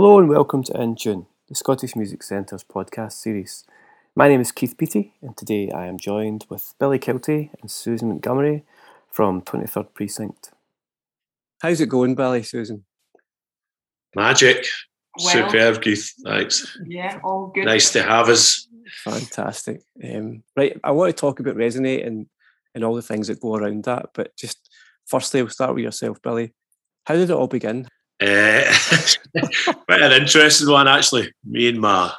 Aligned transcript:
Hello 0.00 0.16
and 0.20 0.28
welcome 0.28 0.62
to 0.62 0.80
In 0.80 0.94
Tune, 0.94 1.26
the 1.48 1.56
Scottish 1.56 1.96
Music 1.96 2.22
Centre's 2.22 2.62
podcast 2.62 3.14
series. 3.14 3.64
My 4.14 4.28
name 4.28 4.40
is 4.40 4.52
Keith 4.52 4.76
Beattie, 4.76 5.14
and 5.20 5.36
today 5.36 5.72
I 5.72 5.86
am 5.86 5.98
joined 5.98 6.46
with 6.48 6.72
Billy 6.78 7.00
Kiltie 7.00 7.50
and 7.60 7.68
Susan 7.68 8.06
Montgomery 8.06 8.62
from 9.10 9.42
23rd 9.42 9.92
Precinct. 9.94 10.52
How's 11.60 11.80
it 11.80 11.88
going, 11.88 12.14
Billy, 12.14 12.44
Susan? 12.44 12.84
Magic. 14.14 14.66
Well, 15.20 15.50
Superb, 15.50 15.82
Keith. 15.82 16.12
Thanks. 16.22 16.78
Yeah, 16.86 17.18
all 17.24 17.48
good. 17.48 17.64
Nice 17.64 17.90
to 17.94 18.04
have 18.04 18.28
us. 18.28 18.68
Fantastic. 19.02 19.82
Um, 20.08 20.44
right, 20.56 20.78
I 20.84 20.92
want 20.92 21.10
to 21.10 21.20
talk 21.20 21.40
about 21.40 21.56
Resonate 21.56 22.06
and, 22.06 22.28
and 22.72 22.84
all 22.84 22.94
the 22.94 23.02
things 23.02 23.26
that 23.26 23.40
go 23.40 23.56
around 23.56 23.82
that, 23.86 24.10
but 24.14 24.36
just 24.36 24.70
firstly, 25.06 25.42
we'll 25.42 25.50
start 25.50 25.74
with 25.74 25.82
yourself, 25.82 26.22
Billy. 26.22 26.54
How 27.04 27.14
did 27.14 27.30
it 27.30 27.34
all 27.34 27.48
begin? 27.48 27.88
Uh, 28.20 28.74
quite 29.86 30.02
an 30.02 30.22
interesting 30.22 30.70
one, 30.70 30.88
actually. 30.88 31.32
Me 31.44 31.68
and 31.68 31.80
my 31.80 32.12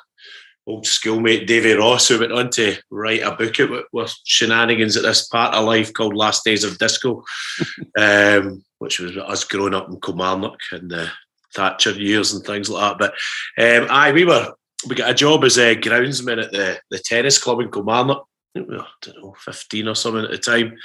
old 0.66 0.86
schoolmate 0.86 1.48
Davy 1.48 1.74
Ross, 1.74 2.08
who 2.08 2.20
went 2.20 2.32
on 2.32 2.50
to 2.52 2.78
write 2.90 3.24
a 3.24 3.32
book 3.32 3.58
with, 3.58 3.86
with 3.92 4.16
shenanigans 4.24 4.96
at 4.96 5.04
this 5.04 5.28
part 5.28 5.54
of 5.54 5.66
life 5.66 5.94
called 5.94 6.16
Last 6.16 6.46
Days 6.46 6.64
of 6.64 6.78
Disco, 6.78 7.24
um, 7.98 8.64
which 8.78 9.00
was 9.00 9.18
us 9.18 9.44
growing 9.44 9.74
up 9.74 9.90
in 9.90 10.00
Kilmarnock 10.00 10.60
and 10.72 10.90
the 10.90 11.10
Thatcher 11.56 11.92
years 11.92 12.34
and 12.34 12.46
things 12.46 12.70
like 12.70 12.98
that. 12.98 13.14
But 13.58 13.82
um, 13.82 13.88
aye, 13.90 14.12
we 14.12 14.24
were 14.24 14.54
we 14.88 14.96
got 14.96 15.10
a 15.10 15.16
job 15.16 15.44
as 15.44 15.58
a 15.58 15.76
groundsman 15.76 16.42
at 16.42 16.52
the, 16.52 16.80
the 16.90 17.00
tennis 17.00 17.38
club 17.38 17.60
in 17.60 17.72
Kilmarnock. 17.72 18.26
I 18.56 18.60
don't 18.60 18.70
know, 18.70 19.36
15 19.38 19.88
or 19.88 19.96
something 19.96 20.24
at 20.24 20.32
the 20.32 20.38
time 20.38 20.78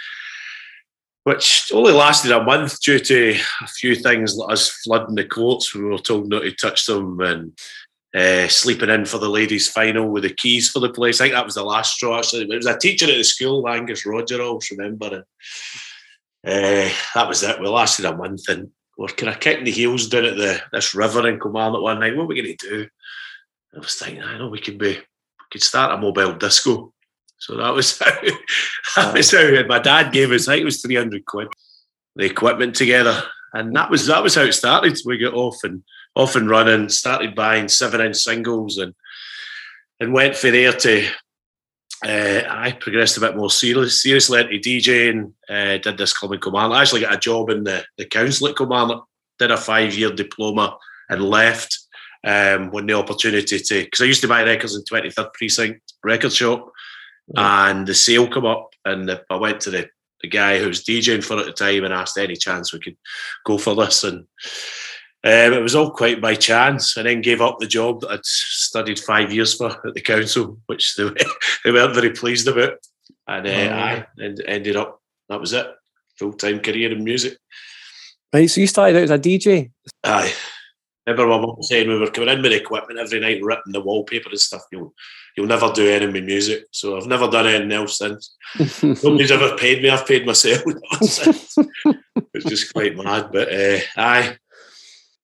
which 1.25 1.71
only 1.73 1.93
lasted 1.93 2.31
a 2.31 2.43
month 2.43 2.81
due 2.81 2.99
to 2.99 3.39
a 3.63 3.67
few 3.67 3.95
things 3.95 4.37
like 4.37 4.53
us 4.53 4.71
flooding 4.71 5.15
the 5.15 5.25
courts. 5.25 5.75
We 5.75 5.83
were 5.85 5.99
told 5.99 6.29
not 6.29 6.41
to 6.41 6.53
touch 6.53 6.87
them 6.87 7.21
and 7.21 7.59
uh, 8.15 8.47
sleeping 8.49 8.91
in 8.91 9.05
for 9.07 9.19
the 9.19 9.29
ladies' 9.29 9.69
final 9.69 10.09
with 10.09 10.23
the 10.23 10.33
keys 10.33 10.71
for 10.71 10.81
the 10.81 10.91
place. 10.91 11.21
I 11.21 11.25
think 11.25 11.35
that 11.35 11.45
was 11.45 11.57
the 11.57 11.65
last 11.65 11.95
straw. 11.95 12.19
Actually, 12.19 12.43
it 12.43 12.57
was 12.57 12.67
a 12.67 12.79
teacher 12.79 13.07
at 13.07 13.17
the 13.17 13.25
school, 13.25 13.69
Angus 13.69 14.07
Roger. 14.07 14.41
I 14.41 14.45
always 14.45 14.71
remember, 14.71 15.07
and 15.07 15.25
uh, 16.47 16.95
that 17.15 17.29
was 17.29 17.43
it. 17.43 17.61
We 17.61 17.69
lasted 17.69 18.05
a 18.05 18.17
month, 18.17 18.49
and 18.49 18.71
we're 18.97 19.09
kind 19.09 19.33
of 19.33 19.41
kicking 19.41 19.65
the 19.65 19.73
heels 19.73 20.09
down 20.09 20.27
at 20.27 20.37
the 20.37 20.63
this 20.73 20.95
river 20.95 21.27
in 21.27 21.41
Kilmarnock 21.41 21.83
one 21.83 22.01
night. 22.01 22.17
What 22.17 22.25
are 22.25 22.27
we 22.27 22.41
going 22.41 22.57
to 22.57 22.69
do? 22.69 22.89
I 23.75 23.79
was 23.79 23.95
thinking, 23.97 24.23
I 24.23 24.39
know 24.39 24.49
we 24.49 24.61
could 24.61 24.79
be, 24.79 24.91
we 24.91 25.47
could 25.51 25.63
start 25.63 25.93
a 25.93 26.01
mobile 26.01 26.35
disco. 26.35 26.94
So 27.45 27.59
that 27.59 27.75
was 27.75 27.99
how, 27.99 28.11
that 29.03 29.15
was 29.15 29.31
how 29.31 29.67
my 29.67 29.79
dad 29.79 30.13
gave 30.13 30.33
us. 30.33 30.49
I 30.49 30.53
think 30.53 30.63
it 30.63 30.65
was 30.65 30.81
three 30.81 30.95
hundred 30.95 31.27
quid. 31.27 31.49
The 32.17 32.25
equipment 32.25 32.75
together, 32.75 33.23
and 33.53 33.77
that 33.77 33.91
was 33.91 34.07
that 34.07 34.23
was 34.23 34.35
how 34.35 34.43
it 34.43 34.55
started. 34.55 34.99
We 35.05 35.19
got 35.19 35.35
off 35.35 35.59
and 35.63 35.83
off 36.15 36.37
and 36.37 36.49
running. 36.49 36.89
Started 36.89 37.35
buying 37.35 37.69
seven 37.69 38.01
inch 38.01 38.17
singles 38.17 38.79
and 38.79 38.95
and 40.01 40.15
went 40.15 40.37
for 40.37 40.51
there 40.51 40.73
to. 40.73 41.07
Uh, 42.03 42.43
I 42.49 42.73
progressed 42.73 43.17
a 43.17 43.21
bit 43.21 43.37
more 43.37 43.51
serious, 43.51 44.03
seriously 44.03 44.41
into 44.41 44.59
DJing. 44.59 45.33
Uh, 45.49 45.79
did 45.79 45.99
this 45.99 46.13
club 46.13 46.33
in 46.33 46.41
Kilmarnock. 46.41 46.77
I 46.77 46.83
actually 46.83 47.01
got 47.03 47.15
a 47.15 47.19
job 47.19 47.51
in 47.51 47.65
the, 47.65 47.83
the 47.97 48.05
council 48.05 48.49
at 48.49 48.57
Kilmarnock. 48.57 49.07
Did 49.39 49.51
a 49.51 49.57
five 49.57 49.95
year 49.95 50.11
diploma 50.11 50.77
and 51.09 51.23
left 51.23 51.79
um, 52.25 52.71
when 52.71 52.87
the 52.87 52.95
opportunity 52.95 53.59
to 53.59 53.85
because 53.85 54.01
I 54.01 54.07
used 54.07 54.23
to 54.23 54.29
buy 54.29 54.43
records 54.45 54.75
in 54.75 54.83
23rd 54.83 55.33
Precinct 55.35 55.93
record 56.03 56.33
shop 56.33 56.73
and 57.37 57.87
the 57.87 57.95
sale 57.95 58.29
come 58.29 58.47
up, 58.47 58.71
and 58.85 59.09
the, 59.09 59.23
I 59.31 59.37
went 59.37 59.61
to 59.63 59.71
the, 59.71 59.89
the 60.21 60.29
guy 60.29 60.59
who 60.59 60.69
was 60.69 60.85
DJing 60.85 61.25
for 61.25 61.39
at 61.39 61.47
the 61.47 61.53
time 61.53 61.85
and 61.85 61.93
asked 61.93 62.19
any 62.19 62.37
chance 62.37 62.73
we 62.73 62.81
could 62.81 62.97
go 63.45 63.59
for 63.59 63.75
this, 63.75 64.05
and 64.05 64.27
um, 65.25 65.53
it 65.53 65.63
was 65.63 65.75
all 65.75 65.91
quite 65.91 66.21
by 66.21 66.35
chance. 66.35 66.97
And 66.97 67.07
then 67.07 67.23
gave 67.23 67.41
up 67.41 67.59
the 67.59 67.67
job 67.67 68.01
that 68.01 68.11
I'd 68.11 68.25
studied 68.25 68.99
five 68.99 69.33
years 69.33 69.55
for 69.55 69.71
at 69.87 69.95
the 69.95 70.01
council, 70.01 70.59
which 70.67 70.95
they, 70.97 71.09
they 71.65 71.73
weren't 71.73 71.95
very 71.95 72.11
pleased 72.11 72.49
about, 72.49 72.79
and 73.27 73.47
uh, 73.47 73.51
oh. 73.51 74.23
I 74.23 74.35
ended 74.47 74.77
up 74.77 75.01
that 75.29 75.41
was 75.41 75.53
it, 75.53 75.67
full 76.19 76.33
time 76.33 76.61
career 76.61 76.93
in 76.93 77.05
music. 77.05 77.39
Right, 78.33 78.51
so 78.51 78.61
you 78.61 78.67
started 78.67 78.97
out 78.97 79.05
as 79.05 79.11
a 79.11 79.19
DJ. 79.19 79.71
Aye. 80.03 80.33
Remember 81.07 81.27
my 81.29 81.39
mum 81.39 81.63
saying 81.63 81.89
we 81.89 81.99
were 81.99 82.11
coming 82.11 82.31
in 82.31 82.43
with 82.43 82.53
equipment 82.53 82.99
every 82.99 83.21
night, 83.21 83.43
ripping 83.43 83.73
the 83.73 83.81
wallpaper 83.81 84.31
and 84.31 84.41
stuff. 84.41 84.63
You'll, 84.73 84.95
you'll 85.37 85.47
never 85.47 85.71
do 85.73 85.89
any 85.89 86.07
with 86.07 86.25
music. 86.25 86.65
So 86.71 86.97
I've 86.97 87.07
never 87.07 87.29
done 87.29 87.47
anything 87.47 87.73
else 87.73 87.99
since. 87.99 88.35
Nobody's 88.83 89.31
ever 89.31 89.57
paid 89.57 89.83
me. 89.83 89.91
I've 89.91 90.07
paid 90.07 90.25
myself 90.25 90.63
it's 92.35 92.45
just 92.47 92.73
quite 92.73 92.97
mad. 92.97 93.31
But 93.33 93.53
uh, 93.53 93.79
aye, 93.97 94.37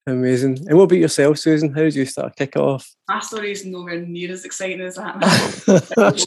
Amazing. 0.07 0.67
And 0.67 0.79
what 0.79 0.85
about 0.85 0.99
yourself, 0.99 1.39
Susan? 1.39 1.75
How 1.75 1.83
did 1.83 1.95
you 1.95 2.07
start 2.07 2.35
kick 2.35 2.57
off? 2.57 2.91
My 3.07 3.21
story 3.21 3.53
is 3.53 3.67
nowhere 3.67 4.01
near 4.01 4.33
as 4.33 4.47
exciting 4.47 4.81
as 4.81 4.95
that. 4.95 5.17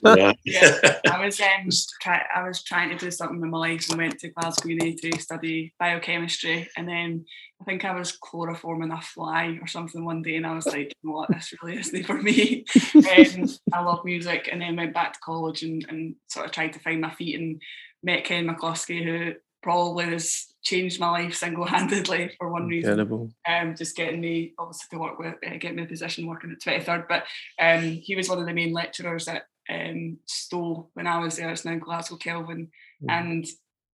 yeah. 0.46 1.00
I 1.12 1.26
was 1.26 1.42
um, 1.42 1.70
try, 2.00 2.24
I 2.36 2.48
was 2.48 2.64
trying 2.64 2.90
to 2.90 2.96
do 2.96 3.10
something 3.10 3.42
in 3.42 3.50
my 3.50 3.58
life 3.58 3.90
and 3.90 3.98
went 3.98 4.20
to 4.20 4.30
Glasgow 4.30 4.70
Uni 4.70 4.94
to 4.94 5.20
study 5.20 5.74
biochemistry, 5.80 6.70
and 6.78 6.88
then 6.88 7.26
I 7.62 7.64
think 7.66 7.84
I 7.84 7.96
was 7.96 8.16
chloroforming 8.18 8.96
a 8.96 9.02
fly 9.02 9.58
or 9.60 9.68
something 9.68 10.06
one 10.06 10.22
day, 10.22 10.36
and 10.36 10.46
I 10.46 10.54
was 10.54 10.68
like, 10.68 10.94
you 11.02 11.10
know 11.10 11.16
what, 11.16 11.30
this 11.30 11.54
really 11.64 11.80
isn't 11.80 12.04
for 12.06 12.22
me. 12.22 12.66
um, 12.96 13.50
I 13.74 13.82
love 13.82 14.06
music, 14.06 14.50
and 14.52 14.62
then 14.62 14.76
went 14.76 14.94
back 14.94 15.14
to 15.14 15.20
college 15.20 15.64
and, 15.64 15.84
and 15.90 16.16
sort 16.28 16.46
of 16.46 16.52
tried 16.52 16.74
to 16.74 16.80
find 16.80 17.02
my 17.02 17.14
feet 17.16 17.40
and 17.40 17.60
met 18.04 18.24
Ken 18.24 18.46
McCloskey, 18.46 19.04
who 19.04 19.34
probably 19.64 20.06
has 20.06 20.54
changed 20.62 21.00
my 21.00 21.10
life 21.10 21.34
single-handedly 21.34 22.36
for 22.38 22.50
one 22.50 22.72
Incredible. 22.72 23.32
reason. 23.48 23.70
Um, 23.70 23.76
just 23.76 23.96
getting 23.96 24.22
me 24.22 24.54
obviously 24.60 24.88
to 24.92 25.02
work 25.02 25.18
with, 25.18 25.36
uh, 25.46 25.58
getting 25.58 25.78
me 25.78 25.84
a 25.84 25.88
position 25.88 26.28
working 26.28 26.52
at 26.52 26.62
23rd. 26.62 27.08
But 27.08 27.24
um, 27.60 27.82
he 27.82 28.16
was 28.16 28.30
one 28.30 28.40
of 28.40 28.46
the 28.46 28.54
main 28.54 28.74
lecturers 28.74 29.28
at 29.28 29.44
um, 29.70 30.20
Stow 30.26 30.90
when 30.94 31.08
I 31.08 31.20
was 31.20 31.38
there. 31.38 31.50
It's 31.50 31.66
now 31.66 31.78
Glasgow 31.78 32.18
Kelvin, 32.18 32.70
mm. 33.04 33.10
and 33.10 33.46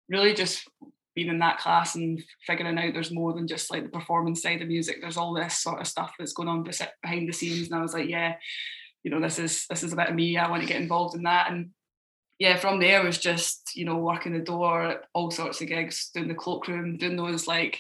really 0.09 0.35
just 0.35 0.69
being 1.15 1.29
in 1.29 1.39
that 1.39 1.59
class 1.59 1.95
and 1.95 2.23
figuring 2.47 2.79
out 2.79 2.93
there's 2.93 3.13
more 3.13 3.33
than 3.33 3.47
just 3.47 3.71
like 3.71 3.85
the 3.85 3.89
performance 3.89 4.43
side 4.43 4.61
of 4.61 4.69
music. 4.69 4.99
There's 5.01 5.17
all 5.17 5.33
this 5.33 5.59
sort 5.59 5.81
of 5.81 5.87
stuff 5.87 6.13
that's 6.19 6.33
going 6.33 6.49
on 6.49 6.65
behind 6.65 7.29
the 7.29 7.33
scenes, 7.33 7.69
and 7.69 7.79
I 7.79 7.83
was 7.83 7.95
like, 7.95 8.09
yeah, 8.09 8.35
you 9.03 9.11
know, 9.11 9.21
this 9.21 9.39
is 9.39 9.67
this 9.69 9.83
is 9.83 9.93
a 9.93 9.97
bit 9.97 10.09
of 10.09 10.15
me. 10.15 10.37
I 10.37 10.51
want 10.51 10.63
to 10.63 10.69
get 10.69 10.81
involved 10.81 11.17
in 11.17 11.23
that, 11.23 11.51
and 11.51 11.71
yeah, 12.39 12.57
from 12.57 12.81
there 12.81 13.05
was 13.05 13.19
just, 13.19 13.71
you 13.75 13.85
know, 13.85 13.97
working 13.97 14.33
the 14.33 14.41
door, 14.41 15.03
all 15.13 15.31
sorts 15.31 15.61
of 15.61 15.69
gigs, 15.69 16.11
doing 16.13 16.29
the 16.29 16.35
cloakroom, 16.35 16.97
doing 16.97 17.17
those 17.17 17.47
like 17.47 17.79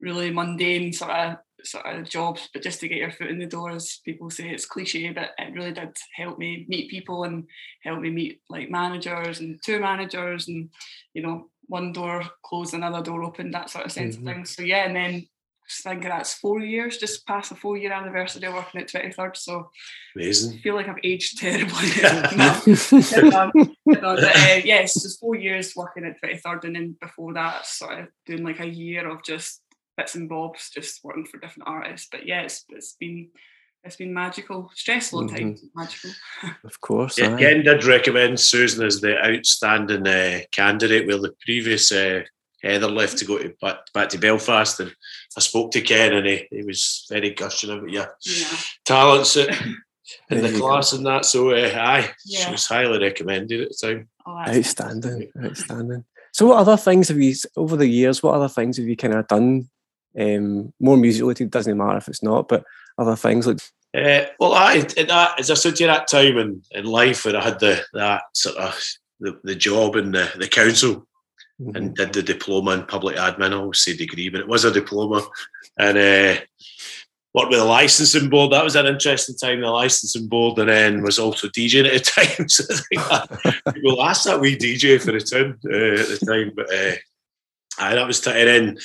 really 0.00 0.30
mundane 0.30 0.92
sort 0.92 1.12
of 1.12 1.36
sort 1.62 1.86
of 1.86 2.08
jobs, 2.08 2.48
but 2.52 2.62
just 2.62 2.80
to 2.80 2.88
get 2.88 2.98
your 2.98 3.10
foot 3.10 3.28
in 3.28 3.38
the 3.38 3.46
door, 3.46 3.70
as 3.70 4.00
people 4.04 4.30
say, 4.30 4.50
it's 4.50 4.66
cliche, 4.66 5.10
but 5.10 5.30
it 5.38 5.54
really 5.54 5.72
did 5.72 5.96
help 6.14 6.38
me 6.38 6.66
meet 6.68 6.90
people 6.90 7.24
and 7.24 7.44
help 7.82 8.00
me 8.00 8.10
meet 8.10 8.40
like 8.50 8.70
managers 8.70 9.40
and 9.40 9.62
tour 9.62 9.80
managers 9.80 10.48
and, 10.48 10.68
you 11.14 11.22
know, 11.22 11.48
one 11.66 11.92
door 11.92 12.22
closed, 12.44 12.74
another 12.74 13.02
door 13.02 13.22
opened, 13.22 13.54
that 13.54 13.70
sort 13.70 13.86
of 13.86 13.92
sense 13.92 14.16
mm-hmm. 14.16 14.28
of 14.28 14.34
things. 14.34 14.54
So 14.54 14.62
yeah, 14.62 14.84
and 14.84 14.94
then 14.94 15.26
I 15.86 15.90
think 15.90 16.02
that's 16.02 16.34
four 16.34 16.60
years, 16.60 16.98
just 16.98 17.26
past 17.26 17.48
the 17.48 17.56
four 17.56 17.76
year 17.76 17.92
anniversary 17.92 18.44
of 18.46 18.54
working 18.54 18.82
at 18.82 18.88
23rd. 18.88 19.36
So 19.36 19.70
amazing. 20.14 20.58
I 20.58 20.60
feel 20.60 20.74
like 20.74 20.88
I've 20.88 20.96
aged 21.02 21.38
terribly. 21.40 22.04
um, 23.34 23.52
but, 23.86 24.24
uh, 24.24 24.60
yes, 24.64 24.94
just 24.94 25.20
four 25.20 25.34
years 25.34 25.72
working 25.74 26.04
at 26.04 26.20
23rd, 26.22 26.64
and 26.64 26.76
then 26.76 26.96
before 27.00 27.32
that, 27.34 27.66
sort 27.66 28.00
of 28.00 28.08
doing 28.26 28.44
like 28.44 28.60
a 28.60 28.68
year 28.68 29.08
of 29.08 29.22
just 29.24 29.62
bits 29.96 30.14
and 30.14 30.28
bobs, 30.28 30.70
just 30.70 31.02
working 31.02 31.24
for 31.24 31.38
different 31.38 31.68
artists. 31.68 32.08
But 32.10 32.26
yeah, 32.26 32.42
it's, 32.42 32.64
it's 32.68 32.96
been 33.00 33.30
it's 33.84 33.96
been 33.96 34.14
magical, 34.14 34.70
stressful 34.74 35.24
mm-hmm. 35.24 35.36
times, 35.36 35.64
magical. 35.74 36.10
Of 36.64 36.80
course. 36.80 37.18
Yeah, 37.18 37.36
Ken 37.36 37.62
did 37.62 37.84
recommend 37.84 38.40
Susan 38.40 38.84
as 38.84 39.00
the 39.00 39.22
outstanding 39.22 40.06
uh, 40.06 40.40
candidate, 40.52 41.06
where 41.06 41.18
the 41.18 41.34
previous 41.44 41.92
uh, 41.92 42.22
Heather 42.64 42.88
left 42.88 43.18
to 43.18 43.24
go 43.24 43.38
to 43.38 43.54
back, 43.60 43.92
back 43.92 44.08
to 44.10 44.18
Belfast, 44.18 44.80
and 44.80 44.94
I 45.36 45.40
spoke 45.40 45.70
to 45.72 45.82
Ken, 45.82 46.14
and 46.14 46.26
he, 46.26 46.46
he 46.50 46.62
was 46.62 47.06
very 47.10 47.30
gushing 47.30 47.70
about 47.70 47.90
your 47.90 48.06
yeah. 48.24 48.56
talents 48.84 49.36
in 49.36 49.76
the 50.30 50.58
class 50.58 50.92
go. 50.92 50.96
and 50.96 51.06
that. 51.06 51.24
So, 51.26 51.50
uh, 51.50 51.72
aye, 51.74 52.10
yeah. 52.24 52.46
she 52.46 52.50
was 52.50 52.66
highly 52.66 52.98
recommended 52.98 53.60
at 53.60 53.68
the 53.68 53.86
time. 53.86 54.08
Oh, 54.26 54.38
outstanding, 54.38 55.30
outstanding. 55.44 56.04
So, 56.32 56.46
what 56.46 56.58
other 56.58 56.76
things 56.76 57.08
have 57.08 57.20
you 57.20 57.34
over 57.56 57.76
the 57.76 57.86
years? 57.86 58.22
What 58.22 58.34
other 58.34 58.48
things 58.48 58.78
have 58.78 58.86
you 58.86 58.96
kind 58.96 59.14
of 59.14 59.28
done? 59.28 59.68
Um, 60.18 60.72
more 60.80 60.96
musically, 60.96 61.34
it 61.44 61.50
doesn't 61.50 61.76
matter 61.76 61.98
if 61.98 62.08
it's 62.08 62.22
not, 62.22 62.48
but 62.48 62.64
other 62.98 63.16
things 63.16 63.46
like. 63.46 63.58
Uh, 63.94 64.26
well, 64.40 64.54
I 64.54 64.80
that, 64.80 65.34
as 65.38 65.50
I 65.50 65.54
said 65.54 65.76
to 65.76 65.84
you 65.84 65.86
that 65.88 66.08
time 66.08 66.38
in, 66.38 66.62
in 66.72 66.84
life 66.84 67.24
when 67.24 67.36
I 67.36 67.44
had 67.44 67.60
the 67.60 67.84
that 67.92 68.22
sort 68.32 68.56
of 68.56 68.80
the, 69.20 69.38
the 69.44 69.54
job 69.54 69.96
in 69.96 70.10
the, 70.10 70.32
the 70.36 70.48
council 70.48 71.06
mm-hmm. 71.64 71.76
and 71.76 71.94
did 71.94 72.12
the 72.12 72.22
diploma 72.22 72.72
in 72.72 72.86
public 72.86 73.16
admin. 73.16 73.52
I 73.52 73.56
always 73.56 73.80
say 73.80 73.96
degree, 73.96 74.28
but 74.28 74.40
it 74.40 74.48
was 74.48 74.64
a 74.64 74.70
diploma. 74.70 75.26
And 75.78 75.98
uh, 75.98 76.40
worked 77.34 77.50
with 77.50 77.58
the 77.58 77.64
licensing 77.64 78.30
board. 78.30 78.52
That 78.52 78.64
was 78.64 78.76
an 78.76 78.86
interesting 78.86 79.36
time, 79.36 79.60
the 79.60 79.68
licensing 79.68 80.28
board, 80.28 80.58
and 80.58 80.68
then 80.68 81.02
was 81.02 81.18
also 81.18 81.48
DJing 81.48 81.86
at 81.86 82.04
the 82.04 82.36
time. 82.36 82.48
So 82.48 82.64
people 83.72 84.02
asked 84.02 84.24
that 84.24 84.40
we 84.40 84.56
DJ 84.56 85.02
for 85.02 85.12
the 85.12 85.20
time 85.20 85.58
uh, 85.66 86.00
at 86.00 86.20
the 86.20 86.26
time. 86.26 86.52
But 86.54 86.72
uh, 86.72 86.94
aye, 87.78 87.94
that 87.96 88.06
was 88.06 88.20
t- 88.20 88.30
and 88.30 88.48
then, 88.48 88.78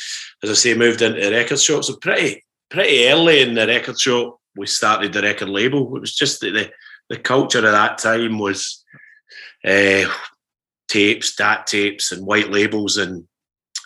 as 0.43 0.49
I 0.49 0.53
say, 0.53 0.73
moved 0.73 1.01
into 1.01 1.21
the 1.21 1.31
record 1.31 1.59
shop. 1.59 1.83
So 1.83 1.95
pretty 1.97 2.43
pretty 2.69 3.07
early 3.07 3.41
in 3.41 3.53
the 3.53 3.67
record 3.67 3.99
shop, 3.99 4.39
we 4.55 4.65
started 4.67 5.13
the 5.13 5.21
record 5.21 5.49
label. 5.49 5.95
It 5.95 6.01
was 6.01 6.15
just 6.15 6.41
that 6.41 6.51
the, 6.51 6.71
the 7.09 7.17
culture 7.17 7.59
at 7.59 7.71
that 7.71 7.97
time 7.99 8.39
was 8.39 8.83
uh, 9.65 10.05
tapes, 10.89 11.35
DAT 11.35 11.67
tapes, 11.67 12.11
and 12.11 12.25
white 12.25 12.51
labels, 12.51 12.97
and 12.97 13.25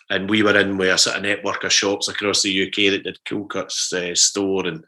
and 0.10 0.30
we 0.30 0.44
were 0.44 0.58
in 0.60 0.78
with 0.78 0.90
a 0.90 0.98
sort 0.98 1.16
of 1.16 1.24
network 1.24 1.64
of 1.64 1.74
shops 1.74 2.08
across 2.08 2.42
the 2.42 2.68
UK 2.68 2.92
that 2.92 3.04
did 3.04 3.24
Cool 3.26 3.46
Cuts 3.46 3.92
uh, 3.94 4.14
store 4.14 4.68
and 4.68 4.84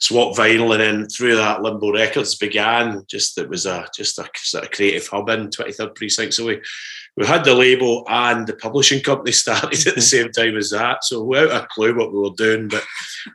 Swap 0.00 0.36
Vinyl, 0.36 0.72
and 0.72 0.80
then 0.80 1.08
through 1.08 1.36
that 1.36 1.62
Limbo 1.62 1.92
Records 1.92 2.34
began. 2.34 3.02
Just 3.08 3.36
it 3.38 3.48
was 3.48 3.66
a 3.66 3.86
just 3.94 4.18
a 4.18 4.28
sort 4.36 4.64
of 4.64 4.70
creative 4.70 5.06
hub 5.08 5.28
in 5.28 5.48
23rd 5.48 5.94
Precinct. 5.94 6.34
So 6.34 6.46
we 6.46 6.60
we 7.16 7.26
had 7.26 7.44
the 7.44 7.54
label 7.54 8.04
and 8.08 8.46
the 8.46 8.56
publishing 8.56 9.02
company 9.02 9.32
started 9.32 9.86
at 9.86 9.94
the 9.94 10.00
same 10.00 10.30
time 10.30 10.56
as 10.56 10.70
that. 10.70 11.04
So 11.04 11.22
without 11.22 11.64
a 11.64 11.66
clue 11.66 11.96
what 11.96 12.12
we 12.12 12.18
were 12.18 12.36
doing, 12.36 12.68
but 12.68 12.84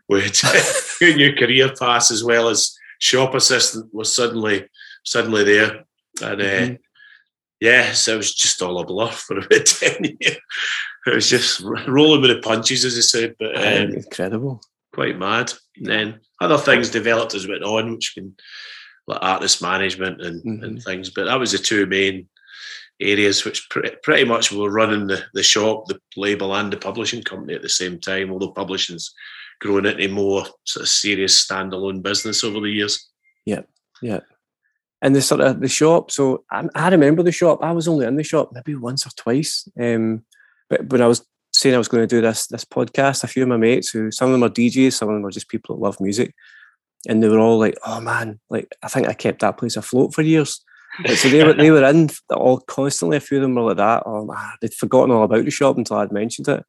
we 0.07 0.21
had 0.21 0.38
a 1.01 1.16
new 1.16 1.36
career 1.36 1.71
paths 1.77 2.12
as 2.12 2.24
well 2.24 2.50
as 2.50 2.75
shop 3.00 3.33
assistant 3.36 3.94
was 3.94 4.13
suddenly 4.13 4.68
suddenly 5.04 5.44
there, 5.44 5.86
and. 6.21 6.42
Uh, 6.42 6.45
mm-hmm. 6.45 6.74
Yeah, 7.59 7.91
so 7.91 8.13
it 8.13 8.17
was 8.17 8.33
just 8.33 8.61
all 8.61 8.79
a 8.79 8.85
blur 8.85 9.07
for 9.07 9.38
about 9.38 9.65
10 9.65 10.17
years 10.19 10.38
it 11.06 11.15
was 11.15 11.29
just 11.29 11.61
rolling 11.88 12.21
with 12.21 12.31
the 12.31 12.41
punches, 12.41 12.85
as 12.85 12.97
I 12.97 13.01
said. 13.01 13.35
But 13.39 13.56
um, 13.56 13.94
incredible, 13.94 14.61
quite 14.94 15.17
mad. 15.17 15.53
And 15.77 15.85
then 15.85 16.19
other 16.41 16.57
things 16.57 16.89
developed 16.89 17.33
as 17.33 17.47
went 17.47 17.63
on, 17.63 17.94
which 17.94 18.15
been 18.15 18.35
like 19.07 19.19
artist 19.21 19.61
management 19.61 20.21
and, 20.21 20.44
mm-hmm. 20.44 20.63
and 20.63 20.83
things. 20.83 21.09
But 21.09 21.25
that 21.25 21.39
was 21.39 21.51
the 21.51 21.57
two 21.57 21.85
main 21.85 22.27
areas 23.00 23.45
which 23.45 23.69
pre- 23.69 23.95
pretty 24.03 24.25
much 24.25 24.51
were 24.51 24.69
running 24.69 25.07
the, 25.07 25.23
the 25.33 25.44
shop, 25.44 25.85
the 25.88 26.00
label, 26.15 26.53
and 26.56 26.71
the 26.71 26.77
publishing 26.77 27.23
company 27.23 27.53
at 27.53 27.61
the 27.61 27.69
same 27.69 28.00
time. 28.00 28.31
Although 28.31 28.51
publishing's 28.51 29.13
grown 29.61 29.85
into 29.85 30.09
more 30.09 30.45
sort 30.65 30.83
of 30.83 30.89
serious 30.89 31.45
standalone 31.45 32.01
business 32.01 32.44
over 32.44 32.59
the 32.59 32.69
years. 32.69 33.09
Yeah, 33.45 33.61
yeah. 34.01 34.19
And 35.01 35.16
the 35.16 35.22
sort 35.22 35.42
of 35.42 35.62
the 35.62 35.69
shop. 35.69 36.12
So 36.12 36.44
I, 36.51 36.68
I 36.75 36.90
remember 36.90 37.24
the 37.24 37.31
shop. 37.31 37.60
I 37.62 37.72
was 37.72 37.88
only 37.88 38.06
in 38.06 38.18
the 38.18 38.24
shop 38.24 38.50
maybe 38.54 38.75
once 38.75 39.06
or 39.06 39.12
twice. 39.12 39.68
Um, 39.80 40.24
but 40.69 40.92
when 40.92 41.01
I 41.01 41.07
was 41.07 41.25
saying 41.54 41.74
I 41.74 41.80
was 41.80 41.88
going 41.88 42.04
to 42.04 42.16
do 42.16 42.22
this 42.22 42.48
this 42.48 42.66
podcast, 42.66 43.24
a 43.24 43.28
few 43.28 43.44
of 43.44 43.50
my 43.50 43.57
mates 43.57 43.90
who 43.90 44.12
some 44.12 44.28
of 44.28 44.34
them 44.34 44.44
are 44.44 44.54
DJs, 44.54 44.94
some 44.94 45.10
of 45.10 45.16
them 45.16 45.25
are 45.25 45.31
just 45.31 45.50
people 45.50 45.75
that 45.75 45.81
love 45.81 46.00
music, 46.00 46.34
and 47.07 47.24
they 47.24 47.30
were 47.30 47.40
all 47.40 47.57
like, 47.57 47.78
"Oh 47.86 48.01
man, 48.01 48.40
like 48.50 48.75
I 48.84 48.88
think 48.88 49.07
I 49.07 49.13
kept 49.13 49.42
that 49.42 49.57
place 49.57 49.78
afloat 49.78 50.13
for 50.13 50.22
years." 50.22 50.63
Like, 51.04 51.18
so 51.18 51.30
they 51.30 51.44
were 51.44 51.54
they 51.54 51.72
were 51.72 51.84
in 51.86 52.10
all 52.31 52.60
constantly. 52.60 53.18
A 53.18 53.22
few 53.22 53.38
of 53.38 53.44
them 53.44 53.56
were 53.56 53.62
like 53.62 53.78
that. 53.78 54.04
Oh 54.06 54.25
man, 54.25 54.52
they'd 54.62 54.74
forgotten 54.74 55.12
all 55.12 55.24
about 55.24 55.45
the 55.45 55.52
shop 55.52 55.78
until 55.78 55.98
I'd 55.98 56.12
mentioned 56.12 56.48
it. 56.48 56.63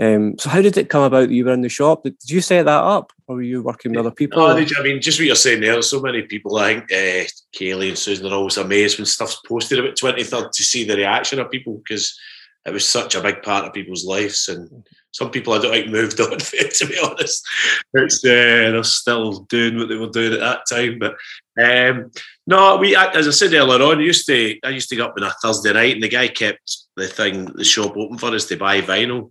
Um, 0.00 0.38
so 0.38 0.48
how 0.48 0.62
did 0.62 0.78
it 0.78 0.88
come 0.88 1.02
about 1.02 1.28
that 1.28 1.34
you 1.34 1.44
were 1.44 1.52
in 1.52 1.60
the 1.60 1.68
shop? 1.68 2.04
Did 2.04 2.16
you 2.30 2.40
set 2.40 2.64
that 2.64 2.82
up, 2.82 3.12
or 3.26 3.36
were 3.36 3.42
you 3.42 3.62
working 3.62 3.92
with 3.92 4.00
other 4.00 4.10
people? 4.10 4.38
No, 4.38 4.48
I 4.48 4.82
mean, 4.82 5.02
just 5.02 5.20
what 5.20 5.26
you're 5.26 5.34
saying 5.34 5.60
there. 5.60 5.80
So 5.82 6.00
many 6.00 6.22
people. 6.22 6.56
I 6.56 6.74
think 6.74 6.84
uh, 6.90 7.28
Kaylee 7.54 7.88
and 7.88 7.98
Susan 7.98 8.26
are 8.26 8.34
always 8.34 8.56
amazed 8.56 8.98
when 8.98 9.04
stuff's 9.04 9.40
posted 9.46 9.78
about 9.78 9.96
twenty 9.96 10.24
third 10.24 10.52
to 10.52 10.62
see 10.62 10.84
the 10.84 10.96
reaction 10.96 11.38
of 11.38 11.50
people 11.50 11.82
because 11.84 12.18
it 12.64 12.72
was 12.72 12.88
such 12.88 13.14
a 13.14 13.20
big 13.20 13.42
part 13.42 13.66
of 13.66 13.74
people's 13.74 14.04
lives. 14.04 14.48
And 14.48 14.86
some 15.12 15.30
people 15.30 15.52
I 15.52 15.58
don't 15.58 15.72
think 15.72 15.90
moved 15.90 16.20
on 16.20 16.38
to 16.38 16.86
be 16.86 16.98
honest. 16.98 17.46
It's 17.94 18.24
uh, 18.24 18.72
they're 18.72 18.82
still 18.84 19.40
doing 19.50 19.76
what 19.76 19.88
they 19.88 19.96
were 19.96 20.08
doing 20.08 20.32
at 20.32 20.40
that 20.40 20.62
time. 20.66 20.98
But 20.98 21.16
um, 21.62 22.10
no, 22.46 22.78
we 22.78 22.96
as 22.96 23.28
I 23.28 23.32
said 23.32 23.52
earlier 23.52 23.82
on, 23.82 23.98
I 23.98 24.02
used 24.02 24.26
to 24.26 24.58
I 24.64 24.70
used 24.70 24.88
to 24.88 24.96
get 24.96 25.06
up 25.06 25.14
on 25.18 25.24
a 25.24 25.30
Thursday 25.42 25.74
night, 25.74 25.94
and 25.94 26.02
the 26.02 26.08
guy 26.08 26.28
kept 26.28 26.78
the 26.96 27.06
thing 27.06 27.46
the 27.46 27.64
shop 27.64 27.96
open 27.98 28.16
for 28.16 28.34
us 28.34 28.46
to 28.46 28.56
buy 28.56 28.80
vinyl. 28.80 29.30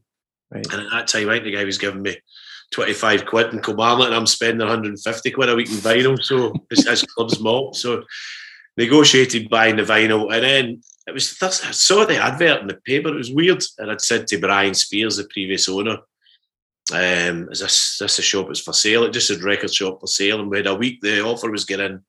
Right. 0.51 0.65
And 0.71 0.81
at 0.81 0.91
that 0.91 1.07
time, 1.07 1.29
I 1.29 1.33
think 1.33 1.45
the 1.45 1.55
guy 1.55 1.63
was 1.63 1.77
giving 1.77 2.01
me 2.01 2.17
25 2.71 3.25
quid 3.25 3.53
in 3.53 3.61
Kilmarnock 3.61 4.07
and 4.07 4.15
I'm 4.15 4.27
spending 4.27 4.59
150 4.59 5.31
quid 5.31 5.49
a 5.49 5.55
week 5.55 5.69
in 5.69 5.75
vinyl. 5.75 6.21
So 6.21 6.53
it's 6.71 6.87
his 6.87 7.03
club's 7.03 7.39
malt. 7.39 7.75
So 7.75 8.03
negotiated 8.77 9.49
buying 9.49 9.75
the 9.75 9.83
vinyl. 9.83 10.33
And 10.33 10.43
then 10.43 10.81
it 11.09 11.13
was 11.13 11.35
I 11.41 11.71
saw 11.71 12.05
the 12.05 12.17
advert 12.17 12.61
in 12.61 12.67
the 12.67 12.75
paper. 12.75 13.09
It 13.09 13.15
was 13.15 13.31
weird, 13.31 13.63
and 13.79 13.91
I'd 13.91 14.01
said 14.01 14.27
to 14.27 14.39
Brian 14.39 14.73
Spears, 14.73 15.17
the 15.17 15.27
previous 15.31 15.67
owner, 15.67 15.97
um, 16.93 17.49
"Is 17.51 17.59
this 17.59 17.97
this 17.97 18.19
a 18.19 18.21
shop 18.21 18.51
is 18.51 18.61
for 18.61 18.73
sale?" 18.73 19.03
It 19.03 19.13
just 19.13 19.27
said 19.27 19.41
record 19.41 19.73
shop 19.73 19.99
for 19.99 20.07
sale, 20.07 20.39
and 20.39 20.49
we 20.49 20.57
had 20.57 20.67
a 20.67 20.75
week. 20.75 21.01
The 21.01 21.23
offer 21.23 21.49
was 21.49 21.65
getting 21.65 22.01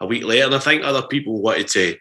a 0.00 0.06
week 0.06 0.24
later, 0.24 0.46
and 0.46 0.54
I 0.54 0.58
think 0.58 0.82
other 0.82 1.06
people 1.06 1.40
wanted 1.42 1.68
to. 1.68 1.96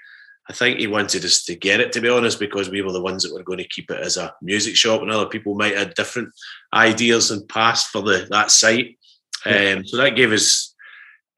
I 0.50 0.54
think 0.54 0.78
he 0.78 0.88
wanted 0.88 1.26
us 1.26 1.44
to 1.46 1.56
get 1.56 1.80
it, 1.80 1.92
to 1.94 2.02
be 2.02 2.10
honest, 2.10 2.40
because 2.40 2.70
we 2.70 2.82
were 2.82 2.92
the 2.92 3.02
ones 3.02 3.24
that 3.24 3.34
were 3.34 3.44
going 3.44 3.58
to 3.58 3.68
keep 3.68 3.90
it 3.90 4.00
as 4.00 4.18
a 4.18 4.34
music 4.42 4.76
shop, 4.76 5.02
and 5.02 5.12
other 5.12 5.30
people 5.30 5.56
might 5.56 5.78
have 5.78 5.96
different 5.96 6.30
ideas 6.74 7.32
and 7.32 7.48
past 7.50 7.88
for 7.88 8.02
the 8.02 8.28
that 8.30 8.52
site. 8.52 8.98
Um, 9.46 9.86
so 9.86 9.98
that 9.98 10.16
gave 10.16 10.32
us 10.32 10.76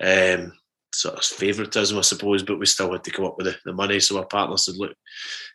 um, 0.04 0.54
sort 0.94 1.16
of 1.16 1.24
favouritism, 1.24 1.98
I 1.98 2.02
suppose, 2.02 2.44
but 2.44 2.60
we 2.60 2.66
still 2.66 2.92
had 2.92 3.04
to 3.06 3.12
come 3.12 3.26
up 3.26 3.38
with 3.38 3.48
the, 3.48 3.56
the 3.66 3.74
money. 3.74 4.00
So 4.00 4.18
our 4.18 4.26
partner 4.26 4.58
said, 4.58 4.78
look, 4.78 4.94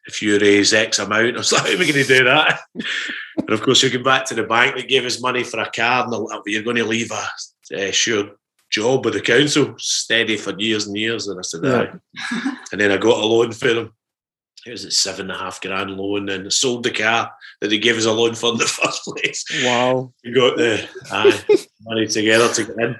if 0.07 0.23
you 0.23 0.39
raise 0.39 0.73
X 0.73 0.99
amount, 0.99 1.35
I 1.35 1.39
was 1.39 1.53
like, 1.53 1.63
how 1.63 1.69
are 1.69 1.79
we 1.79 1.93
going 1.93 2.05
to 2.05 2.19
do 2.19 2.25
that? 2.25 2.61
and 2.75 3.51
of 3.51 3.61
course, 3.63 3.83
you 3.83 3.91
go 3.91 4.03
back 4.03 4.25
to 4.27 4.35
the 4.35 4.45
bank 4.45 4.77
that 4.77 4.89
gave 4.89 5.05
us 5.05 5.21
money 5.21 5.45
for 5.45 5.61
a 5.61 5.71
car, 5.71 6.07
and 6.07 6.43
you're 6.47 6.63
going 6.63 6.77
to 6.77 6.85
leave 6.85 7.11
a 7.11 7.89
uh, 7.89 7.91
sure 7.91 8.31
job 8.73 9.05
with 9.05 9.15
the 9.15 9.21
council 9.21 9.75
steady 9.79 10.37
for 10.37 10.59
years 10.59 10.87
and 10.87 10.97
years. 10.97 11.29
And 11.29 11.39
I 11.39 11.43
said, 11.43 11.61
yeah. 11.63 11.95
and 12.73 12.81
then 12.81 12.91
I 12.91 12.97
got 12.97 13.23
a 13.23 13.27
loan 13.27 13.53
for 13.53 13.73
them. 13.73 13.93
It 14.67 14.71
was 14.71 14.85
a 14.85 14.91
seven 14.91 15.31
and 15.31 15.33
a 15.33 15.43
half 15.43 15.61
grand 15.61 15.91
loan 15.91 16.29
and 16.29 16.53
sold 16.53 16.85
the 16.85 16.93
car 16.93 17.33
that 17.61 17.69
they 17.69 17.79
gave 17.79 17.97
us 17.97 18.05
a 18.05 18.13
loan 18.13 18.35
for 18.35 18.53
in 18.53 18.59
the 18.59 18.65
first 18.83 19.05
place. 19.05 19.45
Wow. 19.65 20.13
We 20.25 20.33
got 20.33 20.57
the 20.57 20.89
uh, 21.11 21.33
money 21.83 22.07
together 22.07 22.53
to 22.55 22.65
get 22.65 22.79
in 22.79 22.97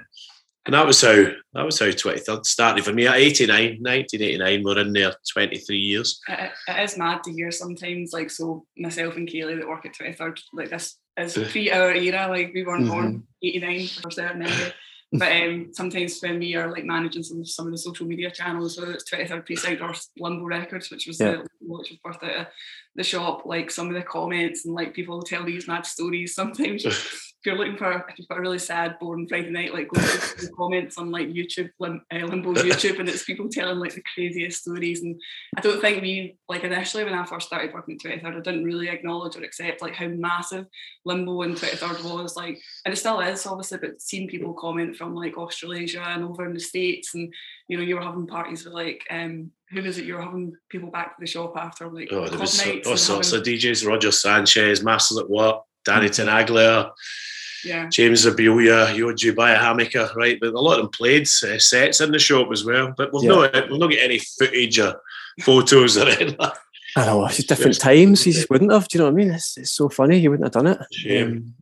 and 0.65 0.73
that 0.73 0.85
was 0.85 1.01
how 1.01 1.25
that 1.53 1.65
was 1.65 1.79
how 1.79 1.85
23rd 1.87 2.45
started 2.45 2.85
for 2.85 2.93
me 2.93 3.07
at 3.07 3.15
89 3.15 3.79
1989 3.81 4.63
we're 4.63 4.79
in 4.79 4.93
there 4.93 5.13
23 5.31 5.77
years 5.77 6.21
it, 6.27 6.51
it 6.67 6.83
is 6.83 6.97
mad 6.97 7.23
to 7.23 7.31
hear 7.31 7.51
sometimes 7.51 8.13
like 8.13 8.29
so 8.29 8.65
myself 8.77 9.15
and 9.15 9.27
Kaylee 9.27 9.59
that 9.59 9.67
work 9.67 9.85
at 9.85 9.95
23rd 9.95 10.39
like 10.53 10.69
this 10.69 10.97
is 11.17 11.37
pre 11.51 11.71
our 11.71 11.93
era 11.93 12.27
like 12.29 12.53
we 12.53 12.63
weren't 12.63 12.85
mm-hmm. 12.85 12.91
born 12.91 13.27
89 13.41 13.87
for 13.87 14.11
certain 14.11 14.43
anyway 14.43 14.73
but 15.13 15.31
um, 15.31 15.69
sometimes 15.71 16.19
when 16.21 16.39
we 16.39 16.55
are 16.55 16.71
like 16.71 16.85
managing 16.85 17.23
some 17.23 17.45
some 17.45 17.67
of 17.67 17.71
the 17.71 17.77
social 17.77 18.07
media 18.07 18.31
channels, 18.31 18.79
whether 18.79 18.93
it's 18.93 19.09
23rd 19.09 19.45
Precinct 19.45 19.81
or 19.81 19.93
Limbo 20.17 20.45
Records, 20.45 20.89
which 20.89 21.07
was 21.07 21.19
yeah. 21.19 21.31
the 21.31 21.47
which 21.61 21.91
was 21.91 21.99
birthed 22.15 22.29
out 22.29 22.39
of 22.41 22.47
the 22.95 23.03
shop, 23.03 23.45
like 23.45 23.71
some 23.71 23.87
of 23.87 23.93
the 23.93 24.03
comments 24.03 24.65
and 24.65 24.75
like 24.75 24.93
people 24.93 25.21
tell 25.21 25.43
these 25.43 25.67
mad 25.67 25.85
stories 25.85 26.35
sometimes 26.35 26.85
if 27.43 27.47
you're 27.47 27.57
looking 27.57 27.75
for 27.75 27.91
if 27.91 28.17
you've 28.17 28.27
got 28.27 28.37
a 28.37 28.41
really 28.41 28.59
sad, 28.59 28.97
boring 28.99 29.27
Friday 29.27 29.49
night, 29.49 29.73
like 29.73 29.89
go 29.89 29.99
to 29.99 30.45
the 30.45 30.51
comments 30.55 30.97
on 30.97 31.11
like 31.11 31.27
YouTube, 31.27 31.69
Lim, 31.77 32.01
uh, 32.13 32.19
Limbo 32.19 32.53
YouTube, 32.53 32.99
and 32.99 33.09
it's 33.09 33.25
people 33.25 33.49
telling 33.49 33.79
like 33.79 33.93
the 33.93 34.03
craziest 34.13 34.61
stories. 34.61 35.01
And 35.01 35.19
I 35.57 35.61
don't 35.61 35.81
think 35.81 36.01
we 36.01 36.37
like 36.47 36.63
initially 36.63 37.03
when 37.03 37.13
I 37.13 37.25
first 37.25 37.47
started 37.47 37.73
working 37.73 37.99
at 38.05 38.23
23rd, 38.23 38.37
I 38.37 38.39
didn't 38.39 38.63
really 38.63 38.87
acknowledge 38.87 39.35
or 39.35 39.43
accept 39.43 39.81
like 39.81 39.93
how 39.93 40.07
massive 40.07 40.67
Limbo 41.03 41.41
and 41.41 41.55
23rd 41.55 42.03
was. 42.03 42.37
Like, 42.37 42.61
and 42.85 42.93
it 42.93 42.97
still 42.97 43.19
is 43.19 43.45
obviously, 43.45 43.79
but 43.79 44.01
seeing 44.01 44.29
people 44.29 44.53
comment 44.53 44.95
from 44.95 45.13
like 45.13 45.37
Australasia 45.37 46.01
and 46.01 46.23
over 46.23 46.45
in 46.45 46.53
the 46.53 46.61
States, 46.61 47.13
and 47.13 47.33
you 47.67 47.75
know, 47.75 47.83
you 47.83 47.95
were 47.95 48.01
having 48.01 48.27
parties 48.27 48.63
with 48.63 48.73
like 48.73 49.05
um 49.09 49.51
who 49.73 49.81
was 49.81 49.97
it 49.97 50.05
you 50.05 50.15
were 50.15 50.21
having 50.21 50.55
people 50.69 50.89
back 50.89 51.15
to 51.15 51.21
the 51.21 51.27
shop 51.27 51.53
after 51.57 51.89
like 51.89 52.09
oh, 52.11 52.27
there 52.27 52.39
was 52.39 52.61
all 52.85 52.97
sorts 52.97 53.31
having... 53.31 53.41
of 53.41 53.59
DJs, 53.59 53.87
Roger 53.87 54.11
Sanchez, 54.11 54.83
Masters 54.83 55.17
at 55.17 55.29
Work, 55.29 55.61
Danny 55.83 56.07
mm-hmm. 56.07 56.29
Tenaglia, 56.29 56.91
yeah. 57.63 57.87
James 57.89 58.25
Zabiela, 58.25 58.93
Yoji 58.93 59.33
Biomehanika, 59.33 60.15
right? 60.15 60.37
But 60.39 60.53
a 60.53 60.59
lot 60.59 60.79
of 60.79 60.83
them 60.83 60.91
played 60.91 61.23
uh, 61.23 61.57
sets 61.59 62.01
in 62.01 62.11
the 62.11 62.19
shop 62.19 62.49
as 62.51 62.65
well. 62.65 62.93
But 62.95 63.13
we've, 63.13 63.23
yeah. 63.23 63.29
not, 63.29 63.69
we've 63.69 63.79
not 63.79 63.89
got 63.89 63.99
any 63.99 64.19
footage 64.19 64.79
or 64.79 65.01
photos 65.41 65.97
or 65.97 66.07
anything. 66.07 66.35
I 66.95 67.05
know, 67.05 67.25
it's 67.25 67.43
different 67.43 67.79
times. 67.79 68.23
He 68.23 68.31
just 68.31 68.49
wouldn't 68.49 68.71
have. 68.71 68.87
Do 68.87 68.97
you 68.97 69.03
know 69.03 69.11
what 69.11 69.19
I 69.19 69.23
mean? 69.23 69.33
It's, 69.33 69.57
it's 69.57 69.71
so 69.71 69.89
funny. 69.89 70.19
He 70.19 70.27
wouldn't 70.27 70.45
have 70.45 70.63
done 70.63 70.73
it. 70.73 70.79
Shame. 70.91 71.55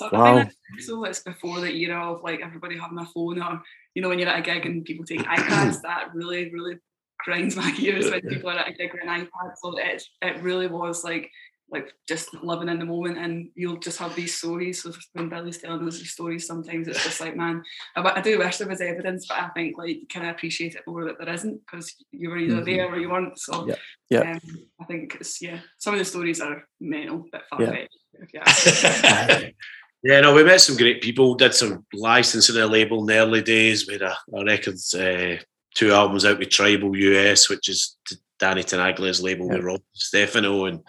Um, 0.00 0.10
wow. 0.12 0.48
So 0.80 1.04
it's 1.04 1.20
before 1.20 1.60
the 1.60 1.70
era 1.70 2.12
of 2.12 2.22
like 2.22 2.40
everybody 2.42 2.76
having 2.76 2.98
a 2.98 3.06
phone 3.06 3.40
or, 3.40 3.62
you 3.94 4.02
know, 4.02 4.08
when 4.08 4.18
you're 4.18 4.28
at 4.28 4.40
a 4.40 4.42
gig 4.42 4.66
and 4.66 4.84
people 4.84 5.04
take 5.04 5.20
iPads, 5.20 5.80
that 5.82 6.08
really, 6.14 6.50
really 6.50 6.78
grinds 7.24 7.56
my 7.56 7.70
gears 7.76 8.10
when 8.10 8.20
people 8.20 8.50
are 8.50 8.58
at 8.58 8.68
a 8.68 8.72
gig 8.72 8.92
with 8.92 9.02
an 9.02 9.08
iPad. 9.08 9.52
So 9.62 9.78
it, 9.78 10.02
it 10.22 10.42
really 10.42 10.66
was 10.66 11.04
like 11.04 11.30
like 11.70 11.92
just 12.08 12.32
living 12.44 12.68
in 12.68 12.78
the 12.78 12.84
moment 12.84 13.18
and 13.18 13.48
you'll 13.54 13.78
just 13.78 13.98
have 13.98 14.14
these 14.14 14.36
stories 14.36 14.82
so 14.82 14.92
when 15.14 15.28
Billy's 15.28 15.58
telling 15.58 15.86
us 15.86 15.98
these 15.98 16.12
stories 16.12 16.46
sometimes 16.46 16.86
it's 16.86 17.02
just 17.02 17.20
like 17.20 17.36
man 17.42 17.62
I, 17.96 18.02
I 18.16 18.20
do 18.20 18.38
wish 18.38 18.58
there 18.58 18.68
was 18.68 18.80
evidence 18.80 19.26
but 19.26 19.38
I 19.38 19.48
think 19.48 19.76
like 19.76 19.88
you 19.88 20.06
kind 20.06 20.26
of 20.26 20.34
appreciate 20.36 20.76
it 20.76 20.82
more 20.86 21.04
that 21.04 21.18
there 21.18 21.34
isn't 21.34 21.60
because 21.66 21.92
you 22.12 22.30
were 22.30 22.38
either 22.38 22.56
mm-hmm. 22.56 22.64
there 22.64 22.86
or 22.86 22.98
you 22.98 23.10
weren't 23.10 23.38
so 23.38 23.66
yeah, 23.66 23.74
yeah. 24.10 24.32
Um, 24.32 24.40
I 24.80 24.84
think 24.84 25.16
it's 25.16 25.42
yeah 25.42 25.60
some 25.78 25.94
of 25.94 25.98
the 25.98 26.04
stories 26.04 26.40
are 26.40 26.62
mental 26.80 27.24
but 27.32 27.42
far-fetched 27.50 27.98
yeah. 28.32 29.50
yeah 30.04 30.20
no 30.20 30.34
we 30.34 30.44
met 30.44 30.60
some 30.60 30.76
great 30.76 31.02
people 31.02 31.34
did 31.34 31.52
some 31.52 31.84
licensing 31.92 32.54
the 32.54 32.66
label 32.66 33.00
in 33.00 33.06
the 33.06 33.16
early 33.16 33.42
days 33.42 33.88
we 33.88 33.94
had 33.94 34.02
a, 34.02 34.16
a 34.34 34.44
records 34.44 34.94
uh, 34.94 35.36
two 35.76 35.92
albums 35.92 36.24
out 36.24 36.38
with 36.38 36.50
Tribal 36.50 36.96
US 36.96 37.48
which 37.48 37.68
is 37.68 37.96
Danny 38.38 38.62
Tenaglia's 38.62 39.22
label 39.22 39.46
yeah. 39.46 39.54
with 39.54 39.64
Rob 39.64 39.82
Stefano 39.92 40.64
and 40.64 40.80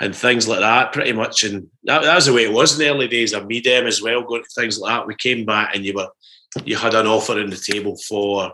and 0.00 0.16
things 0.16 0.48
like 0.48 0.60
that, 0.60 0.92
pretty 0.92 1.12
much. 1.12 1.44
And 1.44 1.68
that, 1.84 2.02
that 2.02 2.14
was 2.14 2.24
the 2.24 2.32
way 2.32 2.44
it 2.44 2.52
was 2.52 2.72
in 2.72 2.78
the 2.78 2.90
early 2.90 3.06
days 3.06 3.34
of 3.34 3.44
Midem 3.44 3.84
as 3.84 4.00
well, 4.00 4.22
going 4.22 4.42
to 4.42 4.48
things 4.54 4.78
like 4.78 4.94
that. 4.94 5.06
We 5.06 5.14
came 5.14 5.44
back 5.44 5.76
and 5.76 5.84
you 5.84 5.92
were 5.92 6.08
you 6.64 6.76
had 6.76 6.94
an 6.94 7.06
offer 7.06 7.38
on 7.38 7.50
the 7.50 7.56
table 7.56 7.96
for 8.08 8.52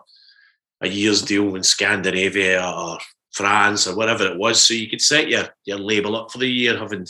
a 0.82 0.88
year's 0.88 1.22
deal 1.22 1.54
in 1.54 1.62
Scandinavia 1.62 2.62
or 2.62 2.98
France 3.32 3.86
or 3.86 3.96
whatever 3.96 4.26
it 4.26 4.36
was. 4.36 4.62
So 4.62 4.74
you 4.74 4.88
could 4.88 5.00
set 5.00 5.28
your, 5.28 5.44
your 5.64 5.78
label 5.78 6.16
up 6.16 6.30
for 6.30 6.38
the 6.38 6.48
year, 6.48 6.76
having 6.76 7.06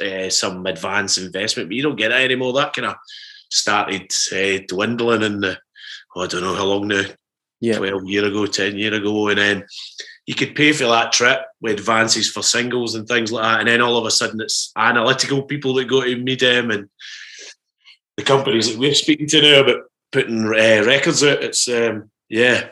uh, 0.00 0.30
some 0.30 0.64
advance 0.64 1.18
investment, 1.18 1.68
but 1.68 1.76
you 1.76 1.82
don't 1.82 1.96
get 1.96 2.08
that 2.08 2.22
anymore. 2.22 2.54
That 2.54 2.72
kind 2.72 2.88
of 2.88 2.94
started 3.50 4.10
uh, 4.32 4.64
dwindling 4.68 5.22
in 5.22 5.40
the, 5.40 5.58
oh, 6.16 6.22
I 6.22 6.26
don't 6.28 6.42
know 6.42 6.54
how 6.54 6.64
long 6.64 6.88
now, 6.88 7.04
yeah. 7.62 7.78
12 7.78 8.08
year 8.08 8.24
ago, 8.24 8.44
10 8.44 8.76
year 8.76 8.92
ago. 8.92 9.28
And 9.28 9.38
then 9.38 9.66
you 10.26 10.34
could 10.34 10.56
pay 10.56 10.72
for 10.72 10.84
that 10.84 11.12
trip 11.12 11.42
with 11.60 11.78
advances 11.78 12.28
for 12.28 12.42
singles 12.42 12.96
and 12.96 13.06
things 13.06 13.30
like 13.30 13.44
that. 13.44 13.60
And 13.60 13.68
then 13.68 13.80
all 13.80 13.96
of 13.96 14.04
a 14.04 14.10
sudden 14.10 14.40
it's 14.40 14.72
analytical 14.76 15.42
people 15.42 15.72
that 15.74 15.84
go 15.86 16.02
to 16.02 16.16
meet 16.16 16.40
them 16.40 16.72
and 16.72 16.90
the 18.16 18.24
companies 18.24 18.68
that 18.68 18.78
we're 18.78 18.94
speaking 18.94 19.28
to 19.28 19.40
now 19.40 19.60
about 19.60 19.82
putting 20.10 20.44
uh, 20.44 20.84
records 20.84 21.22
out. 21.22 21.42
It's, 21.42 21.68
um, 21.68 22.10
yeah, 22.28 22.70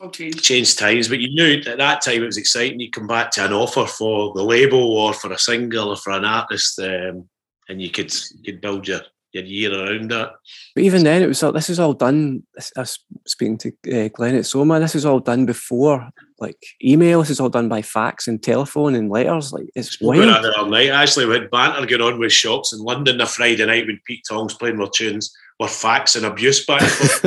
okay. 0.00 0.30
changed 0.30 0.78
times. 0.78 1.08
But 1.08 1.20
you 1.20 1.28
knew 1.28 1.60
at 1.70 1.76
that 1.78 2.00
time 2.00 2.22
it 2.22 2.26
was 2.26 2.38
exciting. 2.38 2.80
You 2.80 2.90
come 2.90 3.06
back 3.06 3.30
to 3.32 3.44
an 3.44 3.52
offer 3.52 3.86
for 3.86 4.32
the 4.32 4.42
label 4.42 4.96
or 4.96 5.12
for 5.12 5.32
a 5.32 5.38
single 5.38 5.90
or 5.90 5.96
for 5.96 6.12
an 6.12 6.24
artist 6.24 6.78
um, 6.80 7.28
and 7.68 7.80
you 7.80 7.90
could, 7.90 8.12
you 8.14 8.42
could 8.52 8.62
build 8.62 8.88
your, 8.88 9.02
your 9.34 9.44
year 9.44 9.72
around 9.72 10.10
that. 10.10 10.32
But 10.74 10.84
even 10.84 11.04
then, 11.04 11.22
it 11.22 11.26
was 11.26 11.42
all, 11.42 11.52
this 11.52 11.70
is 11.70 11.80
all 11.80 11.92
done. 11.92 12.44
I 12.76 12.80
was 12.80 12.98
speaking 13.26 13.58
to 13.58 13.72
uh, 13.92 14.08
Glenn 14.08 14.36
at 14.36 14.46
Soma. 14.46 14.80
This 14.80 14.94
is 14.94 15.04
all 15.04 15.20
done 15.20 15.46
before 15.46 16.10
like 16.38 16.62
email. 16.82 17.20
This 17.20 17.30
is 17.30 17.40
all 17.40 17.48
done 17.48 17.68
by 17.68 17.82
fax 17.82 18.28
and 18.28 18.42
telephone 18.42 18.94
and 18.94 19.10
letters. 19.10 19.52
Like 19.52 19.66
it's 19.74 20.00
wild. 20.00 20.46
All 20.56 20.66
night. 20.66 20.90
Actually, 20.90 21.26
we 21.26 21.34
had 21.34 21.50
banter 21.50 21.86
going 21.86 22.02
on 22.02 22.18
with 22.18 22.32
shops 22.32 22.72
in 22.72 22.80
London 22.80 23.18
the 23.18 23.26
Friday 23.26 23.64
night 23.66 23.86
when 23.86 24.00
Pete 24.06 24.24
Tong's 24.28 24.54
playing 24.54 24.76
more 24.76 24.90
tunes. 24.90 25.34
We're 25.58 25.68
faxing 25.68 26.24
abuse 26.24 26.66
back 26.66 26.82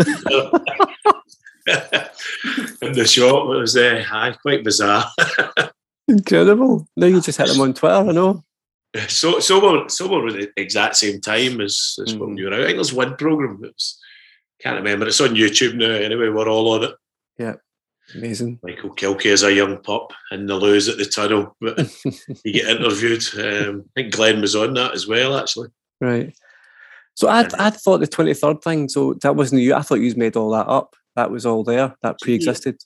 in 2.81 2.93
the 2.93 3.07
shop. 3.07 3.45
It 3.45 3.59
was 3.59 3.77
uh, 3.77 4.33
quite 4.41 4.63
bizarre. 4.63 5.05
Incredible. 6.07 6.87
Now 6.95 7.07
you 7.07 7.21
just 7.21 7.37
hit 7.37 7.47
them 7.47 7.61
on 7.61 7.73
Twitter. 7.73 7.95
I 7.95 8.11
know. 8.11 8.43
So 9.10 9.39
so 9.39 9.88
so 9.88 10.27
at 10.27 10.34
the 10.34 10.51
exact 10.58 10.96
same 10.96 11.22
time 11.22 11.62
as, 11.62 12.00
as 12.01 12.15
mm. 12.15 12.20
when 12.20 12.38
you 12.38 12.46
were 12.46 12.53
out. 12.53 12.62
I 12.62 12.65
think 12.65 12.77
there's 12.77 12.94
one 12.94 13.15
program 13.15 13.60
that's 13.62 14.00
can't 14.60 14.77
remember. 14.77 15.08
It's 15.08 15.22
on 15.22 15.36
YouTube 15.36 15.75
now. 15.75 15.91
Anyway, 15.91 16.29
we're 16.29 16.50
all 16.50 16.74
on 16.74 16.84
it. 16.84 16.96
Yeah. 17.38 17.56
Amazing. 18.15 18.60
Michael 18.63 18.96
Kilkie 18.96 19.25
is 19.25 19.44
a 19.44 19.53
young 19.53 19.77
pup 19.79 20.13
in 20.32 20.46
the 20.46 20.56
lows 20.56 20.88
at 20.88 20.98
the 20.98 21.06
tunnel, 21.06 21.56
but 21.60 21.77
you 22.46 22.53
get 22.53 22.70
interviewed. 22.70 23.24
Um, 23.38 23.84
I 23.86 24.01
think 24.01 24.13
Glenn 24.13 24.41
was 24.41 24.56
on 24.56 24.74
that 24.75 24.94
as 24.94 25.08
well, 25.08 25.38
actually. 25.38 25.70
Right. 26.00 26.36
So 27.15 27.27
I 27.27 27.48
I 27.60 27.70
thought 27.72 28.00
the 28.00 28.08
twenty 28.08 28.34
third 28.34 28.62
thing. 28.62 28.88
So 28.88 29.15
that 29.15 29.36
wasn't 29.36 29.62
you. 29.62 29.74
I 29.74 29.82
thought 29.82 30.00
you 30.00 30.13
made 30.15 30.38
all 30.38 30.51
that 30.51 30.67
up. 30.67 30.96
That 31.15 31.32
was 31.32 31.46
all 31.46 31.63
there. 31.63 31.96
That 32.01 32.20
pre 32.20 32.34
existed. 32.34 32.77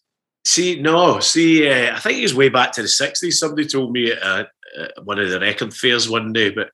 See, 0.45 0.81
no. 0.81 1.19
See, 1.19 1.69
uh, 1.69 1.95
I 1.95 1.99
think 1.99 2.17
it 2.17 2.23
was 2.23 2.33
way 2.33 2.49
back 2.49 2.71
to 2.73 2.81
the 2.81 2.87
sixties. 2.87 3.37
Somebody 3.37 3.67
told 3.67 3.91
me 3.91 4.11
at, 4.11 4.23
uh, 4.23 4.45
at 4.79 5.05
one 5.05 5.19
of 5.19 5.29
the 5.29 5.39
record 5.39 5.73
fairs 5.73 6.09
one 6.09 6.33
day, 6.33 6.49
but 6.49 6.71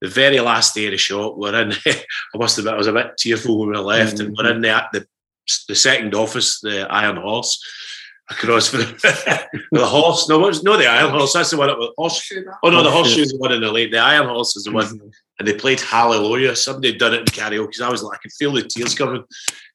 the 0.00 0.08
very 0.08 0.40
last 0.40 0.74
day 0.74 0.86
of 0.86 0.92
the 0.92 0.98
shop, 0.98 1.36
we're 1.36 1.60
in. 1.60 1.72
I 1.86 2.38
must 2.38 2.58
admit, 2.58 2.74
I 2.74 2.76
was 2.76 2.86
a 2.86 2.92
bit 2.92 3.16
tearful 3.18 3.58
when 3.58 3.70
we 3.70 3.76
left, 3.76 4.16
mm-hmm. 4.16 4.26
and 4.26 4.36
we're 4.36 4.52
in 4.52 4.60
the, 4.62 4.84
the 4.92 5.06
the 5.68 5.74
second 5.74 6.14
office, 6.14 6.60
the 6.60 6.86
Iron 6.90 7.16
Horse, 7.16 7.62
across 8.30 8.68
for 8.68 8.78
the, 8.78 9.48
the 9.72 9.84
horse. 9.86 10.28
No, 10.28 10.38
was, 10.38 10.62
no, 10.62 10.76
the 10.76 10.86
Iron 10.86 11.10
Horse. 11.10 11.32
That's 11.32 11.50
the 11.50 11.56
one. 11.56 11.68
That 11.68 11.92
horse. 11.96 12.32
Oh 12.62 12.70
no, 12.70 12.82
the 12.82 12.90
horseshoe 12.90 13.22
is 13.22 13.32
the 13.32 13.38
one 13.38 13.52
in 13.52 13.60
the 13.60 13.70
late. 13.70 13.90
The 13.90 13.98
Iron 13.98 14.28
Horse 14.28 14.56
is 14.56 14.64
the 14.64 14.72
one. 14.72 14.86
Mm-hmm. 14.86 15.08
And 15.38 15.48
they 15.48 15.54
played 15.54 15.80
Hallelujah. 15.80 16.54
Somebody 16.54 16.96
done 16.96 17.14
it 17.14 17.20
in 17.20 17.26
karaoke. 17.26 17.66
Because 17.66 17.80
I 17.80 17.90
was 17.90 18.02
like, 18.02 18.18
I 18.18 18.22
could 18.22 18.32
feel 18.32 18.52
the 18.52 18.62
tears 18.62 18.94
coming. 18.94 19.24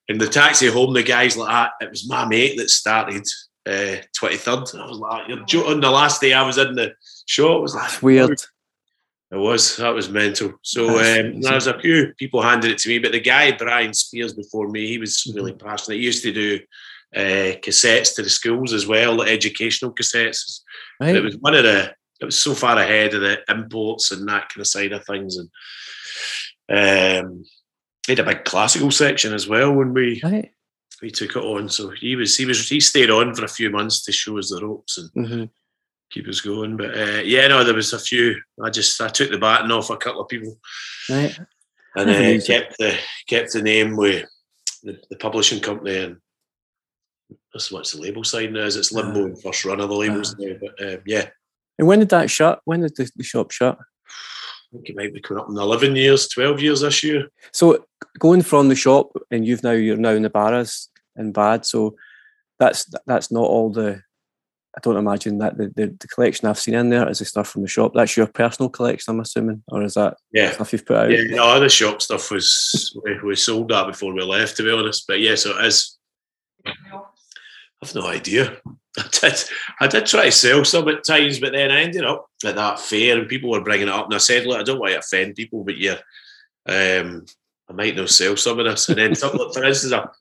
In 0.07 0.19
the 0.19 0.27
taxi 0.27 0.67
home, 0.67 0.93
the 0.93 1.01
guys 1.01 1.35
like 1.35 1.49
that. 1.49 1.71
It 1.85 1.89
was 1.89 2.07
my 2.07 2.25
mate 2.25 2.57
that 2.57 2.69
started 2.69 3.25
twenty 3.65 4.35
uh, 4.35 4.39
third. 4.39 4.79
I 4.79 4.85
was 4.85 4.99
like, 4.99 5.27
you're 5.27 5.43
joking. 5.45 5.81
The 5.81 5.89
last 5.89 6.21
day 6.21 6.33
I 6.33 6.43
was 6.43 6.57
in 6.57 6.75
the 6.75 6.93
show, 7.25 7.57
it 7.57 7.61
was 7.61 7.75
like 7.75 7.89
That's 7.89 8.01
weird. 8.01 8.41
It 9.31 9.37
was 9.37 9.77
that 9.77 9.93
was 9.93 10.09
mental. 10.09 10.53
So 10.61 10.87
um, 10.87 11.41
there 11.41 11.55
was 11.55 11.67
a 11.67 11.79
few 11.79 12.13
people 12.17 12.41
handed 12.41 12.71
it 12.71 12.77
to 12.79 12.89
me, 12.89 12.99
but 12.99 13.11
the 13.11 13.19
guy 13.19 13.51
Brian 13.51 13.93
Spears 13.93 14.33
before 14.33 14.69
me, 14.69 14.87
he 14.87 14.97
was 14.97 15.29
really 15.35 15.51
mm-hmm. 15.51 15.67
passionate. 15.67 15.97
He 15.97 16.03
used 16.03 16.23
to 16.23 16.31
do 16.31 16.59
uh, 17.15 17.57
cassettes 17.61 18.15
to 18.15 18.21
the 18.21 18.29
schools 18.29 18.71
as 18.71 18.85
well, 18.87 19.15
like 19.15 19.29
educational 19.29 19.93
cassettes. 19.93 20.61
Right. 21.01 21.15
It 21.15 21.23
was 21.23 21.37
one 21.37 21.55
of 21.55 21.63
the. 21.63 21.93
It 22.21 22.25
was 22.25 22.39
so 22.39 22.53
far 22.53 22.77
ahead 22.77 23.13
of 23.13 23.21
the 23.21 23.39
imports 23.49 24.11
and 24.11 24.27
that 24.29 24.47
kind 24.47 24.61
of 24.61 24.67
side 24.67 24.93
of 24.93 25.05
things, 25.05 25.37
and 25.37 27.27
um, 27.27 27.43
he 28.05 28.13
had 28.13 28.19
a 28.19 28.23
big 28.23 28.45
classical 28.45 28.89
section 28.89 29.33
as 29.33 29.49
well 29.49 29.73
when 29.73 29.93
we 29.93 30.21
right. 30.23 30.49
we 31.01 31.11
took 31.11 31.35
it 31.35 31.43
on. 31.43 31.67
So 31.67 31.89
he 31.89 32.15
was 32.15 32.37
he 32.37 32.45
was 32.45 32.69
he 32.69 32.79
stayed 32.79 33.09
on 33.09 33.35
for 33.35 33.43
a 33.43 33.49
few 33.49 33.69
months 33.69 34.03
to 34.03 34.11
show 34.11 34.37
us 34.37 34.51
the 34.51 34.65
ropes 34.65 34.97
and. 34.97 35.09
Mm-hmm 35.11 35.45
keep 36.11 36.27
us 36.27 36.41
going. 36.41 36.77
But 36.77 36.97
uh, 36.97 37.21
yeah, 37.23 37.47
no, 37.47 37.63
there 37.63 37.73
was 37.73 37.93
a 37.93 37.99
few. 37.99 38.35
I 38.63 38.69
just 38.69 38.99
I 39.01 39.07
took 39.07 39.31
the 39.31 39.37
baton 39.37 39.71
off 39.71 39.89
a 39.89 39.97
couple 39.97 40.21
of 40.21 40.27
people, 40.27 40.57
right, 41.09 41.37
and 41.95 42.09
uh, 42.09 42.45
kept 42.45 42.77
the 42.77 42.97
kept 43.27 43.53
the 43.53 43.61
name 43.61 43.95
with 43.95 44.25
the, 44.83 44.99
the 45.09 45.17
publishing 45.17 45.59
company 45.59 45.97
and 45.97 46.17
that's 47.53 47.71
what's 47.71 47.93
the 47.93 48.01
label 48.01 48.23
side 48.23 48.51
now. 48.51 48.61
Is 48.65 48.75
it's 48.75 48.91
Limbo 48.91 49.31
uh, 49.31 49.35
first 49.41 49.63
run 49.65 49.79
of 49.79 49.89
the 49.89 49.95
labels 49.95 50.35
now, 50.37 50.55
but 50.59 50.85
um, 50.85 50.99
yeah. 51.05 51.29
And 51.79 51.87
when 51.87 51.99
did 51.99 52.09
that 52.09 52.29
shut? 52.29 52.59
When 52.65 52.81
did 52.81 52.95
the, 52.95 53.09
the 53.15 53.23
shop 53.23 53.51
shut? 53.51 53.77
I 53.79 54.77
think 54.77 54.89
it 54.89 54.95
might 54.95 55.13
be 55.13 55.21
coming 55.21 55.41
up 55.41 55.49
in 55.49 55.57
eleven 55.57 55.95
years, 55.95 56.27
twelve 56.27 56.61
years 56.61 56.81
this 56.81 57.03
year. 57.03 57.29
So 57.53 57.85
going 58.19 58.41
from 58.41 58.67
the 58.67 58.75
shop, 58.75 59.11
and 59.31 59.45
you've 59.45 59.63
now 59.63 59.71
you're 59.71 59.95
now 59.95 60.09
in 60.09 60.23
the 60.23 60.29
barras 60.29 60.89
in 61.15 61.31
Bad. 61.31 61.65
So 61.65 61.95
that's 62.59 62.91
that's 63.05 63.31
not 63.31 63.45
all 63.45 63.71
the 63.71 64.01
I 64.75 64.79
don't 64.81 64.97
imagine 64.97 65.37
that 65.37 65.57
the, 65.57 65.71
the, 65.75 65.87
the, 65.99 66.07
collection 66.07 66.49
I've 66.49 66.59
seen 66.59 66.73
in 66.73 66.89
there 66.89 67.07
is 67.09 67.19
the 67.19 67.25
stuff 67.25 67.47
from 67.47 67.61
the 67.61 67.67
shop. 67.67 67.93
That's 67.95 68.17
your 68.17 68.27
personal 68.27 68.69
collection, 68.69 69.13
I'm 69.13 69.21
assuming, 69.21 69.63
or 69.69 69.81
is 69.83 69.93
that 69.93 70.17
yeah. 70.33 70.51
stuff 70.51 70.73
you've 70.73 70.85
put 70.85 70.97
out? 70.97 71.11
Yeah, 71.11 71.23
no, 71.29 71.59
the 71.61 71.69
shop 71.69 72.01
stuff 72.01 72.29
was 72.29 72.97
we, 73.05 73.19
we, 73.21 73.35
sold 73.37 73.69
that 73.69 73.87
before 73.87 74.13
we 74.13 74.21
left, 74.21 74.57
to 74.57 74.63
be 74.63 74.71
honest. 74.71 75.05
But 75.07 75.21
yeah, 75.21 75.35
so 75.35 75.57
it 75.57 75.65
is. 75.65 75.97
I've 76.65 77.95
no 77.95 78.05
idea. 78.07 78.57
I 78.97 79.07
did, 79.11 79.43
I 79.79 79.87
did 79.87 80.05
try 80.05 80.25
to 80.25 80.31
sell 80.31 80.65
some 80.65 80.89
at 80.89 81.05
times, 81.05 81.39
but 81.39 81.53
then 81.53 81.71
I 81.71 81.81
ended 81.81 82.03
up 82.03 82.27
at 82.45 82.55
that 82.55 82.79
fair 82.79 83.17
and 83.17 83.29
people 83.29 83.51
were 83.51 83.63
bringing 83.63 83.87
it 83.87 83.93
up, 83.93 84.05
and 84.05 84.15
I 84.15 84.19
said, 84.19 84.45
"Look, 84.45 84.59
I 84.59 84.63
don't 84.63 84.79
want 84.79 84.91
to 84.91 84.99
offend 84.99 85.35
people, 85.35 85.63
but 85.63 85.77
yeah, 85.77 85.99
um, 86.67 87.25
I 87.69 87.73
might 87.73 87.95
not 87.95 88.09
sell 88.09 88.35
some 88.35 88.59
of 88.59 88.65
this." 88.65 88.89
And 88.89 88.97
then, 88.97 89.15
for 89.15 89.63
instance, 89.63 89.93
a 89.93 90.11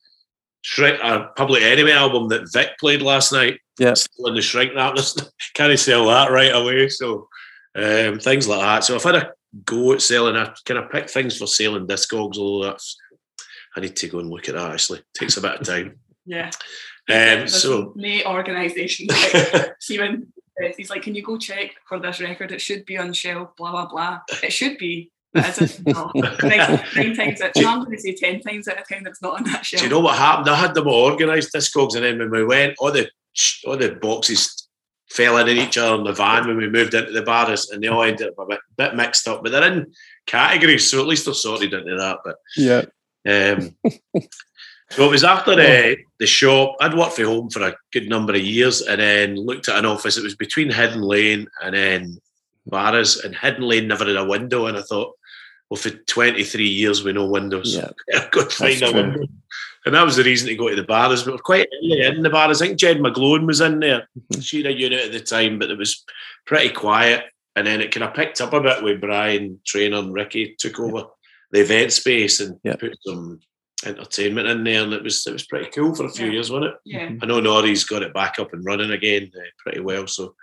a 0.78 1.28
Public 1.36 1.62
Enemy 1.62 1.92
album 1.92 2.28
that 2.28 2.52
Vic 2.52 2.78
played 2.78 3.02
last 3.02 3.32
night. 3.32 3.58
Yeah, 3.78 3.94
still 3.94 4.26
in 4.26 4.34
the 4.34 4.42
shrink 4.42 4.74
wrap. 4.74 4.96
Can't 5.54 5.78
sell 5.78 6.06
that 6.06 6.30
right 6.30 6.54
away. 6.54 6.88
So 6.88 7.28
um, 7.74 8.18
things 8.18 8.46
like 8.46 8.60
that. 8.60 8.84
So 8.84 8.94
I've 8.94 9.02
had 9.02 9.16
a 9.16 9.32
go 9.64 9.92
at 9.92 10.02
selling. 10.02 10.36
I 10.36 10.52
kind 10.64 10.78
of 10.78 10.90
picked 10.90 11.10
things 11.10 11.36
for 11.36 11.46
selling 11.46 11.86
Discogs, 11.86 12.38
although 12.38 12.66
that's 12.66 12.96
I 13.76 13.80
need 13.80 13.96
to 13.96 14.08
go 14.08 14.20
and 14.20 14.30
look 14.30 14.48
at 14.48 14.54
that. 14.54 14.72
Actually, 14.72 15.00
it 15.00 15.06
takes 15.14 15.36
a 15.36 15.40
bit 15.40 15.60
of 15.60 15.66
time. 15.66 15.98
yeah. 16.26 16.50
Um, 17.10 17.48
so 17.48 17.92
many 17.96 18.24
organisation. 18.24 19.08
like 19.10 19.74
Stephen. 19.80 20.32
He's 20.76 20.88
like, 20.88 21.02
can 21.02 21.16
you 21.16 21.22
go 21.22 21.36
check 21.36 21.72
for 21.88 21.98
this 21.98 22.20
record? 22.20 22.52
It 22.52 22.60
should 22.60 22.86
be 22.86 22.96
on 22.96 23.12
shelf. 23.12 23.56
Blah 23.56 23.72
blah 23.72 23.86
blah. 23.86 24.20
It 24.40 24.52
should 24.52 24.78
be, 24.78 25.10
no. 25.34 26.12
nine, 26.14 26.80
nine 26.94 27.16
times 27.16 27.40
out, 27.40 27.50
I'm 27.56 27.84
going 27.84 27.96
to 27.96 28.00
say 28.00 28.14
ten 28.14 28.40
times 28.40 28.68
out 28.68 28.78
of 28.78 28.86
ten 28.86 29.04
it's 29.04 29.20
not 29.20 29.40
on 29.40 29.44
that 29.44 29.66
shelf. 29.66 29.80
Do 29.80 29.86
you 29.86 29.90
know 29.90 30.00
what 30.00 30.16
happened? 30.16 30.48
I 30.48 30.54
had 30.54 30.74
them 30.74 30.86
all 30.86 31.06
organised 31.06 31.52
Discogs, 31.52 31.96
and 31.96 32.04
then 32.04 32.18
when 32.18 32.30
we 32.30 32.44
went, 32.44 32.74
all 32.78 32.92
the 32.92 33.10
all 33.66 33.76
the 33.76 33.90
boxes 33.90 34.68
fell 35.10 35.36
in 35.38 35.48
each 35.48 35.78
other 35.78 35.96
in 35.96 36.04
the 36.04 36.12
van 36.12 36.46
when 36.46 36.56
we 36.56 36.68
moved 36.68 36.94
into 36.94 37.12
the 37.12 37.22
bars, 37.22 37.70
and 37.70 37.82
they 37.82 37.88
all 37.88 38.02
ended 38.02 38.28
up 38.28 38.38
a 38.38 38.46
bit, 38.46 38.60
bit 38.76 38.94
mixed 38.96 39.28
up. 39.28 39.42
But 39.42 39.52
they're 39.52 39.72
in 39.72 39.92
categories, 40.26 40.90
so 40.90 41.00
at 41.00 41.06
least 41.06 41.24
they're 41.24 41.34
sorted 41.34 41.72
into 41.72 41.96
that. 41.96 42.18
But 42.24 42.36
yeah. 42.56 42.82
Um, 43.26 43.76
so 44.90 45.06
it 45.06 45.10
was 45.10 45.24
after 45.24 45.54
the, 45.54 45.96
the 46.18 46.26
shop. 46.26 46.76
I'd 46.80 46.94
worked 46.94 47.14
from 47.14 47.24
home 47.26 47.50
for 47.50 47.62
a 47.62 47.76
good 47.92 48.08
number 48.08 48.34
of 48.34 48.40
years, 48.40 48.82
and 48.82 49.00
then 49.00 49.36
looked 49.36 49.68
at 49.68 49.78
an 49.78 49.86
office. 49.86 50.16
It 50.16 50.24
was 50.24 50.36
between 50.36 50.70
Hidden 50.70 51.02
Lane 51.02 51.46
and 51.62 51.74
then 51.74 52.18
Barras, 52.66 53.22
and 53.24 53.36
Hidden 53.36 53.62
Lane 53.62 53.88
never 53.88 54.04
had 54.04 54.16
a 54.16 54.24
window. 54.24 54.66
And 54.66 54.76
I 54.76 54.82
thought, 54.82 55.14
well, 55.70 55.78
for 55.78 55.90
23 55.90 56.66
years 56.66 57.02
with 57.02 57.14
no 57.14 57.26
windows, 57.26 57.76
yeah, 57.76 57.90
I've 58.14 58.30
got 58.30 58.50
to 58.50 58.56
find 58.56 58.82
a 58.82 58.90
true. 58.90 59.02
window. 59.02 59.26
And 59.86 59.94
that 59.94 60.04
was 60.04 60.16
the 60.16 60.24
reason 60.24 60.48
to 60.48 60.56
go 60.56 60.68
to 60.68 60.76
the 60.76 60.82
Barras. 60.82 61.26
We 61.26 61.32
were 61.32 61.38
quite 61.38 61.68
early 61.82 62.00
in 62.00 62.22
the 62.22 62.30
Barras. 62.30 62.62
I 62.62 62.66
think 62.66 62.78
Jen 62.78 63.02
McGlone 63.02 63.46
was 63.46 63.60
in 63.60 63.80
there. 63.80 64.08
Mm-hmm. 64.18 64.40
She 64.40 64.62
had 64.62 64.72
a 64.72 64.78
unit 64.78 65.06
at 65.06 65.12
the 65.12 65.20
time, 65.20 65.58
but 65.58 65.70
it 65.70 65.78
was 65.78 66.04
pretty 66.46 66.70
quiet. 66.70 67.24
And 67.56 67.66
then 67.66 67.80
it 67.80 67.92
kind 67.92 68.04
of 68.04 68.14
picked 68.14 68.40
up 68.40 68.52
a 68.52 68.60
bit 68.60 68.82
with 68.82 69.00
Brian 69.00 69.60
Trainer 69.66 69.98
and 69.98 70.12
Ricky 70.12 70.56
took 70.58 70.80
over 70.80 71.04
the 71.52 71.60
event 71.60 71.92
space 71.92 72.40
and 72.40 72.60
put 72.62 72.96
some 73.06 73.40
entertainment 73.86 74.48
in 74.48 74.64
there, 74.64 74.82
and 74.82 74.92
it 74.92 75.02
was 75.02 75.26
it 75.26 75.32
was 75.32 75.46
pretty 75.46 75.70
cool 75.70 75.94
for 75.94 76.06
a 76.06 76.10
few 76.10 76.26
yeah. 76.26 76.32
years, 76.32 76.50
wasn't 76.50 76.72
it? 76.72 76.78
Yeah. 76.84 77.10
I 77.22 77.26
know 77.26 77.40
Norrie's 77.40 77.84
got 77.84 78.02
it 78.02 78.14
back 78.14 78.38
up 78.38 78.52
and 78.52 78.64
running 78.64 78.90
again 78.90 79.30
uh, 79.36 79.40
pretty 79.58 79.80
well, 79.80 80.06
so 80.06 80.34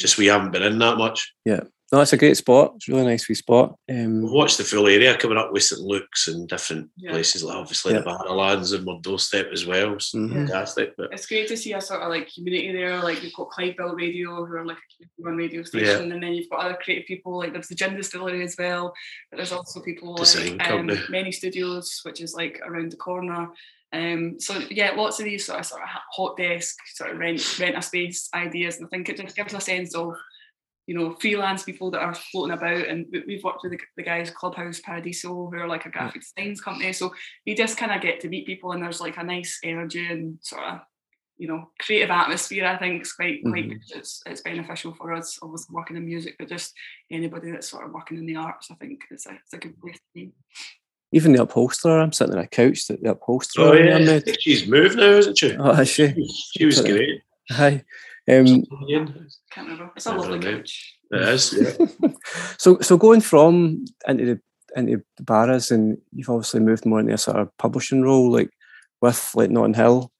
just 0.00 0.18
we 0.18 0.26
haven't 0.26 0.52
been 0.52 0.62
in 0.62 0.78
that 0.78 0.98
much. 0.98 1.32
Yeah. 1.44 1.60
No, 1.92 2.00
it's 2.00 2.12
a 2.12 2.16
great 2.16 2.36
spot. 2.36 2.72
It's 2.76 2.88
a 2.88 2.92
really 2.92 3.04
nice 3.04 3.28
wee 3.28 3.36
spot. 3.36 3.78
Um, 3.88 4.22
We've 4.22 4.32
watched 4.32 4.58
the 4.58 4.64
full 4.64 4.88
area 4.88 5.16
coming 5.16 5.38
up 5.38 5.52
with 5.52 5.62
St 5.62 5.80
Luke's 5.80 6.26
and 6.26 6.48
different 6.48 6.90
yeah. 6.96 7.12
places, 7.12 7.44
like 7.44 7.56
obviously 7.56 7.92
yeah. 7.92 8.00
the 8.00 8.06
Barrowlands 8.06 8.76
and 8.76 8.88
our 8.88 8.98
doorstep 9.00 9.50
as 9.52 9.66
well. 9.66 9.94
It's 9.94 10.12
mm-hmm. 10.12 10.34
fantastic. 10.34 10.96
But 10.96 11.12
it's 11.12 11.26
great 11.26 11.46
to 11.46 11.56
see 11.56 11.74
a 11.74 11.80
sort 11.80 12.02
of 12.02 12.08
like 12.08 12.28
community 12.34 12.72
there. 12.72 13.00
Like 13.00 13.22
you've 13.22 13.34
got 13.34 13.50
Clydebuilt 13.50 13.96
Radio, 13.96 14.44
who 14.44 14.56
are 14.56 14.66
like 14.66 14.78
a 15.00 15.06
one 15.18 15.36
radio 15.36 15.62
station, 15.62 16.08
yeah. 16.08 16.14
and 16.14 16.22
then 16.22 16.34
you've 16.34 16.50
got 16.50 16.66
other 16.66 16.78
creative 16.82 17.06
people. 17.06 17.38
Like 17.38 17.52
there's 17.52 17.68
the 17.68 17.76
Gin 17.76 17.94
Distillery 17.94 18.42
as 18.42 18.56
well, 18.58 18.92
but 19.30 19.36
there's 19.36 19.52
also 19.52 19.80
people 19.80 20.16
Design 20.16 20.58
like 20.58 20.70
um, 20.70 20.90
Many 21.08 21.30
Studios, 21.30 22.00
which 22.02 22.20
is 22.20 22.34
like 22.34 22.60
around 22.64 22.90
the 22.90 22.96
corner. 22.96 23.48
Um, 23.92 24.40
so 24.40 24.60
yeah, 24.70 24.90
lots 24.96 25.20
of 25.20 25.24
these 25.24 25.46
sort 25.46 25.60
of 25.60 25.66
sort 25.66 25.82
of 25.82 25.88
hot 26.12 26.36
desk, 26.36 26.76
sort 26.94 27.12
of 27.12 27.18
rent 27.18 27.60
rent 27.60 27.78
a 27.78 27.82
space 27.82 28.28
ideas, 28.34 28.78
and 28.78 28.86
I 28.86 28.88
think 28.88 29.08
it 29.08 29.18
just 29.18 29.36
gives 29.36 29.54
a 29.54 29.60
sense 29.60 29.94
of 29.94 30.16
you 30.86 30.96
know 30.96 31.16
freelance 31.20 31.64
people 31.64 31.90
that 31.90 32.00
are 32.00 32.14
floating 32.14 32.56
about. 32.56 32.86
And 32.86 33.06
we've 33.26 33.42
worked 33.42 33.62
with 33.62 33.72
the, 33.72 33.78
the 33.96 34.02
guys 34.02 34.30
Clubhouse 34.30 34.80
Paradiso, 34.80 35.28
who 35.28 35.56
are 35.56 35.68
like 35.68 35.86
a 35.86 35.90
graphic 35.90 36.22
design 36.22 36.56
company. 36.56 36.92
So 36.92 37.14
you 37.44 37.56
just 37.56 37.76
kind 37.76 37.92
of 37.92 38.00
get 38.00 38.20
to 38.20 38.28
meet 38.28 38.46
people, 38.46 38.72
and 38.72 38.82
there's 38.82 39.00
like 39.00 39.16
a 39.16 39.24
nice 39.24 39.58
energy 39.62 40.06
and 40.06 40.38
sort 40.40 40.62
of 40.62 40.80
you 41.38 41.48
know 41.48 41.70
creative 41.80 42.10
atmosphere. 42.10 42.66
I 42.66 42.78
think 42.78 43.02
is 43.02 43.12
quite 43.12 43.42
quite 43.42 43.68
mm-hmm. 43.68 43.98
it's 43.98 44.22
it's 44.26 44.42
beneficial 44.42 44.94
for 44.94 45.12
us, 45.12 45.38
obviously 45.42 45.74
working 45.74 45.96
in 45.96 46.04
music, 46.04 46.36
but 46.38 46.48
just 46.48 46.72
anybody 47.10 47.50
that's 47.50 47.68
sort 47.68 47.86
of 47.86 47.92
working 47.92 48.18
in 48.18 48.26
the 48.26 48.36
arts. 48.36 48.70
I 48.70 48.74
think 48.74 49.02
it's 49.10 49.26
a 49.26 49.30
it's 49.30 49.52
a 49.52 49.58
good 49.58 49.80
place 49.80 49.96
to 49.96 50.02
be 50.14 50.32
even 51.12 51.32
the 51.32 51.42
upholsterer, 51.42 52.00
I'm 52.00 52.12
sitting 52.12 52.34
on 52.34 52.40
a 52.40 52.48
couch 52.48 52.86
that 52.88 53.02
the 53.02 53.12
upholsterer. 53.12 53.68
Oh, 53.68 53.72
yeah. 53.74 54.18
She's 54.40 54.66
moved 54.66 54.96
now, 54.96 55.12
isn't 55.12 55.38
she? 55.38 55.56
Oh, 55.56 55.70
is 55.70 55.88
she? 55.88 56.14
She 56.56 56.66
was 56.66 56.80
great. 56.82 57.22
Hi. 57.50 57.84
Um, 58.28 58.64
Can't 59.50 59.68
remember. 59.68 59.92
It's 59.96 60.06
a 60.06 60.14
lovely 60.14 60.40
couch. 60.40 60.94
It 61.10 61.22
is. 61.22 61.78
Yeah. 62.00 62.08
so, 62.58 62.80
so 62.80 62.96
going 62.96 63.20
from 63.20 63.84
into 64.08 64.24
the 64.24 64.40
into 64.74 65.02
the 65.16 65.22
Barras, 65.22 65.70
and 65.70 65.98
you've 66.12 66.28
obviously 66.28 66.60
moved 66.60 66.84
more 66.84 67.00
into 67.00 67.14
a 67.14 67.18
sort 67.18 67.38
of 67.38 67.56
publishing 67.56 68.02
role, 68.02 68.30
like 68.30 68.50
with 69.00 69.30
like 69.34 69.50
Notting 69.50 69.74
Hill. 69.74 70.10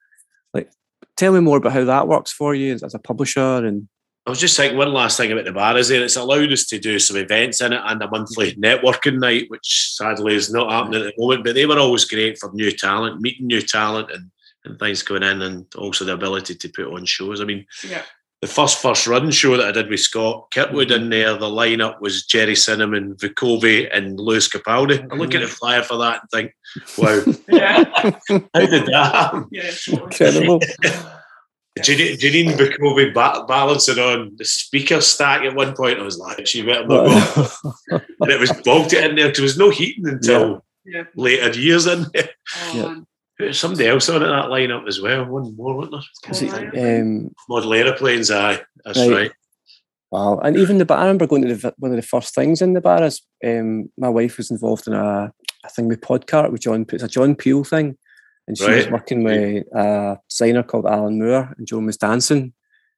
Like, 0.55 0.71
tell 1.17 1.33
me 1.33 1.41
more 1.41 1.59
about 1.59 1.73
how 1.73 1.85
that 1.85 2.09
works 2.09 2.33
for 2.33 2.55
you 2.55 2.75
as 2.75 2.95
a 2.95 2.99
publisher 2.99 3.67
and 3.67 3.89
I 4.27 4.31
was 4.31 4.41
just 4.41 4.57
thinking 4.57 4.77
one 4.77 4.93
last 4.93 5.17
thing 5.17 5.31
about 5.31 5.45
the 5.45 5.53
bar 5.53 5.77
is 5.79 5.87
there. 5.87 6.03
It's 6.03 6.17
allowed 6.17 6.51
us 6.51 6.67
to 6.67 6.81
do 6.81 6.99
some 6.99 7.17
events 7.17 7.61
in 7.61 7.73
it 7.73 7.81
and 7.85 8.03
a 8.03 8.11
monthly 8.11 8.55
networking 8.55 9.21
night, 9.21 9.45
which 9.49 9.95
sadly 9.95 10.35
is 10.35 10.53
not 10.53 10.69
happening 10.69 11.07
at 11.07 11.15
the 11.17 11.23
moment. 11.23 11.45
But 11.45 11.55
they 11.55 11.65
were 11.65 11.79
always 11.79 12.05
great 12.07 12.37
for 12.37 12.51
new 12.53 12.73
talent, 12.73 13.21
meeting 13.21 13.47
new 13.47 13.61
talent 13.61 14.11
and, 14.11 14.33
and 14.67 14.79
things 14.79 15.03
going 15.03 15.23
in, 15.23 15.43
and 15.43 15.67
also 15.77 16.05
the 16.05 16.13
ability 16.13 16.55
to 16.55 16.69
put 16.69 16.93
on 16.93 17.05
shows. 17.05 17.41
I 17.41 17.45
mean, 17.45 17.67
yeah. 17.87 18.03
the 18.41 18.49
first 18.49 18.81
first 18.81 19.07
run 19.07 19.31
show 19.31 19.57
that 19.57 19.67
I 19.69 19.73
did 19.73 19.89
with 19.89 20.01
Scott 20.01 20.49
Kirkwood 20.53 20.91
in 20.91 21.03
mm-hmm. 21.03 21.11
there, 21.11 21.37
the 21.37 21.47
lineup 21.47 22.01
was 22.01 22.27
Gerry 22.27 22.55
Cinnamon, 22.55 23.15
Vukovi, 23.17 23.89
and 23.93 24.19
Lewis 24.19 24.49
Capaldi. 24.49 25.07
I 25.11 25.17
look 25.17 25.35
at 25.35 25.41
the 25.41 25.47
mm-hmm. 25.47 25.55
flyer 25.55 25.83
for 25.83 25.97
that 25.99 26.23
and 26.23 26.31
think, 26.31 26.53
wow, 26.99 27.23
yeah. 27.49 27.85
how 28.55 28.67
did 28.67 28.87
that 28.87 29.13
happen? 29.15 29.47
Yeah, 29.51 29.71
incredible. 29.89 30.61
Janine 31.81 32.57
Vukovi 32.57 33.13
ba- 33.13 33.45
balancing 33.47 33.99
on 33.99 34.33
the 34.37 34.45
speaker 34.45 35.01
stack 35.01 35.43
at 35.43 35.55
one 35.55 35.75
point. 35.75 35.99
I 35.99 36.03
was 36.03 36.19
like, 36.19 36.47
she 36.47 36.63
better 36.63 36.87
not 36.87 37.61
and 37.91 38.31
it 38.31 38.41
was 38.41 38.53
bogged 38.65 38.95
in 38.95 39.15
there 39.15 39.27
because 39.27 39.37
there 39.37 39.43
was 39.43 39.59
no 39.59 39.71
heating 39.71 40.09
until 40.09 40.65
yeah. 40.87 41.05
later 41.15 41.59
years 41.59 41.87
in 41.87 42.07
there. 42.15 42.31
Oh, 42.57 42.73
yeah. 42.75 43.01
Somebody 43.53 43.87
else 43.87 44.09
on 44.09 44.23
it, 44.23 44.27
that 44.27 44.47
lineup 44.47 44.87
as 44.87 45.01
well. 45.01 45.25
One 45.27 45.57
more, 45.57 45.77
wasn't 45.77 46.05
there? 46.51 46.71
it, 46.75 47.01
um, 47.01 47.35
Model 47.49 47.75
aeroplanes, 47.75 48.31
aye. 48.31 48.61
That's 48.85 48.99
right. 48.99 49.11
right. 49.11 49.33
Wow. 50.11 50.39
And 50.39 50.57
even 50.57 50.79
the 50.79 50.85
bar, 50.85 50.99
I 50.99 51.03
remember 51.03 51.27
going 51.27 51.43
to 51.43 51.55
the, 51.55 51.75
one 51.79 51.91
of 51.91 51.97
the 51.97 52.03
first 52.03 52.35
things 52.35 52.63
in 52.63 52.73
the 52.73 52.81
bar 52.81 53.03
is 53.03 53.23
um, 53.45 53.91
my 53.99 54.09
wife 54.09 54.37
was 54.37 54.51
involved 54.51 54.87
in 54.87 54.95
a, 54.95 55.33
a 55.65 55.69
thing 55.69 55.89
with 55.89 56.01
Podcart 56.01 56.53
with 56.53 56.63
John, 56.63 56.87
it's 56.91 57.03
a 57.03 57.09
John 57.09 57.35
Peel 57.35 57.65
thing 57.65 57.99
and 58.47 58.57
she 58.57 58.65
right. 58.65 58.77
was 58.77 58.91
working 58.91 59.25
with 59.25 59.65
a 59.75 60.19
designer 60.29 60.63
called 60.63 60.87
Alan 60.87 61.19
Moore, 61.19 61.53
and 61.57 61.67
Joan 61.67 61.87
was 61.87 61.97
dancing, 61.97 62.53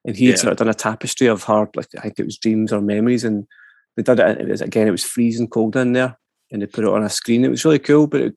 and 0.04 0.16
he 0.16 0.26
had 0.26 0.36
yeah. 0.36 0.40
sort 0.40 0.52
of 0.52 0.58
done 0.58 0.68
a 0.68 0.74
tapestry 0.74 1.26
of 1.26 1.44
her, 1.44 1.68
like 1.74 1.88
I 1.98 2.02
think 2.02 2.18
it 2.18 2.26
was 2.26 2.38
dreams 2.38 2.72
or 2.72 2.80
memories, 2.80 3.24
and 3.24 3.46
they 3.96 4.02
did 4.02 4.20
it. 4.20 4.40
It 4.40 4.48
was 4.48 4.60
again, 4.60 4.88
it 4.88 4.92
was 4.92 5.04
freezing 5.04 5.48
cold 5.48 5.76
in 5.76 5.92
there, 5.94 6.18
and 6.50 6.62
they 6.62 6.66
put 6.66 6.84
it 6.84 6.90
on 6.90 7.02
a 7.02 7.08
screen. 7.08 7.44
It 7.44 7.50
was 7.50 7.64
really 7.64 7.78
cool, 7.78 8.06
but 8.06 8.20
it, 8.20 8.36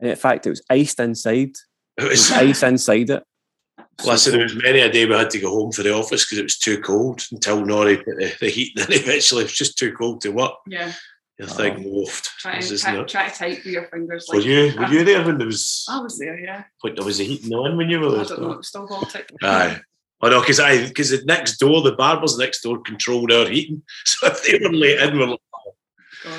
in 0.00 0.16
fact, 0.16 0.46
it 0.46 0.50
was 0.50 0.62
iced 0.70 1.00
inside. 1.00 1.52
It 1.96 2.08
was, 2.08 2.30
ice 2.30 2.62
inside 2.62 3.10
it. 3.10 3.22
Listen, 4.04 4.32
there 4.32 4.42
was 4.42 4.54
many 4.54 4.80
a 4.80 4.90
day 4.90 5.06
we 5.06 5.14
had 5.14 5.30
to 5.30 5.40
go 5.40 5.50
home 5.50 5.72
for 5.72 5.82
the 5.82 5.92
office 5.92 6.24
because 6.24 6.38
it 6.38 6.44
was 6.44 6.58
too 6.58 6.80
cold 6.80 7.24
until 7.32 7.62
Nori 7.62 7.96
put 7.96 8.16
the, 8.16 8.32
the 8.40 8.48
heat 8.48 8.72
in. 8.76 8.82
Eventually, 8.88 9.42
it 9.42 9.46
was 9.46 9.52
just 9.52 9.76
too 9.76 9.92
cold 9.92 10.20
to 10.20 10.30
work. 10.30 10.52
Yeah 10.66 10.92
your 11.38 11.48
thing 11.48 11.84
morphed. 11.84 12.28
Try, 12.38 12.60
try, 12.60 13.04
try, 13.04 13.28
to 13.28 13.34
type 13.34 13.58
with 13.58 13.66
your 13.66 13.86
fingers. 13.88 14.26
Like, 14.28 14.38
were 14.38 14.44
you 14.44 14.72
were 14.76 14.88
you 14.88 15.04
there 15.04 15.24
when 15.24 15.38
there 15.38 15.46
was? 15.46 15.86
I 15.88 16.00
was 16.00 16.18
there, 16.18 16.38
yeah. 16.38 16.64
When 16.80 16.94
there 16.96 17.04
was 17.04 17.20
a 17.20 17.24
heating 17.24 17.52
on 17.54 17.76
when 17.76 17.88
you 17.88 18.00
were 18.00 18.10
there. 18.10 18.20
I 18.20 18.24
don't 18.24 18.42
know. 18.42 18.60
Still 18.60 18.88
Baltic. 18.88 19.30
Aye. 19.42 19.80
Oh 20.20 20.28
no, 20.28 20.40
because 20.40 20.58
I 20.58 20.88
because 20.88 21.10
the 21.10 21.22
next 21.26 21.58
door 21.58 21.80
the 21.82 21.92
barbers 21.92 22.36
next 22.36 22.62
door 22.62 22.80
controlled 22.80 23.30
our 23.30 23.46
heating, 23.48 23.82
so 24.04 24.26
if 24.26 24.44
they 24.44 24.58
were 24.58 24.74
late 24.74 25.00
in, 25.00 25.16
we're 25.16 25.26
like, 25.26 25.40
oh. 25.54 26.38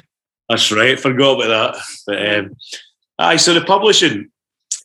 that's 0.49 0.71
right, 0.71 0.99
forgot 0.99 1.45
about 1.45 1.75
that. 1.75 1.83
But 2.05 2.35
um, 2.35 2.55
aye, 3.19 3.35
so 3.35 3.53
the 3.53 3.61
publishing, 3.61 4.31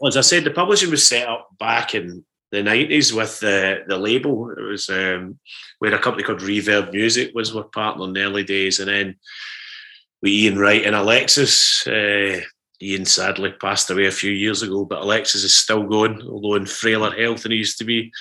as 0.06 0.16
I 0.16 0.20
said, 0.20 0.44
the 0.44 0.50
publishing 0.50 0.90
was 0.90 1.06
set 1.06 1.28
up 1.28 1.48
back 1.58 1.94
in 1.94 2.24
the 2.50 2.62
nineties 2.62 3.12
with 3.12 3.40
the 3.40 3.84
the 3.86 3.96
label. 3.96 4.50
It 4.50 4.60
was 4.60 4.88
um, 4.90 5.38
where 5.78 5.94
a 5.94 5.98
company 5.98 6.24
called 6.24 6.40
Reverb 6.40 6.92
Music 6.92 7.32
was 7.34 7.54
our 7.54 7.64
partner 7.64 8.04
in 8.04 8.12
the 8.12 8.22
early 8.22 8.44
days, 8.44 8.80
and 8.80 8.88
then 8.88 9.16
with 10.20 10.32
Ian 10.32 10.58
Wright 10.58 10.84
and 10.84 10.96
Alexis. 10.96 11.86
Uh, 11.86 12.40
Ian 12.82 13.04
sadly 13.04 13.52
passed 13.52 13.88
away 13.90 14.06
a 14.06 14.10
few 14.10 14.32
years 14.32 14.62
ago, 14.62 14.84
but 14.84 15.00
Alexis 15.00 15.44
is 15.44 15.56
still 15.56 15.84
going, 15.84 16.20
although 16.28 16.56
in 16.56 16.66
frailer 16.66 17.12
health 17.12 17.42
than 17.42 17.52
he 17.52 17.58
used 17.58 17.78
to 17.78 17.84
be. 17.84 18.12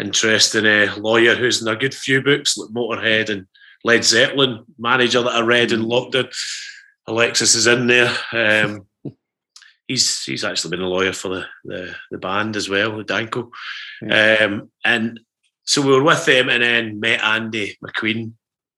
Interesting 0.00 0.64
uh, 0.64 0.94
lawyer 0.96 1.34
who's 1.34 1.60
in 1.60 1.68
a 1.68 1.76
good 1.76 1.94
few 1.94 2.22
books 2.22 2.56
like 2.56 2.70
Motorhead 2.70 3.30
and 3.30 3.46
Led 3.84 4.04
Zeppelin, 4.04 4.64
manager 4.78 5.22
that 5.22 5.34
I 5.34 5.40
read 5.40 5.72
in 5.72 5.82
lockdown. 5.82 6.32
Alexis 7.06 7.54
is 7.54 7.66
in 7.66 7.86
there. 7.86 8.16
Um, 8.32 8.86
he's 9.88 10.24
he's 10.24 10.44
actually 10.44 10.70
been 10.70 10.84
a 10.84 10.88
lawyer 10.88 11.12
for 11.12 11.28
the 11.28 11.46
the, 11.64 11.94
the 12.10 12.18
band 12.18 12.56
as 12.56 12.68
well, 12.68 13.02
Danko. 13.02 13.50
Yeah. 14.02 14.38
Um, 14.40 14.70
and 14.84 15.20
so 15.64 15.82
we 15.82 15.92
were 15.92 16.02
with 16.02 16.24
them 16.24 16.48
and 16.48 16.62
then 16.62 17.00
met 17.00 17.22
Andy 17.22 17.76
McQueen 17.84 18.32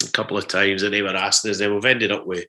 a 0.06 0.10
couple 0.10 0.38
of 0.38 0.48
times 0.48 0.82
and 0.82 0.92
they 0.92 1.02
were 1.02 1.08
asking 1.08 1.50
us. 1.50 1.58
Then 1.58 1.74
we've 1.74 1.84
ended 1.84 2.12
up 2.12 2.26
with 2.26 2.46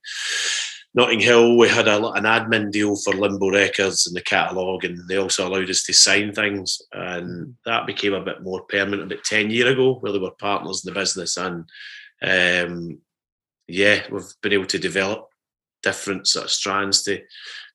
Notting 0.93 1.19
Hill. 1.19 1.57
We 1.57 1.67
had 1.67 1.87
a, 1.87 1.97
an 2.11 2.23
admin 2.23 2.71
deal 2.71 2.95
for 2.95 3.13
Limbo 3.13 3.49
Records 3.51 4.07
and 4.07 4.15
the 4.15 4.21
catalogue, 4.21 4.85
and 4.85 5.07
they 5.07 5.17
also 5.17 5.47
allowed 5.47 5.69
us 5.69 5.83
to 5.83 5.93
sign 5.93 6.33
things. 6.33 6.81
And 6.93 7.55
that 7.65 7.85
became 7.85 8.13
a 8.13 8.23
bit 8.23 8.41
more 8.41 8.63
permanent 8.63 9.11
about 9.11 9.23
10 9.23 9.51
years 9.51 9.73
ago, 9.73 9.95
where 9.95 10.11
they 10.11 10.19
were 10.19 10.31
partners 10.31 10.83
in 10.85 10.93
the 10.93 10.99
business. 10.99 11.37
And 11.37 11.65
um, 12.21 12.99
yeah, 13.67 14.03
we've 14.11 14.33
been 14.41 14.53
able 14.53 14.65
to 14.67 14.79
develop 14.79 15.28
different 15.81 16.27
sort 16.27 16.45
of 16.45 16.51
strands 16.51 17.03
to 17.03 17.21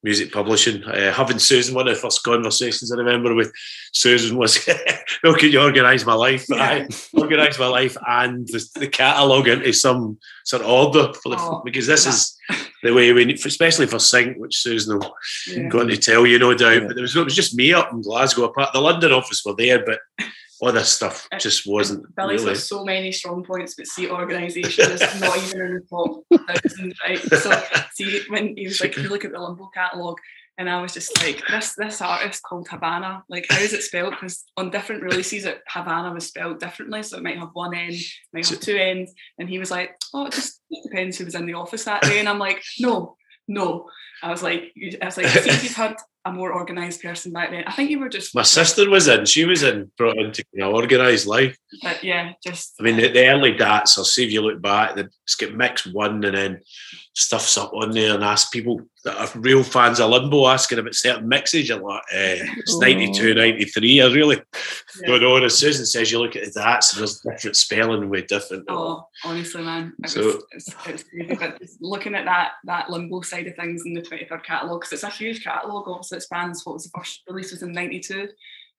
music 0.04 0.30
publishing. 0.30 0.84
Uh, 0.84 1.12
having 1.12 1.38
Susan, 1.38 1.74
one 1.74 1.88
of 1.88 1.94
the 1.94 2.00
first 2.00 2.22
conversations 2.22 2.92
I 2.92 2.96
remember 2.96 3.34
with 3.34 3.50
Susan 3.92 4.36
was, 4.36 4.64
"How 5.22 5.34
can 5.34 5.50
you 5.50 5.60
organise 5.60 6.04
my 6.04 6.14
life?" 6.14 6.44
Yeah. 6.48 6.62
I 6.62 6.88
organise 7.14 7.58
my 7.58 7.66
life 7.66 7.96
and 8.06 8.46
the, 8.46 8.64
the 8.76 8.88
catalogue 8.88 9.48
into 9.48 9.72
some 9.72 10.18
sort 10.44 10.62
of 10.62 10.68
order 10.68 11.12
for 11.14 11.30
the 11.30 11.36
oh, 11.38 11.62
because 11.64 11.86
this 11.86 12.04
yeah. 12.04 12.12
is 12.12 12.38
the 12.82 12.92
way 12.92 13.12
we, 13.12 13.24
need, 13.24 13.44
especially 13.44 13.86
for 13.86 13.98
Sync, 13.98 14.36
which 14.36 14.58
Susan 14.58 14.98
will 14.98 15.14
yeah. 15.48 15.68
going 15.68 15.88
to 15.88 15.96
tell 15.96 16.26
you, 16.26 16.38
no 16.38 16.54
doubt. 16.54 16.86
But 16.86 16.94
there 16.94 17.02
was 17.02 17.16
it 17.16 17.24
was 17.24 17.34
just 17.34 17.56
me 17.56 17.72
up 17.72 17.90
in 17.92 18.02
Glasgow. 18.02 18.44
Apart 18.44 18.74
the 18.74 18.80
London 18.80 19.12
office 19.12 19.42
were 19.44 19.56
there, 19.56 19.84
but 19.84 20.00
all 20.64 20.72
this 20.72 20.92
stuff 20.92 21.28
uh, 21.30 21.38
just 21.38 21.66
wasn't. 21.66 22.14
Billy's 22.16 22.40
really. 22.40 22.54
got 22.54 22.62
so 22.62 22.84
many 22.84 23.12
strong 23.12 23.44
points, 23.44 23.74
but 23.74 23.86
see, 23.86 24.08
organisation 24.08 24.90
is 24.90 25.20
not 25.20 25.36
even 25.44 25.60
in 25.60 25.74
the 25.74 25.80
top 25.90 26.22
thousand, 26.46 26.94
right? 27.06 27.18
So, 27.18 27.62
see, 27.92 28.22
when 28.28 28.56
he 28.56 28.66
was 28.66 28.80
like, 28.80 28.96
you 28.96 29.08
look 29.08 29.24
at 29.24 29.32
the 29.32 29.40
Limbo 29.40 29.70
catalogue, 29.74 30.18
and 30.56 30.70
I 30.70 30.80
was 30.80 30.94
just 30.94 31.20
like, 31.22 31.42
this 31.48 31.74
this 31.74 32.00
artist 32.00 32.42
called 32.42 32.68
Havana, 32.68 33.24
like, 33.28 33.44
how 33.50 33.58
is 33.58 33.74
it 33.74 33.82
spelled? 33.82 34.12
Because 34.12 34.44
on 34.56 34.70
different 34.70 35.02
releases, 35.02 35.44
it, 35.44 35.60
Havana 35.68 36.14
was 36.14 36.28
spelled 36.28 36.60
differently, 36.60 37.02
so 37.02 37.18
it 37.18 37.22
might 37.22 37.38
have 37.38 37.50
one 37.52 37.74
end, 37.74 37.96
might 38.32 38.48
have 38.48 38.60
two 38.60 38.76
ends. 38.76 39.12
And 39.38 39.48
he 39.48 39.58
was 39.58 39.70
like, 39.70 39.94
oh, 40.14 40.26
it 40.26 40.32
just 40.32 40.60
depends 40.84 41.18
who 41.18 41.26
was 41.26 41.34
in 41.34 41.46
the 41.46 41.54
office 41.54 41.84
that 41.84 42.02
day. 42.02 42.20
And 42.20 42.28
I'm 42.28 42.38
like, 42.38 42.62
no, 42.78 43.16
no. 43.48 43.90
I 44.22 44.30
was 44.30 44.42
like, 44.42 44.72
I 45.02 45.04
was 45.04 45.18
like, 45.18 45.26
see 45.26 45.50
if 45.50 45.64
you've 45.64 45.74
had 45.74 45.96
a 46.24 46.32
more 46.32 46.54
organised 46.54 47.02
person 47.02 47.32
back 47.32 47.50
then. 47.50 47.64
I 47.66 47.72
think 47.72 47.90
you 47.90 47.98
were 47.98 48.08
just. 48.08 48.34
My 48.34 48.42
sister 48.42 48.88
was 48.88 49.08
in. 49.08 49.26
She 49.26 49.44
was 49.44 49.62
in 49.62 49.90
brought 49.96 50.16
into 50.16 50.44
an 50.54 50.62
organised 50.62 51.26
life. 51.26 51.56
But 51.82 52.02
yeah, 52.02 52.32
just. 52.42 52.74
I 52.80 52.84
mean, 52.84 52.96
the, 52.96 53.08
the 53.08 53.28
early 53.28 53.52
dates. 53.52 53.98
I'll 53.98 54.04
see 54.04 54.24
if 54.24 54.32
you 54.32 54.40
look 54.40 54.60
back. 54.60 54.96
It's 54.96 55.34
got 55.34 55.54
mix 55.54 55.86
one, 55.86 56.24
and 56.24 56.36
then 56.36 56.60
stuffs 57.16 57.56
up 57.56 57.72
on 57.72 57.92
there 57.92 58.14
and 58.14 58.24
ask 58.24 58.52
people 58.52 58.80
that 59.04 59.16
are 59.16 59.40
real 59.40 59.62
fans 59.62 60.00
of 60.00 60.10
Limbo 60.10 60.48
asking 60.48 60.78
about 60.78 60.94
certain 60.94 61.28
mixes. 61.28 61.68
You're 61.68 61.78
like, 61.78 62.02
eh, 62.10 62.38
it's 62.56 62.78
92, 62.78 63.34
93. 63.34 64.00
I 64.00 64.06
really 64.06 64.36
yeah. 65.00 65.06
don't 65.06 65.20
know. 65.20 65.36
And 65.36 65.44
as 65.44 65.56
Susan 65.56 65.86
says, 65.86 66.10
you 66.10 66.18
look 66.18 66.34
at 66.34 66.44
the 66.44 66.60
dats 66.60 66.92
and 66.92 67.00
there's 67.00 67.20
different 67.20 67.56
spelling 67.56 68.08
with 68.08 68.26
different. 68.26 68.64
Oh, 68.68 69.06
honestly, 69.24 69.62
man. 69.62 69.92
It 70.02 70.10
so, 70.10 70.24
was, 70.24 70.44
it's, 70.52 70.68
it's 70.68 70.74
crazy. 71.04 71.36
But 71.38 71.60
looking 71.80 72.14
at 72.14 72.24
that 72.24 72.52
that 72.64 72.90
Limbo 72.90 73.20
side 73.20 73.46
of 73.46 73.54
things 73.54 73.84
in 73.86 73.94
the 73.94 74.02
23rd 74.02 74.42
catalogue, 74.42 74.80
because 74.80 74.92
it's 74.94 75.02
a 75.02 75.10
huge 75.10 75.44
catalogue, 75.44 75.84
obviously 75.86 76.13
it 76.14 76.22
spans 76.22 76.64
what 76.64 76.74
was 76.74 76.84
the 76.84 76.90
first 76.96 77.22
release 77.28 77.50
was 77.50 77.62
in 77.62 77.72
92. 77.72 78.28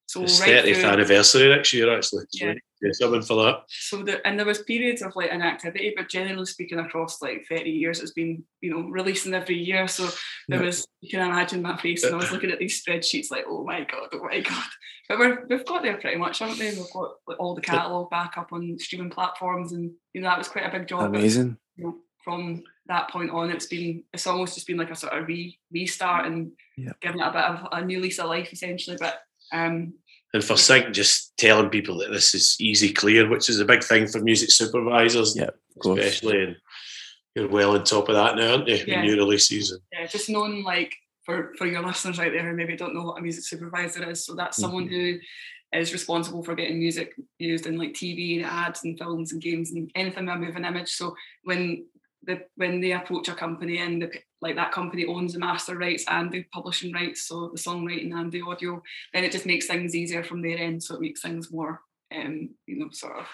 So 0.08 0.22
it's 0.22 0.40
right 0.40 0.64
30th 0.64 0.76
through, 0.76 0.90
anniversary 0.90 1.50
next 1.50 1.74
year, 1.74 1.96
actually. 1.96 2.26
So 2.30 2.46
yeah. 2.46 2.92
something 2.92 3.24
for 3.24 3.44
that. 3.44 3.64
So 3.70 4.04
the, 4.04 4.26
and 4.26 4.38
there 4.38 4.46
was 4.46 4.62
periods 4.62 5.02
of 5.02 5.16
like 5.16 5.32
inactivity, 5.32 5.94
but 5.98 6.10
generally 6.10 6.46
speaking, 6.46 6.78
across 6.78 7.24
like 7.24 7.46
30 7.50 7.72
years, 7.72 8.00
it's 8.02 8.12
been 8.12 8.44
you 8.62 8.70
know 8.70 8.88
releasing 8.88 9.34
every 9.34 9.58
year. 9.58 9.88
So 9.88 10.08
there 10.48 10.60
yeah. 10.60 10.66
was 10.66 10.88
you 11.02 11.10
can 11.10 11.28
imagine 11.28 11.64
my 11.64 11.76
face 11.78 12.04
and 12.04 12.14
I 12.14 12.18
was 12.18 12.32
looking 12.32 12.52
at 12.52 12.60
these 12.60 12.84
spreadsheets, 12.84 13.32
like 13.32 13.46
oh 13.48 13.64
my 13.64 13.80
god, 13.80 14.10
oh 14.14 14.24
my 14.24 14.42
god. 14.42 14.68
But 15.10 15.20
we're, 15.20 15.46
we've 15.50 15.66
got 15.66 15.82
there 15.82 15.98
pretty 15.98 16.18
much, 16.18 16.40
haven't 16.40 16.60
we? 16.60 16.70
We've 16.70 16.94
got 16.94 17.14
like, 17.28 17.40
all 17.40 17.56
the 17.56 17.62
catalogue 17.62 18.12
back 18.12 18.38
up 18.38 18.54
on 18.54 18.78
streaming 18.78 19.10
platforms, 19.10 19.72
and 19.72 19.92
you 20.14 20.22
know 20.22 20.30
that 20.30 20.38
was 20.38 20.48
quite 20.48 20.68
a 20.68 20.78
big 20.78 20.88
job. 20.88 21.16
Amazing. 21.16 21.58
But, 21.78 21.82
you 21.82 21.84
know, 21.86 21.96
from 22.24 22.64
that 22.88 23.10
point 23.10 23.32
on, 23.32 23.50
it's 23.50 23.66
been 23.66 24.04
it's 24.14 24.28
almost 24.28 24.56
just 24.56 24.68
been 24.68 24.78
like 24.78 24.92
a 24.92 24.96
sort 24.96 25.14
of 25.14 25.28
re 25.28 25.58
restart 25.72 26.28
and 26.28 26.52
giving 27.02 27.20
it 27.20 27.28
a 27.28 27.32
bit 27.32 27.44
of 27.44 27.68
a 27.72 27.84
new 27.84 28.00
lease 28.00 28.20
of 28.20 28.28
life 28.28 28.52
essentially. 28.52 28.98
But 29.00 29.22
um, 29.52 29.94
and 30.34 30.44
for 30.44 30.58
Sync, 30.58 30.94
just 30.94 31.38
telling 31.38 31.70
people 31.70 31.98
that 32.00 32.12
this 32.12 32.36
is 32.36 32.58
easy 32.60 32.92
clear, 32.92 33.30
which 33.30 33.50
is 33.50 33.60
a 33.60 33.66
big 33.66 33.84
thing 33.84 34.08
for 34.08 34.20
music 34.20 34.52
supervisors, 34.52 35.36
yeah, 35.36 35.50
especially. 35.80 36.44
And 36.44 36.56
you're 37.36 37.50
well 37.50 37.76
on 37.76 37.84
top 37.84 38.10
of 38.10 38.16
that 38.16 38.36
now, 38.36 38.54
aren't 38.54 38.68
you? 38.68 38.84
Yeah. 38.86 39.02
New 39.02 39.16
releases. 39.16 39.72
And... 39.72 39.82
Yeah, 39.94 40.08
just 40.08 40.30
knowing 40.30 40.64
like 40.64 40.94
for 41.24 41.54
for 41.58 41.66
your 41.66 41.86
listeners 41.86 42.20
out 42.20 42.32
there 42.32 42.50
who 42.50 42.56
maybe 42.56 42.76
don't 42.76 42.94
know 42.94 43.04
what 43.04 43.18
a 43.18 43.22
music 43.22 43.46
supervisor 43.46 44.10
is, 44.10 44.26
so 44.26 44.36
that's 44.36 44.58
someone 44.58 44.86
mm-hmm. 44.86 44.94
who 44.94 45.20
is 45.74 45.94
responsible 45.94 46.44
for 46.44 46.56
getting 46.56 46.80
music 46.80 47.16
used 47.40 47.66
in 47.66 47.78
like 47.78 47.94
TV 47.94 48.38
and 48.38 48.46
ads 48.46 48.84
and 48.84 48.98
films 48.98 49.32
and 49.32 49.42
games 49.42 49.72
and 49.72 49.92
anything 49.96 50.26
with 50.26 50.36
a 50.36 50.40
moving 50.40 50.66
image. 50.66 50.90
So 50.90 51.16
when 51.44 51.86
the 52.26 52.42
when 52.56 52.82
they 52.82 52.92
approach 52.92 53.28
a 53.30 53.36
company 53.36 53.80
and 53.80 54.02
the, 54.02 54.12
like 54.42 54.56
that 54.56 54.72
company 54.72 55.06
owns 55.06 55.34
the 55.34 55.40
master 55.40 55.78
rights 55.78 56.06
and 56.10 56.32
the 56.32 56.44
publishing 56.54 56.94
rights, 56.94 57.24
so 57.28 57.50
the 57.54 57.60
songwriting 57.60 58.14
and 58.14 58.32
the 58.32 58.42
audio, 58.42 58.82
then 59.14 59.24
it 59.24 59.32
just 59.32 59.46
makes 59.46 59.68
things 59.68 59.96
easier 59.96 60.24
from 60.24 60.42
their 60.42 60.58
end. 60.58 60.84
So 60.84 60.96
it 60.96 61.02
makes 61.02 61.22
things 61.22 61.52
more, 61.52 61.82
um, 62.14 62.50
you 62.68 62.78
know, 62.78 62.90
sort 62.92 63.18
of 63.20 63.28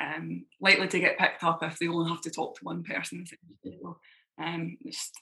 um, 0.00 0.44
likely 0.60 0.88
to 0.88 1.00
get 1.00 1.18
picked 1.18 1.44
up 1.44 1.62
if 1.62 1.78
they 1.78 1.88
only 1.88 2.10
have 2.10 2.22
to 2.22 2.30
talk 2.30 2.56
to 2.58 2.64
one 2.64 2.82
person. 2.84 3.24
Um, 4.40 4.78
just 4.86 5.12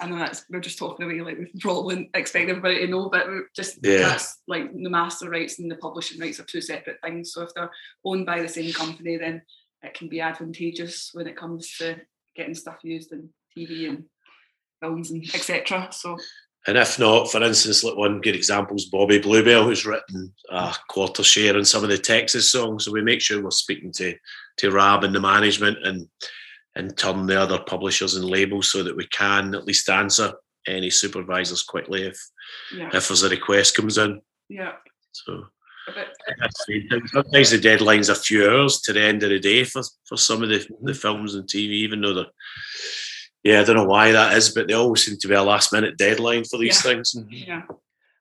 I 0.00 0.06
know 0.06 0.18
that's 0.18 0.44
we're 0.48 0.60
just 0.60 0.78
talking 0.78 1.04
away 1.04 1.20
like 1.20 1.38
we 1.38 1.60
probably 1.60 2.08
expect 2.14 2.48
everybody 2.48 2.78
to 2.78 2.86
know, 2.86 3.08
but 3.08 3.26
just 3.54 3.78
yeah. 3.82 3.98
that's 3.98 4.38
like 4.46 4.72
the 4.72 4.90
master 4.90 5.28
rights 5.28 5.58
and 5.58 5.70
the 5.70 5.76
publishing 5.76 6.20
rights 6.20 6.38
are 6.38 6.44
two 6.44 6.60
separate 6.60 6.98
things. 7.02 7.32
So 7.32 7.42
if 7.42 7.52
they're 7.54 7.70
owned 8.04 8.24
by 8.24 8.40
the 8.40 8.48
same 8.48 8.72
company, 8.72 9.16
then 9.16 9.42
it 9.82 9.94
can 9.94 10.08
be 10.08 10.20
advantageous 10.20 11.10
when 11.14 11.26
it 11.26 11.36
comes 11.36 11.76
to 11.78 11.96
getting 12.38 12.54
stuff 12.54 12.78
used 12.82 13.12
in 13.12 13.28
TV 13.56 13.88
and 13.88 14.04
films 14.80 15.10
and 15.10 15.22
etc. 15.34 15.88
So. 15.92 16.16
And 16.66 16.76
if 16.76 16.98
not, 16.98 17.30
for 17.30 17.42
instance, 17.42 17.84
like 17.84 17.96
one 17.96 18.20
good 18.20 18.34
example 18.34 18.76
is 18.76 18.86
Bobby 18.86 19.18
Bluebell, 19.18 19.64
who's 19.64 19.86
written 19.86 20.32
a 20.50 20.74
quarter 20.88 21.22
share 21.22 21.56
in 21.56 21.64
some 21.64 21.82
of 21.82 21.88
the 21.88 21.98
Texas 21.98 22.50
songs. 22.50 22.84
So 22.84 22.92
we 22.92 23.00
make 23.02 23.20
sure 23.20 23.42
we're 23.42 23.50
speaking 23.50 23.92
to 23.92 24.14
to 24.58 24.70
Rab 24.70 25.04
and 25.04 25.14
the 25.14 25.20
management 25.20 25.78
and 25.86 26.08
and 26.74 26.96
turn 26.96 27.26
the 27.26 27.40
other 27.40 27.58
publishers 27.58 28.14
and 28.14 28.24
labels 28.24 28.70
so 28.70 28.82
that 28.82 28.96
we 28.96 29.06
can 29.08 29.54
at 29.54 29.64
least 29.64 29.88
answer 29.88 30.32
any 30.66 30.90
supervisors 30.90 31.62
quickly 31.62 32.02
if 32.02 32.20
yeah. 32.74 32.90
if 32.92 33.08
there's 33.08 33.22
a 33.22 33.28
request 33.28 33.76
comes 33.76 33.98
in. 33.98 34.20
Yeah. 34.48 34.72
So 35.12 35.46
sometimes 37.12 37.50
the 37.50 37.58
deadline's 37.60 38.08
a 38.08 38.14
few 38.14 38.48
hours 38.48 38.80
to 38.82 38.92
the 38.92 39.02
end 39.02 39.22
of 39.22 39.30
the 39.30 39.38
day 39.38 39.64
for, 39.64 39.82
for 40.04 40.16
some 40.16 40.42
of 40.42 40.48
the, 40.48 40.66
the 40.82 40.94
films 40.94 41.34
and 41.34 41.48
TV, 41.48 41.70
even 41.70 42.00
though 42.00 42.14
they're 42.14 42.26
yeah, 43.44 43.60
I 43.60 43.64
don't 43.64 43.76
know 43.76 43.84
why 43.84 44.12
that 44.12 44.36
is, 44.36 44.50
but 44.50 44.66
they 44.66 44.74
always 44.74 45.04
seem 45.04 45.16
to 45.16 45.28
be 45.28 45.34
a 45.34 45.42
last 45.42 45.72
minute 45.72 45.96
deadline 45.96 46.44
for 46.44 46.58
these 46.58 46.84
yeah. 46.84 46.90
things. 46.90 47.16
Yeah. 47.30 47.62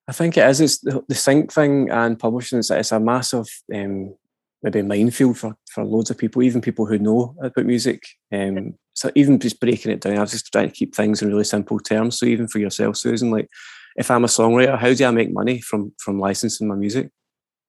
I 0.08 0.14
think 0.14 0.38
it 0.38 0.48
is. 0.48 0.62
It's 0.62 0.78
the, 0.80 1.04
the 1.08 1.16
sync 1.16 1.52
thing 1.52 1.90
and 1.90 2.20
publishing. 2.20 2.60
It's, 2.60 2.72
it's 2.72 2.92
a 2.92 3.00
massive 3.00 3.48
um, 3.74 4.16
maybe 4.64 4.82
minefield 4.82 5.38
for, 5.38 5.58
for 5.70 5.84
loads 5.84 6.10
of 6.10 6.18
people, 6.18 6.44
even 6.44 6.62
people 6.62 6.86
who 6.86 6.98
know 7.00 7.36
about 7.42 7.66
music. 7.66 8.04
Um, 8.32 8.76
so 8.94 9.12
even 9.16 9.40
just 9.40 9.60
breaking 9.60 9.92
it 9.92 10.02
down, 10.02 10.18
I 10.18 10.22
was 10.22 10.32
just 10.32 10.52
trying 10.52 10.70
to 10.70 10.76
keep 10.76 10.96
things 10.96 11.22
in 11.22 11.28
really 11.28 11.44
simple 11.44 11.80
terms. 11.80 12.18
So 12.18 12.26
even 12.26 12.48
for 12.48 12.60
yourself, 12.60 12.98
Susan, 12.98 13.32
like 13.32 13.50
if 13.96 14.10
I'm 14.10 14.24
a 14.24 14.28
songwriter, 14.28 14.78
how 14.78 14.94
do 14.94 15.06
I 15.06 15.12
make 15.12 15.34
money 15.34 15.62
from 15.62 15.94
from 15.98 16.20
licensing 16.20 16.68
my 16.68 16.76
music? 16.76 17.10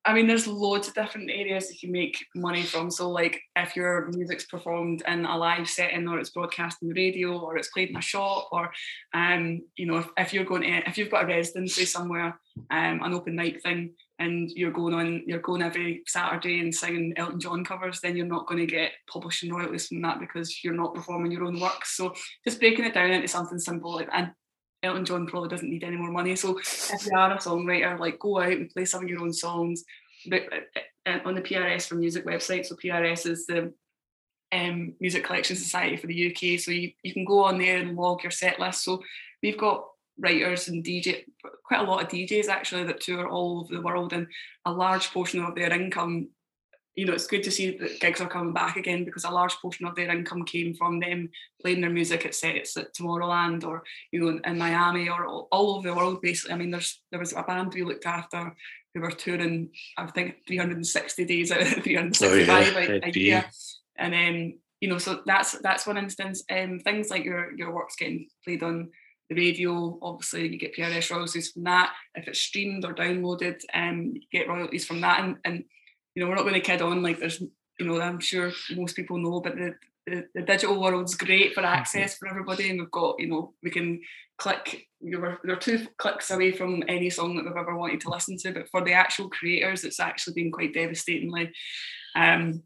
I 0.09 0.15
mean, 0.15 0.27
there's 0.27 0.47
loads 0.47 0.89
of 0.89 0.95
different 0.95 1.31
areas 1.31 1.71
you 1.71 1.79
can 1.79 1.93
make 1.93 2.25
money 2.35 2.63
from. 2.63 2.91
So, 2.91 3.11
like, 3.11 3.43
if 3.57 3.77
your 3.77 4.09
music's 4.09 4.47
performed 4.47 5.03
in 5.07 5.27
a 5.27 5.37
live 5.37 5.69
setting, 5.69 6.09
or 6.09 6.19
it's 6.19 6.31
broadcast 6.31 6.79
on 6.83 6.89
the 6.89 6.95
radio, 6.95 7.39
or 7.39 7.59
it's 7.59 7.69
played 7.69 7.91
in 7.91 7.97
a 7.97 8.01
shop, 8.01 8.49
or, 8.51 8.71
um, 9.13 9.61
you 9.77 9.85
know, 9.85 9.99
if, 9.99 10.09
if 10.17 10.33
you're 10.33 10.47
going 10.47 10.63
to, 10.63 10.89
if 10.89 10.97
you've 10.97 11.11
got 11.11 11.25
a 11.25 11.27
residency 11.27 11.85
somewhere, 11.85 12.41
um, 12.71 13.03
an 13.03 13.13
open 13.13 13.37
mic 13.37 13.61
thing, 13.63 13.93
and 14.19 14.51
you're 14.53 14.71
going 14.71 14.95
on, 14.95 15.25
you're 15.27 15.41
going 15.41 15.61
every 15.61 16.03
Saturday 16.07 16.61
and 16.61 16.75
singing 16.75 17.13
Elton 17.19 17.39
John 17.39 17.63
covers, 17.63 18.01
then 18.01 18.17
you're 18.17 18.25
not 18.25 18.47
going 18.47 18.61
to 18.61 18.67
get 18.67 18.93
publishing 19.13 19.53
royalties 19.53 19.89
from 19.89 20.01
that 20.01 20.21
because 20.21 20.65
you're 20.65 20.73
not 20.73 20.95
performing 20.95 21.33
your 21.33 21.45
own 21.45 21.61
work. 21.61 21.85
So, 21.85 22.15
just 22.47 22.61
breaking 22.61 22.87
it 22.87 22.95
down 22.95 23.11
into 23.11 23.29
something 23.29 23.59
simple, 23.59 23.97
like, 23.97 24.09
and 24.11 24.31
Elton 24.83 25.05
John 25.05 25.27
probably 25.27 25.49
doesn't 25.49 25.71
need 25.71 25.85
any 25.85 25.97
more 25.97 26.11
money. 26.11 26.37
So 26.37 26.59
if 26.59 27.07
you 27.07 27.17
are 27.17 27.33
a 27.33 27.39
songwriter, 27.39 27.99
like 27.99 28.19
go 28.19 28.41
out 28.41 28.53
and 28.53 28.71
play 28.71 28.85
some 28.85 29.03
of 29.03 29.09
your 29.09 29.21
own 29.21 29.33
songs. 29.33 29.85
But 30.29 30.43
uh, 30.53 31.11
uh, 31.11 31.19
on 31.25 31.35
the 31.35 31.41
PRS 31.41 31.87
for 31.89 31.97
Music 31.97 32.25
website, 32.25 32.67
so 32.67 32.77
PRS 32.77 33.27
is 33.27 33.47
the 33.47 33.73
um, 34.53 34.95
Music 35.01 35.25
Collection 35.25 35.57
Society 35.57 35.97
for 35.97 36.07
the 36.07 36.31
UK. 36.31 36.61
So 36.61 36.71
you, 36.71 36.93
you 37.03 37.13
can 37.13 37.25
go 37.25 37.45
on 37.45 37.59
there 37.59 37.79
and 37.79 37.97
log 37.97 38.23
your 38.23 38.31
set 38.31 38.61
list. 38.61 38.85
So 38.85 39.03
we've 39.43 39.59
got 39.59 39.85
writers 40.19 40.69
and 40.69 40.85
DJ, 40.85 41.25
quite 41.65 41.81
a 41.81 41.85
lot 41.85 42.03
of 42.03 42.09
DJs 42.09 42.49
actually 42.49 42.85
that 42.85 43.01
tour 43.01 43.29
all 43.29 43.61
over 43.61 43.75
the 43.75 43.83
world, 43.83 44.13
and 44.13 44.27
a 44.65 44.73
large 44.73 45.13
portion 45.13 45.43
of 45.45 45.55
their 45.55 45.73
income 45.73 46.29
you 46.99 47.07
know, 47.07 47.13
it's 47.13 47.29
good 47.29 47.45
to 47.45 47.51
see 47.53 47.79
that 47.79 48.01
gigs 48.01 48.21
are 48.21 48.27
coming 48.29 48.53
back 48.53 48.77
again 48.77 49.05
because 49.05 49.23
a 49.23 49.31
large 49.31 49.55
portion 49.59 49.87
of 49.87 49.95
their 49.95 50.11
income 50.11 50.45
came 50.45 50.75
from 50.75 50.99
them 50.99 51.31
playing 51.63 51.81
their 51.81 51.91
music 51.91 52.27
at 52.27 52.35
sets 52.35 52.77
at 52.77 52.93
Tomorrowland 52.93 53.65
or 53.65 53.85
you 54.11 54.19
know 54.19 54.41
in 54.45 54.59
Miami 54.59 55.09
or 55.09 55.25
all, 55.25 55.49
over 55.53 55.87
the 55.87 55.95
world. 55.95 56.21
Basically, 56.21 56.55
I 56.55 56.57
mean, 56.57 56.73
there's 56.73 57.01
there 57.13 57.21
was 57.21 57.33
a 57.33 57.45
band 57.45 57.73
we 57.73 57.85
looked 57.85 58.05
after 58.05 58.53
who 58.93 59.01
were 59.01 59.13
touring, 59.13 59.71
I 59.97 60.07
think, 60.07 60.39
360 60.49 61.25
days 61.25 61.53
out 61.53 61.63
of 61.63 61.69
365 61.69 62.49
oh, 62.77 62.81
yeah. 62.81 62.89
a, 62.89 63.01
a 63.05 63.11
year, 63.13 63.45
and 63.97 64.13
then 64.13 64.59
you 64.81 64.89
know, 64.89 64.99
so 64.99 65.23
that's 65.25 65.53
that's 65.61 65.87
one 65.87 65.99
instance. 65.99 66.43
Um, 66.51 66.81
things 66.81 67.11
like 67.11 67.23
your 67.23 67.57
your 67.57 67.73
work's 67.73 67.95
getting 67.95 68.27
played 68.45 68.65
on 68.65 68.91
the 69.31 69.37
radio, 69.37 69.99
obviously 70.03 70.49
you 70.49 70.59
get 70.59 70.75
PRS 70.75 71.13
royalties 71.13 71.53
from 71.53 71.63
that. 71.65 71.93
If 72.17 72.27
it's 72.27 72.41
streamed 72.41 72.85
or 72.85 72.95
downloaded, 72.95 73.61
um, 73.73 74.15
you 74.15 74.23
get 74.33 74.49
royalties 74.49 74.85
from 74.85 75.01
that, 75.03 75.21
and 75.21 75.37
and 75.45 75.65
you 76.19 76.25
know, 76.25 76.31
we're 76.31 76.35
not 76.35 76.43
going 76.43 76.55
to 76.55 76.61
kid 76.61 76.83
on 76.83 77.01
like 77.01 77.21
there's, 77.21 77.41
you 77.41 77.87
know, 77.87 78.01
I'm 78.01 78.19
sure 78.19 78.51
most 78.75 78.97
people 78.97 79.19
know, 79.19 79.41
but 79.41 79.55
the, 79.55 79.75
the, 80.05 80.27
the 80.35 80.43
digital 80.43 80.81
world's 80.81 81.15
great 81.15 81.55
for 81.55 81.63
mm-hmm. 81.63 81.79
access 81.79 82.17
for 82.17 82.27
everybody, 82.27 82.69
and 82.69 82.81
we've 82.81 82.91
got, 82.91 83.21
you 83.21 83.29
know, 83.29 83.55
we 83.63 83.71
can 83.71 84.01
click. 84.37 84.89
You 85.01 85.21
were 85.21 85.39
they're 85.45 85.55
two 85.55 85.87
clicks 85.97 86.33
away 86.33 86.51
from 86.51 86.83
any 86.89 87.09
song 87.09 87.37
that 87.37 87.45
we've 87.45 87.57
ever 87.57 87.77
wanted 87.77 88.01
to 88.01 88.11
listen 88.11 88.37
to, 88.39 88.53
but 88.53 88.69
for 88.69 88.83
the 88.83 88.95
actual 88.95 89.31
creators, 89.31 89.85
it's 89.85 90.01
actually 90.01 90.35
been 90.35 90.51
quite 90.51 90.75
devastatingly 90.75 91.53
um, 92.17 92.65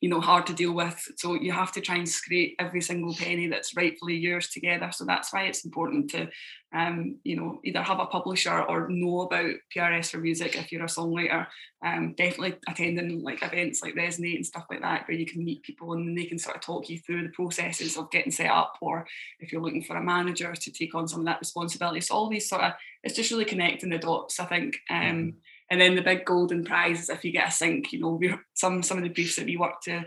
you 0.00 0.08
know 0.08 0.20
hard 0.20 0.46
to 0.46 0.52
deal 0.52 0.72
with. 0.72 1.10
So 1.16 1.34
you 1.34 1.52
have 1.52 1.72
to 1.72 1.80
try 1.80 1.96
and 1.96 2.08
scrape 2.08 2.54
every 2.58 2.80
single 2.80 3.14
penny 3.14 3.48
that's 3.48 3.76
rightfully 3.76 4.16
yours 4.16 4.48
together. 4.48 4.90
So 4.92 5.04
that's 5.04 5.32
why 5.32 5.44
it's 5.44 5.64
important 5.64 6.10
to 6.10 6.28
um, 6.72 7.16
you 7.24 7.36
know 7.36 7.60
either 7.64 7.82
have 7.82 7.98
a 7.98 8.06
publisher 8.06 8.62
or 8.62 8.88
know 8.88 9.22
about 9.22 9.54
prs 9.74 10.10
for 10.10 10.18
music 10.18 10.56
if 10.56 10.70
you're 10.70 10.84
a 10.84 10.86
songwriter. 10.86 11.46
Um, 11.84 12.14
definitely 12.16 12.56
attending 12.68 13.22
like 13.22 13.42
events 13.42 13.82
like 13.82 13.94
resonate 13.94 14.36
and 14.36 14.46
stuff 14.46 14.66
like 14.68 14.82
that 14.82 15.06
where 15.06 15.16
you 15.16 15.26
can 15.26 15.44
meet 15.44 15.62
people 15.62 15.92
and 15.92 16.16
they 16.16 16.24
can 16.24 16.38
sort 16.38 16.56
of 16.56 16.62
talk 16.62 16.88
you 16.88 16.98
through 16.98 17.22
the 17.22 17.28
processes 17.30 17.96
of 17.96 18.10
getting 18.10 18.32
set 18.32 18.50
up 18.50 18.74
or 18.80 19.06
if 19.38 19.52
you're 19.52 19.62
looking 19.62 19.84
for 19.84 19.96
a 19.96 20.02
manager 20.02 20.52
to 20.54 20.72
take 20.72 20.94
on 20.94 21.08
some 21.08 21.20
of 21.20 21.26
that 21.26 21.40
responsibility. 21.40 22.00
So 22.00 22.14
all 22.14 22.28
these 22.28 22.48
sort 22.48 22.62
of 22.62 22.72
it's 23.02 23.14
just 23.14 23.30
really 23.30 23.44
connecting 23.44 23.90
the 23.90 23.98
dots 23.98 24.38
i 24.38 24.44
think. 24.44 24.76
Um, 24.90 24.96
mm-hmm 24.98 25.38
and 25.70 25.80
then 25.80 25.94
the 25.94 26.02
big 26.02 26.24
golden 26.24 26.64
prize 26.64 27.02
is 27.02 27.08
if 27.10 27.24
you 27.24 27.32
get 27.32 27.48
a 27.48 27.52
sync, 27.52 27.92
you 27.92 28.00
know, 28.00 28.20
some 28.54 28.82
some 28.82 28.98
of 28.98 29.04
the 29.04 29.10
briefs 29.10 29.36
that 29.36 29.46
we 29.46 29.56
work 29.56 29.80
to, 29.82 30.04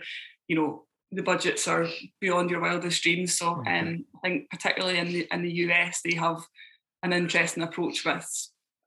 you 0.48 0.56
know, 0.56 0.86
the 1.12 1.24
budgets 1.24 1.68
are 1.68 1.88
beyond 2.20 2.50
your 2.50 2.62
wildest 2.62 3.04
dreams. 3.04 3.38
So 3.38 3.64
um, 3.68 4.06
I 4.16 4.20
think 4.24 4.50
particularly 4.50 4.98
in 4.98 5.08
the 5.08 5.28
in 5.32 5.42
the 5.44 5.52
US 5.52 6.02
they 6.04 6.16
have 6.16 6.46
an 7.04 7.14
interesting 7.14 7.64
approach 7.64 8.06
with 8.06 8.28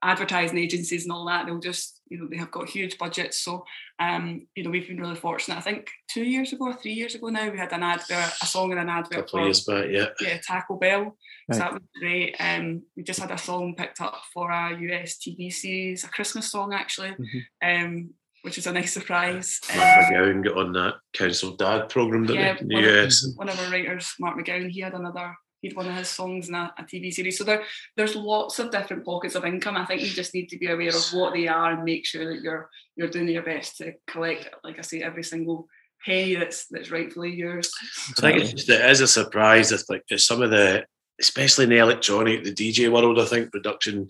advertising 0.01 0.57
agencies 0.57 1.03
and 1.03 1.11
all 1.11 1.25
that. 1.25 1.45
They'll 1.45 1.59
just, 1.59 1.94
you 2.07 2.17
know, 2.17 2.27
they 2.29 2.37
have 2.37 2.51
got 2.51 2.69
huge 2.69 2.97
budgets. 2.97 3.39
So, 3.39 3.65
um, 3.99 4.47
you 4.55 4.63
know, 4.63 4.69
we've 4.69 4.87
been 4.87 4.99
really 4.99 5.15
fortunate. 5.15 5.57
I 5.57 5.61
think 5.61 5.89
two 6.07 6.23
years 6.23 6.53
ago, 6.53 6.73
three 6.73 6.93
years 6.93 7.15
ago 7.15 7.27
now, 7.27 7.49
we 7.49 7.57
had 7.57 7.73
an 7.73 7.83
advert, 7.83 8.33
a 8.41 8.45
song 8.45 8.71
and 8.71 8.79
an 8.79 8.89
advert. 8.89 9.19
A 9.19 9.21
couple 9.23 9.39
of 9.39 9.45
years 9.45 9.63
back, 9.63 9.85
yeah. 9.89 10.07
Yeah, 10.21 10.37
Taco 10.45 10.77
Bell. 10.77 11.03
Right. 11.03 11.15
So 11.51 11.59
that 11.59 11.73
was 11.73 11.81
great. 11.99 12.35
Um, 12.39 12.83
we 12.95 13.03
just 13.03 13.19
had 13.19 13.31
a 13.31 13.37
song 13.37 13.75
picked 13.75 14.01
up 14.01 14.21
for 14.33 14.51
our 14.51 14.73
US 14.73 15.17
TV 15.17 15.51
series, 15.51 16.03
a 16.03 16.09
Christmas 16.09 16.51
song 16.51 16.73
actually. 16.73 17.09
Mm-hmm. 17.09 17.85
Um, 17.85 18.09
which 18.41 18.59
is 18.59 18.67
a 18.67 18.71
nice 18.71 18.93
surprise. 18.93 19.59
Mark 19.75 20.05
um, 20.05 20.13
McGowan 20.13 20.43
got 20.43 20.57
on 20.57 20.73
that 20.73 20.93
Council 21.13 21.55
Dad 21.55 21.89
program, 21.89 22.27
didn't 22.27 22.43
yeah, 22.43 22.55
he? 22.59 22.75
One 22.75 22.83
Of, 22.85 23.13
one 23.37 23.49
of 23.49 23.59
our 23.59 23.71
writers, 23.71 24.13
Mark 24.19 24.37
McGowan, 24.37 24.69
he 24.69 24.81
had 24.81 24.93
another 24.93 25.35
he'd 25.65 25.75
one 25.75 25.87
of 25.87 25.95
his 25.95 26.07
songs 26.07 26.49
in 26.49 26.55
a, 26.55 26.73
a, 26.77 26.83
TV 26.83 27.11
series. 27.11 27.37
So 27.37 27.43
there, 27.43 27.63
there's 27.95 28.15
lots 28.15 28.59
of 28.59 28.71
different 28.71 29.05
pockets 29.05 29.35
of 29.35 29.45
income. 29.45 29.75
I 29.75 29.85
think 29.85 30.01
you 30.01 30.09
just 30.09 30.33
need 30.33 30.49
to 30.49 30.57
be 30.57 30.67
aware 30.67 30.89
of 30.89 31.13
what 31.13 31.33
they 31.33 31.47
are 31.47 31.71
and 31.71 31.83
make 31.83 32.05
sure 32.05 32.33
that 32.33 32.41
you're 32.41 32.69
you're 32.95 33.09
doing 33.09 33.27
your 33.27 33.43
best 33.43 33.77
to 33.77 33.93
collect, 34.07 34.49
like 34.63 34.77
I 34.79 34.81
say, 34.81 35.01
every 35.01 35.23
single 35.23 35.67
penny 36.05 36.35
that's 36.35 36.67
that's 36.67 36.91
rightfully 36.91 37.33
yours. 37.33 37.71
I 38.17 38.21
think 38.21 38.41
it's 38.41 38.51
just, 38.51 38.69
it 38.69 38.89
is 38.89 39.01
a 39.01 39.07
surprise. 39.07 39.73
I 39.73 39.77
think 39.77 40.03
some 40.17 40.41
of 40.41 40.51
the, 40.51 40.85
especially 41.19 41.65
in 41.65 41.71
the 41.71 41.77
electronic, 41.77 42.43
the 42.43 42.53
DJ 42.53 42.91
world, 42.91 43.19
I 43.19 43.25
think 43.25 43.51
production 43.51 44.07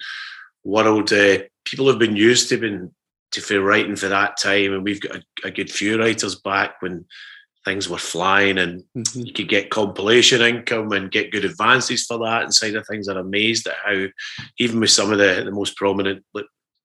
world, 0.64 1.12
uh, 1.14 1.40
people 1.64 1.88
have 1.88 2.00
been 2.00 2.16
used 2.16 2.50
to 2.50 2.58
been 2.58 2.94
to 3.32 3.42
for 3.42 3.62
writing 3.62 3.96
for 3.96 4.10
that 4.10 4.38
time, 4.38 4.74
and 4.74 4.84
we've 4.84 5.02
got 5.02 5.18
a, 5.18 5.48
a 5.48 5.52
good 5.52 5.72
few 5.72 6.00
writers 6.00 6.36
back 6.36 6.82
when 6.82 7.06
things 7.66 7.90
were 7.90 7.98
flying 7.98 8.60
and 8.60 8.84
mm-hmm. 8.96 9.22
you 9.22 9.34
could 9.34 9.50
get 9.50 9.72
compilation 9.72 10.42
income 10.42 10.92
and 10.92 11.12
get 11.12 11.32
good 11.32 11.44
advances 11.44 12.06
for 12.06 12.20
that 12.20 12.44
and 12.44 12.54
side 12.54 12.76
of 12.76 12.86
things. 12.88 13.08
I'm 13.08 13.18
amazed 13.18 13.68
at 13.68 13.76
how, 13.84 14.06
even 14.60 14.80
with 14.80 14.92
some 14.92 15.12
of 15.12 15.18
the, 15.18 15.42
the 15.44 15.52
most 15.52 15.76
prominent, 15.76 16.24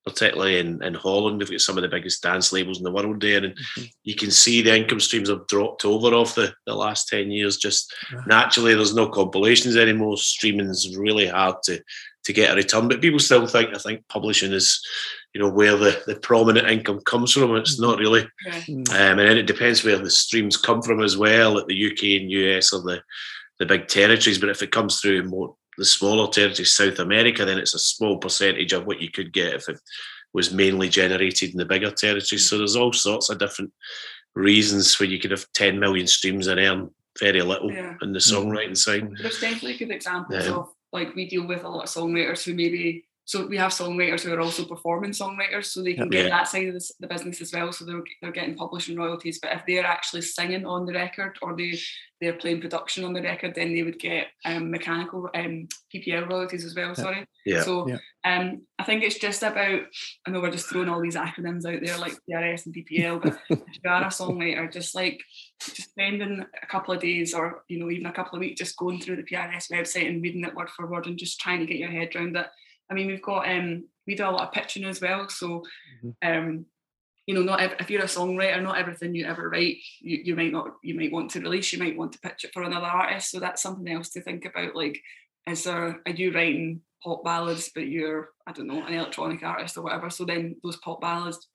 particularly 0.05 0.59
in, 0.59 0.83
in 0.83 0.95
Holland, 0.95 1.39
they've 1.39 1.49
got 1.49 1.61
some 1.61 1.77
of 1.77 1.83
the 1.83 1.87
biggest 1.87 2.23
dance 2.23 2.51
labels 2.51 2.79
in 2.79 2.83
the 2.83 2.91
world 2.91 3.21
there. 3.21 3.43
And 3.43 3.55
mm-hmm. 3.55 3.83
you 4.03 4.15
can 4.15 4.31
see 4.31 4.61
the 4.61 4.75
income 4.75 4.99
streams 4.99 5.29
have 5.29 5.47
dropped 5.47 5.85
over 5.85 6.15
off 6.15 6.35
the, 6.35 6.51
the 6.65 6.73
last 6.73 7.07
10 7.09 7.29
years. 7.29 7.57
Just 7.57 7.93
yeah. 8.11 8.21
naturally, 8.25 8.73
there's 8.73 8.95
no 8.95 9.07
compilations 9.07 9.77
anymore. 9.77 10.17
Streaming 10.17 10.67
is 10.67 10.97
really 10.97 11.27
hard 11.27 11.57
to, 11.65 11.79
to 12.23 12.33
get 12.33 12.51
a 12.51 12.55
return. 12.55 12.87
But 12.87 13.01
people 13.01 13.19
still 13.19 13.47
think, 13.47 13.73
I 13.73 13.79
think 13.79 14.07
publishing 14.07 14.53
is 14.53 14.81
you 15.33 15.41
know 15.41 15.49
where 15.49 15.77
the, 15.77 16.01
the 16.05 16.15
prominent 16.15 16.67
income 16.67 16.99
comes 17.05 17.31
from. 17.31 17.55
It's 17.55 17.79
not 17.79 17.99
really, 17.99 18.27
mm. 18.47 18.89
um, 18.89 19.19
and 19.19 19.19
then 19.19 19.37
it 19.37 19.47
depends 19.47 19.83
where 19.83 19.97
the 19.97 20.09
streams 20.09 20.57
come 20.57 20.81
from 20.81 21.01
as 21.01 21.17
well. 21.17 21.57
At 21.57 21.67
the 21.67 21.91
UK 21.91 22.21
and 22.21 22.31
US 22.31 22.73
or 22.73 22.81
the 22.81 23.01
the 23.59 23.65
big 23.65 23.87
territories, 23.87 24.39
but 24.39 24.49
if 24.49 24.61
it 24.61 24.71
comes 24.71 24.99
through 24.99 25.23
more 25.23 25.55
the 25.77 25.85
smaller 25.85 26.29
territories, 26.29 26.73
South 26.73 26.99
America, 26.99 27.45
then 27.45 27.57
it's 27.57 27.73
a 27.73 27.79
small 27.79 28.17
percentage 28.17 28.73
of 28.73 28.85
what 28.85 29.01
you 29.01 29.09
could 29.09 29.31
get 29.31 29.53
if 29.53 29.69
it 29.69 29.79
was 30.33 30.53
mainly 30.53 30.89
generated 30.89 31.51
in 31.51 31.57
the 31.57 31.65
bigger 31.65 31.91
territories. 31.91 32.47
So 32.47 32.57
there's 32.57 32.75
all 32.75 32.93
sorts 32.93 33.29
of 33.29 33.39
different 33.39 33.71
reasons 34.35 34.99
where 34.99 35.09
you 35.09 35.19
could 35.19 35.31
have 35.31 35.45
10 35.53 35.79
million 35.79 36.07
streams 36.07 36.47
and 36.47 36.59
earn 36.59 36.89
very 37.19 37.41
little 37.41 37.71
yeah. 37.71 37.95
in 38.01 38.13
the 38.13 38.19
songwriting 38.19 38.77
side. 38.77 39.09
There's 39.21 39.39
definitely 39.39 39.77
good 39.77 39.91
examples 39.91 40.45
yeah. 40.45 40.53
of 40.53 40.69
like 40.91 41.15
we 41.15 41.27
deal 41.27 41.45
with 41.45 41.63
a 41.63 41.69
lot 41.69 41.83
of 41.83 41.89
songwriters 41.89 42.43
who 42.43 42.53
maybe 42.53 43.05
so 43.25 43.45
we 43.45 43.57
have 43.57 43.71
songwriters 43.71 44.21
who 44.21 44.33
are 44.33 44.41
also 44.41 44.65
performing 44.65 45.11
songwriters, 45.11 45.65
so 45.65 45.83
they 45.83 45.93
can 45.93 46.09
get 46.09 46.29
that 46.29 46.47
side 46.47 46.67
of 46.67 46.81
the, 46.99 47.07
business 47.07 47.41
as 47.41 47.53
well. 47.53 47.71
So 47.71 47.85
they're, 47.85 48.03
they're 48.21 48.31
getting 48.31 48.55
publishing 48.55 48.97
royalties. 48.97 49.39
But 49.39 49.53
if 49.53 49.61
they're 49.67 49.85
actually 49.85 50.23
singing 50.23 50.65
on 50.65 50.85
the 50.85 50.93
record 50.93 51.37
or 51.41 51.55
they 51.55 51.79
they're 52.19 52.33
playing 52.33 52.61
production 52.61 53.03
on 53.03 53.13
the 53.13 53.21
record, 53.21 53.55
then 53.55 53.73
they 53.73 53.83
would 53.83 53.99
get 53.99 54.27
um, 54.45 54.69
mechanical 54.69 55.29
um, 55.33 55.67
PPL 55.93 56.29
royalties 56.29 56.65
as 56.65 56.75
well. 56.75 56.93
Sorry. 56.93 57.25
Yeah. 57.45 57.63
So 57.63 57.89
um, 58.23 58.61
I 58.77 58.83
think 58.83 59.03
it's 59.03 59.17
just 59.17 59.43
about. 59.43 59.81
I 60.27 60.29
know 60.29 60.41
we're 60.41 60.51
just 60.51 60.69
throwing 60.69 60.89
all 60.89 61.01
these 61.01 61.15
acronyms 61.15 61.65
out 61.65 61.81
there 61.83 61.97
like 61.97 62.17
PRS 62.29 62.65
and 62.65 62.75
PPL, 62.75 63.21
but 63.21 63.37
if 63.49 63.59
you 63.83 63.89
are 63.89 64.03
a 64.03 64.07
songwriter, 64.07 64.71
just 64.71 64.95
like 64.95 65.21
just 65.59 65.89
spending 65.89 66.43
a 66.61 66.67
couple 66.67 66.93
of 66.93 67.01
days 67.01 67.33
or 67.33 67.63
you 67.67 67.79
know 67.79 67.89
even 67.89 68.07
a 68.07 68.13
couple 68.13 68.35
of 68.35 68.41
weeks 68.41 68.59
just 68.59 68.77
going 68.77 68.99
through 68.99 69.15
the 69.15 69.23
PRS 69.23 69.71
website 69.71 70.07
and 70.07 70.21
reading 70.21 70.43
it 70.43 70.55
word 70.55 70.69
for 70.69 70.87
word 70.87 71.05
and 71.05 71.17
just 71.17 71.39
trying 71.39 71.59
to 71.59 71.65
get 71.65 71.77
your 71.77 71.89
head 71.89 72.15
around 72.15 72.35
it 72.35 72.47
I 72.91 72.93
mean, 72.93 73.07
we've 73.07 73.21
got 73.21 73.49
um, 73.49 73.85
we 74.05 74.15
do 74.15 74.25
a 74.25 74.29
lot 74.29 74.47
of 74.47 74.53
pitching 74.53 74.83
as 74.83 75.01
well. 75.01 75.29
So, 75.29 75.63
mm-hmm. 76.03 76.09
um, 76.29 76.65
you 77.25 77.33
know, 77.33 77.41
not 77.41 77.61
if 77.79 77.89
you're 77.89 78.01
a 78.01 78.05
songwriter, 78.05 78.61
not 78.61 78.77
everything 78.77 79.15
you 79.15 79.25
ever 79.25 79.49
write, 79.49 79.77
you, 80.01 80.19
you 80.25 80.35
might 80.35 80.51
not, 80.51 80.71
you 80.83 80.95
might 80.95 81.11
want 81.11 81.31
to 81.31 81.39
release, 81.39 81.71
you 81.71 81.79
might 81.79 81.97
want 81.97 82.11
to 82.13 82.19
pitch 82.19 82.43
it 82.43 82.51
for 82.53 82.63
another 82.63 82.87
artist. 82.87 83.31
So 83.31 83.39
that's 83.39 83.61
something 83.61 83.91
else 83.91 84.09
to 84.09 84.21
think 84.21 84.45
about. 84.45 84.75
Like, 84.75 84.99
is 85.47 85.63
there 85.63 86.01
are 86.05 86.11
you 86.11 86.33
writing 86.33 86.81
pop 87.01 87.23
ballads, 87.23 87.71
but 87.73 87.87
you're 87.87 88.29
I 88.45 88.51
don't 88.51 88.67
know 88.67 88.85
an 88.85 88.93
electronic 88.93 89.41
artist 89.43 89.77
or 89.77 89.83
whatever? 89.83 90.09
So 90.09 90.25
then 90.25 90.57
those 90.63 90.77
pop 90.77 90.99
ballads 91.01 91.47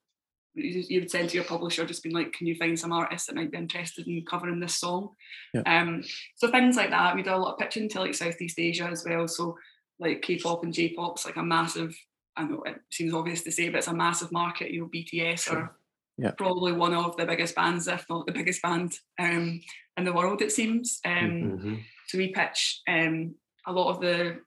you 0.56 1.00
would 1.00 1.10
send 1.10 1.28
to 1.28 1.36
your 1.36 1.44
publisher 1.44 1.84
just 1.84 2.02
being 2.02 2.14
like 2.14 2.32
can 2.32 2.46
you 2.46 2.54
find 2.54 2.78
some 2.78 2.92
artists 2.92 3.26
that 3.26 3.36
might 3.36 3.50
be 3.50 3.58
interested 3.58 4.06
in 4.06 4.24
covering 4.24 4.58
this 4.58 4.74
song 4.74 5.10
yeah. 5.52 5.60
um 5.66 6.02
so 6.34 6.50
things 6.50 6.76
like 6.76 6.90
that 6.90 7.14
we 7.14 7.22
do 7.22 7.34
a 7.34 7.36
lot 7.36 7.52
of 7.52 7.58
pitching 7.58 7.88
to 7.88 8.00
like 8.00 8.14
southeast 8.14 8.58
asia 8.58 8.84
as 8.84 9.04
well 9.06 9.28
so 9.28 9.56
like 9.98 10.22
K-pop 10.22 10.62
and 10.62 10.72
J-pop's 10.72 11.24
like 11.24 11.36
a 11.36 11.42
massive. 11.42 11.96
I 12.36 12.44
know 12.44 12.62
it 12.64 12.76
seems 12.90 13.14
obvious 13.14 13.42
to 13.44 13.52
say, 13.52 13.68
but 13.68 13.78
it's 13.78 13.88
a 13.88 13.94
massive 13.94 14.30
market. 14.32 14.70
You 14.70 14.82
know, 14.82 14.90
BTS 14.92 15.52
are 15.52 15.76
yeah. 16.18 16.32
probably 16.32 16.72
one 16.72 16.94
of 16.94 17.16
the 17.16 17.26
biggest 17.26 17.54
bands, 17.54 17.88
if 17.88 18.04
not 18.10 18.26
the 18.26 18.32
biggest 18.32 18.62
band 18.62 18.98
um, 19.18 19.60
in 19.96 20.04
the 20.04 20.12
world. 20.12 20.42
It 20.42 20.52
seems. 20.52 21.00
Um, 21.04 21.12
mm-hmm. 21.12 21.74
So 22.08 22.18
we 22.18 22.32
pitch 22.32 22.82
um, 22.88 23.34
a 23.66 23.72
lot 23.72 23.90
of 23.90 24.00
the 24.00 24.38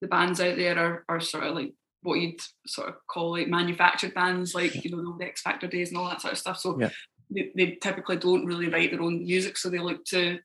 the 0.00 0.08
bands 0.08 0.40
out 0.40 0.56
there 0.56 0.78
are, 0.78 1.04
are 1.08 1.20
sort 1.20 1.44
of 1.44 1.54
like 1.54 1.74
what 2.02 2.20
you'd 2.20 2.40
sort 2.66 2.88
of 2.88 2.94
call 3.08 3.32
like 3.32 3.48
manufactured 3.48 4.14
bands, 4.14 4.54
like 4.54 4.84
you 4.84 4.90
know 4.90 5.16
the 5.18 5.24
X 5.24 5.42
Factor 5.42 5.66
days 5.66 5.90
and 5.90 5.98
all 5.98 6.08
that 6.08 6.22
sort 6.22 6.32
of 6.32 6.38
stuff. 6.38 6.58
So 6.58 6.78
yeah. 6.80 6.90
they, 7.30 7.50
they 7.54 7.78
typically 7.82 8.16
don't 8.16 8.46
really 8.46 8.68
write 8.68 8.90
their 8.90 9.02
own 9.02 9.24
music, 9.24 9.58
so 9.58 9.68
they 9.68 9.78
look 9.78 10.04
to 10.06 10.38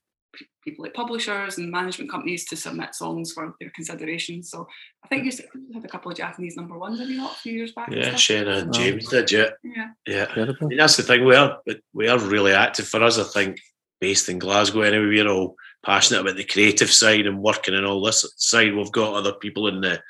people 0.62 0.84
like 0.84 0.94
publishers 0.94 1.58
and 1.58 1.70
management 1.70 2.10
companies 2.10 2.44
to 2.46 2.56
submit 2.56 2.94
songs 2.94 3.32
for 3.32 3.54
their 3.60 3.70
consideration. 3.70 4.42
So 4.42 4.66
I 5.04 5.08
think 5.08 5.24
you 5.24 5.32
had 5.74 5.84
a 5.84 5.88
couple 5.88 6.10
of 6.10 6.16
Japanese 6.16 6.56
number 6.56 6.78
ones, 6.78 6.98
have 6.98 7.08
you 7.08 7.18
not, 7.18 7.32
a 7.32 7.36
few 7.36 7.52
years 7.52 7.72
back? 7.72 7.90
Yeah, 7.90 8.12
Shena 8.14 8.58
and 8.58 8.66
um, 8.68 8.72
James 8.72 9.08
did, 9.08 9.30
yeah. 9.30 9.50
Yeah. 9.62 9.88
Yeah. 10.06 10.26
I 10.36 10.64
mean, 10.64 10.78
that's 10.78 10.96
the 10.96 11.02
thing, 11.02 11.24
we 11.24 11.34
are, 11.34 11.58
we 11.92 12.08
are 12.08 12.18
really 12.18 12.52
active. 12.52 12.86
For 12.86 13.02
us, 13.02 13.18
I 13.18 13.24
think, 13.24 13.60
based 14.00 14.28
in 14.28 14.38
Glasgow 14.38 14.82
anyway, 14.82 15.06
we're 15.06 15.28
all 15.28 15.56
passionate 15.84 16.20
about 16.20 16.36
the 16.36 16.44
creative 16.44 16.90
side 16.90 17.26
and 17.26 17.42
working 17.42 17.74
and 17.74 17.86
all 17.86 18.02
this 18.02 18.24
side. 18.36 18.74
We've 18.74 18.92
got 18.92 19.14
other 19.14 19.34
people 19.34 19.68
in 19.68 19.80
the, 19.80 20.02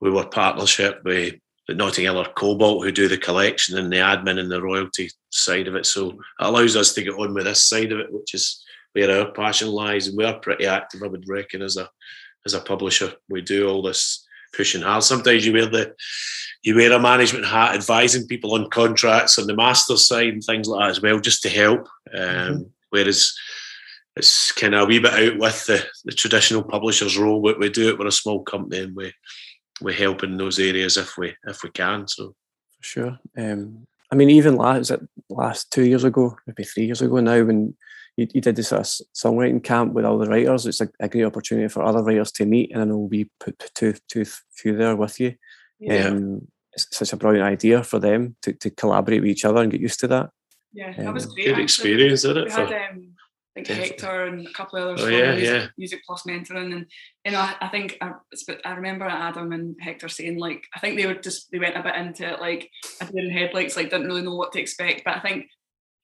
we 0.00 0.10
were 0.10 0.26
partnership 0.26 1.00
with 1.04 1.34
the 1.66 1.74
Notting 1.74 2.04
Hill 2.04 2.18
or 2.18 2.26
Kobalt 2.26 2.84
who 2.84 2.92
do 2.92 3.08
the 3.08 3.16
collection 3.16 3.78
and 3.78 3.90
the 3.90 3.96
admin 3.96 4.38
and 4.38 4.50
the 4.50 4.60
royalty 4.60 5.10
side 5.30 5.66
of 5.66 5.74
it. 5.76 5.86
So 5.86 6.10
it 6.10 6.16
allows 6.40 6.76
us 6.76 6.92
to 6.94 7.02
get 7.02 7.14
on 7.14 7.32
with 7.32 7.44
this 7.44 7.62
side 7.62 7.90
of 7.90 8.00
it, 8.00 8.12
which 8.12 8.34
is 8.34 8.62
where 8.94 9.10
our 9.10 9.32
passion 9.32 9.68
lies, 9.68 10.08
and 10.08 10.16
we 10.16 10.24
are 10.24 10.38
pretty 10.38 10.66
active. 10.66 11.02
I 11.02 11.08
would 11.08 11.28
reckon 11.28 11.62
as 11.62 11.76
a 11.76 11.88
as 12.46 12.54
a 12.54 12.60
publisher, 12.60 13.12
we 13.28 13.40
do 13.40 13.68
all 13.68 13.82
this 13.82 14.26
pushing 14.56 14.82
hard. 14.82 15.02
Sometimes 15.02 15.44
you 15.44 15.52
wear 15.52 15.66
the 15.66 15.94
you 16.62 16.74
wear 16.74 16.92
a 16.92 16.98
management 16.98 17.44
hat, 17.44 17.74
advising 17.74 18.26
people 18.26 18.54
on 18.54 18.70
contracts 18.70 19.38
on 19.38 19.46
the 19.46 19.54
master 19.54 19.96
side 19.96 20.28
and 20.28 20.42
things 20.42 20.66
like 20.66 20.80
that 20.80 20.90
as 20.90 21.02
well, 21.02 21.20
just 21.20 21.42
to 21.42 21.50
help. 21.50 21.86
Um, 22.14 22.20
mm-hmm. 22.20 22.62
Whereas 22.90 23.34
it's 24.16 24.52
kind 24.52 24.74
of 24.74 24.82
a 24.82 24.86
wee 24.86 25.00
bit 25.00 25.12
out 25.12 25.38
with 25.38 25.66
the, 25.66 25.84
the 26.04 26.12
traditional 26.12 26.62
publisher's 26.62 27.18
role, 27.18 27.42
but 27.42 27.58
we 27.58 27.68
do 27.68 27.88
it. 27.88 27.98
We're 27.98 28.06
a 28.06 28.12
small 28.12 28.42
company 28.42 28.82
and 28.82 28.96
we 28.96 29.12
we 29.80 29.92
help 29.92 30.22
in 30.22 30.36
those 30.36 30.58
areas 30.58 30.96
if 30.96 31.18
we 31.18 31.34
if 31.46 31.62
we 31.62 31.70
can. 31.70 32.06
So 32.06 32.34
for 32.78 32.82
sure. 32.82 33.18
Um, 33.36 33.86
I 34.12 34.14
mean, 34.14 34.30
even 34.30 34.56
last 34.56 34.92
last 35.28 35.72
two 35.72 35.84
years 35.84 36.04
ago, 36.04 36.36
maybe 36.46 36.62
three 36.62 36.86
years 36.86 37.02
ago 37.02 37.18
now, 37.18 37.42
when 37.42 37.76
you, 38.16 38.28
you 38.32 38.40
did 38.40 38.56
this 38.56 38.68
sort 38.68 38.82
songwriting 39.14 39.62
camp 39.62 39.92
with 39.92 40.04
all 40.04 40.18
the 40.18 40.28
writers. 40.28 40.66
It's 40.66 40.80
a, 40.80 40.88
a 41.00 41.08
great 41.08 41.24
opportunity 41.24 41.68
for 41.68 41.82
other 41.82 42.02
writers 42.02 42.32
to 42.32 42.46
meet, 42.46 42.72
and 42.72 42.82
I 42.82 42.84
know 42.84 42.98
we 42.98 43.30
put 43.40 43.70
two 43.74 43.94
two 44.08 44.24
few 44.52 44.76
there 44.76 44.96
with 44.96 45.20
you. 45.20 45.34
Yeah. 45.80 46.08
Um, 46.08 46.48
it's 46.72 46.88
such 46.96 47.12
a 47.12 47.16
brilliant 47.16 47.46
idea 47.46 47.84
for 47.84 47.98
them 47.98 48.36
to, 48.42 48.52
to 48.52 48.70
collaborate 48.70 49.20
with 49.20 49.30
each 49.30 49.44
other 49.44 49.62
and 49.62 49.70
get 49.70 49.80
used 49.80 50.00
to 50.00 50.08
that. 50.08 50.30
Yeah, 50.72 50.92
that 50.92 51.06
um, 51.06 51.14
was 51.14 51.26
great. 51.26 51.46
Good 51.46 51.58
experience, 51.60 52.24
isn't 52.24 52.36
it? 52.36 52.44
We 52.46 52.50
had, 52.50 52.72
um, 52.72 53.14
like 53.56 53.66
Hector 53.68 54.24
and 54.24 54.46
a 54.46 54.52
couple 54.52 54.78
of 54.80 54.88
others 54.88 55.02
oh, 55.02 55.08
yeah, 55.08 55.34
music, 55.34 55.48
yeah. 55.48 55.66
music 55.78 56.00
plus 56.04 56.24
mentoring 56.24 56.74
and 56.74 56.86
you 57.24 57.32
know 57.32 57.38
I, 57.38 57.54
I 57.60 57.68
think 57.68 57.96
I, 58.00 58.12
I, 58.64 58.72
remember 58.72 59.04
Adam 59.04 59.52
and 59.52 59.76
Hector 59.80 60.08
saying 60.08 60.38
like 60.38 60.64
I 60.74 60.80
think 60.80 60.96
they 60.96 61.06
were 61.06 61.14
just 61.14 61.52
they 61.52 61.60
went 61.60 61.76
a 61.76 61.82
bit 61.82 61.94
into 61.94 62.28
it 62.28 62.40
like 62.40 62.68
I 63.00 63.04
didn't 63.04 63.30
headlights 63.30 63.76
like 63.76 63.90
didn't 63.90 64.08
really 64.08 64.22
know 64.22 64.34
what 64.34 64.52
to 64.52 64.60
expect 64.60 65.02
but 65.04 65.16
I 65.16 65.20
think 65.20 65.46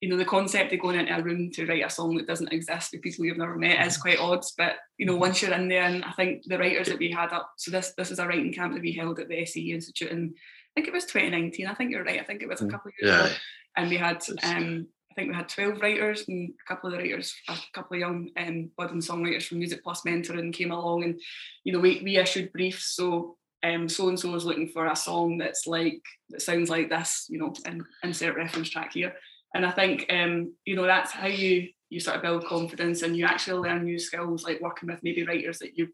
you 0.00 0.08
know, 0.08 0.16
the 0.16 0.24
concept 0.24 0.72
of 0.72 0.80
going 0.80 0.98
into 0.98 1.14
a 1.14 1.22
room 1.22 1.50
to 1.52 1.66
write 1.66 1.84
a 1.84 1.90
song 1.90 2.16
that 2.16 2.26
doesn't 2.26 2.52
exist 2.52 2.92
with 2.92 3.02
people 3.02 3.24
you've 3.24 3.36
never 3.36 3.56
met 3.56 3.86
is 3.86 3.98
quite 3.98 4.18
odd. 4.18 4.42
But 4.56 4.76
you 4.96 5.06
know, 5.06 5.16
once 5.16 5.42
you're 5.42 5.52
in 5.52 5.68
there, 5.68 5.82
and 5.82 6.04
I 6.04 6.12
think 6.12 6.44
the 6.44 6.58
writers 6.58 6.88
that 6.88 6.98
we 6.98 7.10
had 7.10 7.32
up, 7.32 7.52
so 7.56 7.70
this 7.70 7.92
this 7.96 8.10
is 8.10 8.18
a 8.18 8.26
writing 8.26 8.52
camp 8.52 8.72
that 8.74 8.82
we 8.82 8.92
held 8.92 9.18
at 9.18 9.28
the 9.28 9.44
SAE 9.44 9.72
Institute, 9.72 10.10
and 10.10 10.34
I 10.34 10.70
think 10.74 10.88
it 10.88 10.94
was 10.94 11.04
2019. 11.04 11.66
I 11.66 11.74
think 11.74 11.90
you're 11.90 12.04
right. 12.04 12.20
I 12.20 12.24
think 12.24 12.42
it 12.42 12.48
was 12.48 12.62
a 12.62 12.64
mm. 12.64 12.70
couple 12.70 12.88
of 12.88 12.94
years 13.00 13.14
yeah. 13.14 13.26
ago, 13.26 13.34
and 13.76 13.90
we 13.90 13.96
had 13.98 14.22
um, 14.42 14.86
I 15.10 15.14
think 15.14 15.28
we 15.28 15.34
had 15.34 15.48
12 15.48 15.82
writers 15.82 16.24
and 16.28 16.50
a 16.50 16.68
couple 16.68 16.88
of 16.88 16.96
the 16.96 17.02
writers, 17.02 17.34
a 17.48 17.56
couple 17.74 17.96
of 17.96 18.00
young 18.00 18.30
um, 18.38 18.70
budding 18.76 19.00
songwriters 19.00 19.42
from 19.42 19.58
Music 19.58 19.82
Plus 19.82 20.02
Mentoring 20.02 20.52
came 20.52 20.70
along 20.70 21.02
and, 21.02 21.20
you 21.64 21.72
know, 21.72 21.80
we, 21.80 22.00
we 22.04 22.16
issued 22.16 22.52
briefs. 22.52 22.94
So 22.94 23.36
um, 23.62 23.88
so 23.88 24.08
and 24.08 24.18
so 24.18 24.34
is 24.34 24.44
looking 24.44 24.68
for 24.68 24.86
a 24.86 24.96
song 24.96 25.38
that's 25.38 25.66
like 25.66 26.02
that 26.30 26.40
sounds 26.40 26.70
like 26.70 26.88
this, 26.88 27.26
you 27.28 27.38
know, 27.38 27.52
and 27.66 27.82
insert 28.02 28.36
reference 28.36 28.70
track 28.70 28.92
here. 28.94 29.14
And 29.54 29.66
I 29.66 29.70
think 29.70 30.06
um, 30.10 30.54
you 30.64 30.76
know 30.76 30.86
that's 30.86 31.12
how 31.12 31.26
you 31.26 31.68
you 31.88 32.00
sort 32.00 32.16
of 32.16 32.22
build 32.22 32.46
confidence 32.46 33.02
and 33.02 33.16
you 33.16 33.24
actually 33.24 33.68
learn 33.68 33.84
new 33.84 33.98
skills 33.98 34.44
like 34.44 34.60
working 34.60 34.88
with 34.88 35.02
maybe 35.02 35.24
writers 35.24 35.58
that 35.58 35.76
you 35.76 35.88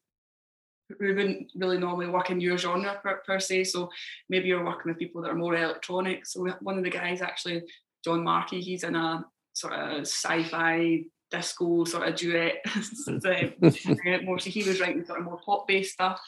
who 0.88 1.14
wouldn't 1.14 1.50
really 1.56 1.78
normally 1.78 2.06
work 2.06 2.30
in 2.30 2.40
your 2.40 2.58
genre 2.58 3.00
per, 3.02 3.22
per, 3.26 3.40
se. 3.40 3.64
So 3.64 3.90
maybe 4.28 4.48
you're 4.48 4.64
working 4.64 4.90
with 4.90 4.98
people 4.98 5.22
that 5.22 5.30
are 5.30 5.34
more 5.34 5.56
electronic. 5.56 6.26
So 6.26 6.46
one 6.60 6.78
of 6.78 6.84
the 6.84 6.90
guys 6.90 7.20
actually, 7.20 7.62
John 8.04 8.22
Markey, 8.22 8.60
he's 8.60 8.84
in 8.84 8.94
a 8.94 9.24
sort 9.52 9.72
of 9.72 10.00
sci-fi 10.02 11.04
disco 11.30 11.84
sort 11.84 12.08
of 12.08 12.14
duet. 12.14 12.56
more 14.24 14.38
so 14.38 14.50
he 14.50 14.62
was 14.62 14.80
writing 14.80 15.04
sort 15.04 15.18
of 15.18 15.24
more 15.24 15.40
pop-based 15.44 15.94
stuff. 15.94 16.20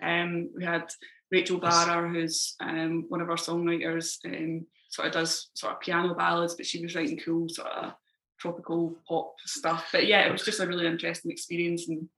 Um, 0.00 0.50
we 0.56 0.64
had 0.64 0.90
Rachel 1.30 1.58
Barrer, 1.58 2.08
who's 2.08 2.54
um, 2.60 3.04
one 3.08 3.20
of 3.20 3.28
our 3.28 3.36
songwriters, 3.36 4.18
um, 4.24 4.66
sort 4.96 5.08
of 5.08 5.14
does 5.14 5.50
sort 5.54 5.74
of 5.74 5.80
piano 5.80 6.14
ballads, 6.14 6.54
but 6.54 6.66
she 6.66 6.82
was 6.82 6.94
writing 6.94 7.18
cool 7.18 7.48
sort 7.48 7.68
of 7.68 7.92
tropical 8.40 8.96
pop 9.06 9.34
stuff. 9.44 9.88
But 9.92 10.06
yeah, 10.06 10.26
it 10.26 10.32
was 10.32 10.44
just 10.44 10.60
a 10.60 10.66
really 10.66 10.86
interesting 10.86 11.30
experience. 11.30 11.88
And 11.88 12.08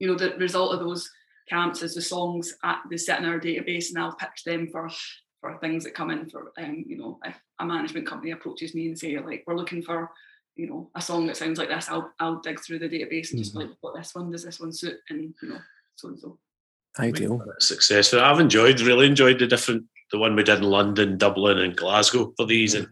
you 0.00 0.08
know, 0.08 0.16
the 0.16 0.36
result 0.36 0.74
of 0.74 0.80
those 0.80 1.08
camps 1.48 1.82
is 1.82 1.94
the 1.94 2.02
songs 2.02 2.52
at 2.64 2.80
they 2.90 2.96
sit 2.96 3.18
in 3.18 3.24
our 3.24 3.38
database, 3.38 3.90
and 3.90 3.98
I'll 3.98 4.16
pitch 4.16 4.42
them 4.44 4.68
for 4.72 4.90
for 5.40 5.56
things 5.58 5.84
that 5.84 5.94
come 5.94 6.10
in 6.10 6.28
for 6.28 6.52
um, 6.58 6.84
you 6.86 6.98
know, 6.98 7.20
if 7.24 7.36
a 7.60 7.64
management 7.64 8.08
company 8.08 8.32
approaches 8.32 8.74
me 8.74 8.88
and 8.88 8.98
say 8.98 9.16
like 9.18 9.44
we're 9.46 9.56
looking 9.56 9.82
for 9.82 10.10
you 10.56 10.66
know 10.66 10.90
a 10.96 11.00
song 11.00 11.28
that 11.28 11.36
sounds 11.36 11.58
like 11.58 11.68
this, 11.68 11.88
I'll 11.88 12.12
I'll 12.18 12.40
dig 12.40 12.60
through 12.60 12.80
the 12.80 12.88
database 12.88 13.30
and 13.30 13.38
mm-hmm. 13.38 13.38
just 13.38 13.54
like 13.54 13.68
what 13.82 13.94
this 13.94 14.14
one 14.16 14.32
does 14.32 14.42
this 14.42 14.58
one 14.58 14.72
suit 14.72 14.98
and 15.10 15.32
you 15.42 15.48
know 15.48 15.58
so 15.94 16.08
and 16.08 16.18
so. 16.18 16.38
Ideal. 16.98 17.42
Successful. 17.58 18.20
I've 18.20 18.40
enjoyed, 18.40 18.80
really 18.80 19.06
enjoyed 19.06 19.38
the 19.38 19.46
different, 19.46 19.84
the 20.12 20.18
one 20.18 20.36
we 20.36 20.42
did 20.42 20.58
in 20.58 20.64
London, 20.64 21.18
Dublin, 21.18 21.58
and 21.58 21.76
Glasgow 21.76 22.32
for 22.36 22.46
these. 22.46 22.74
And 22.74 22.88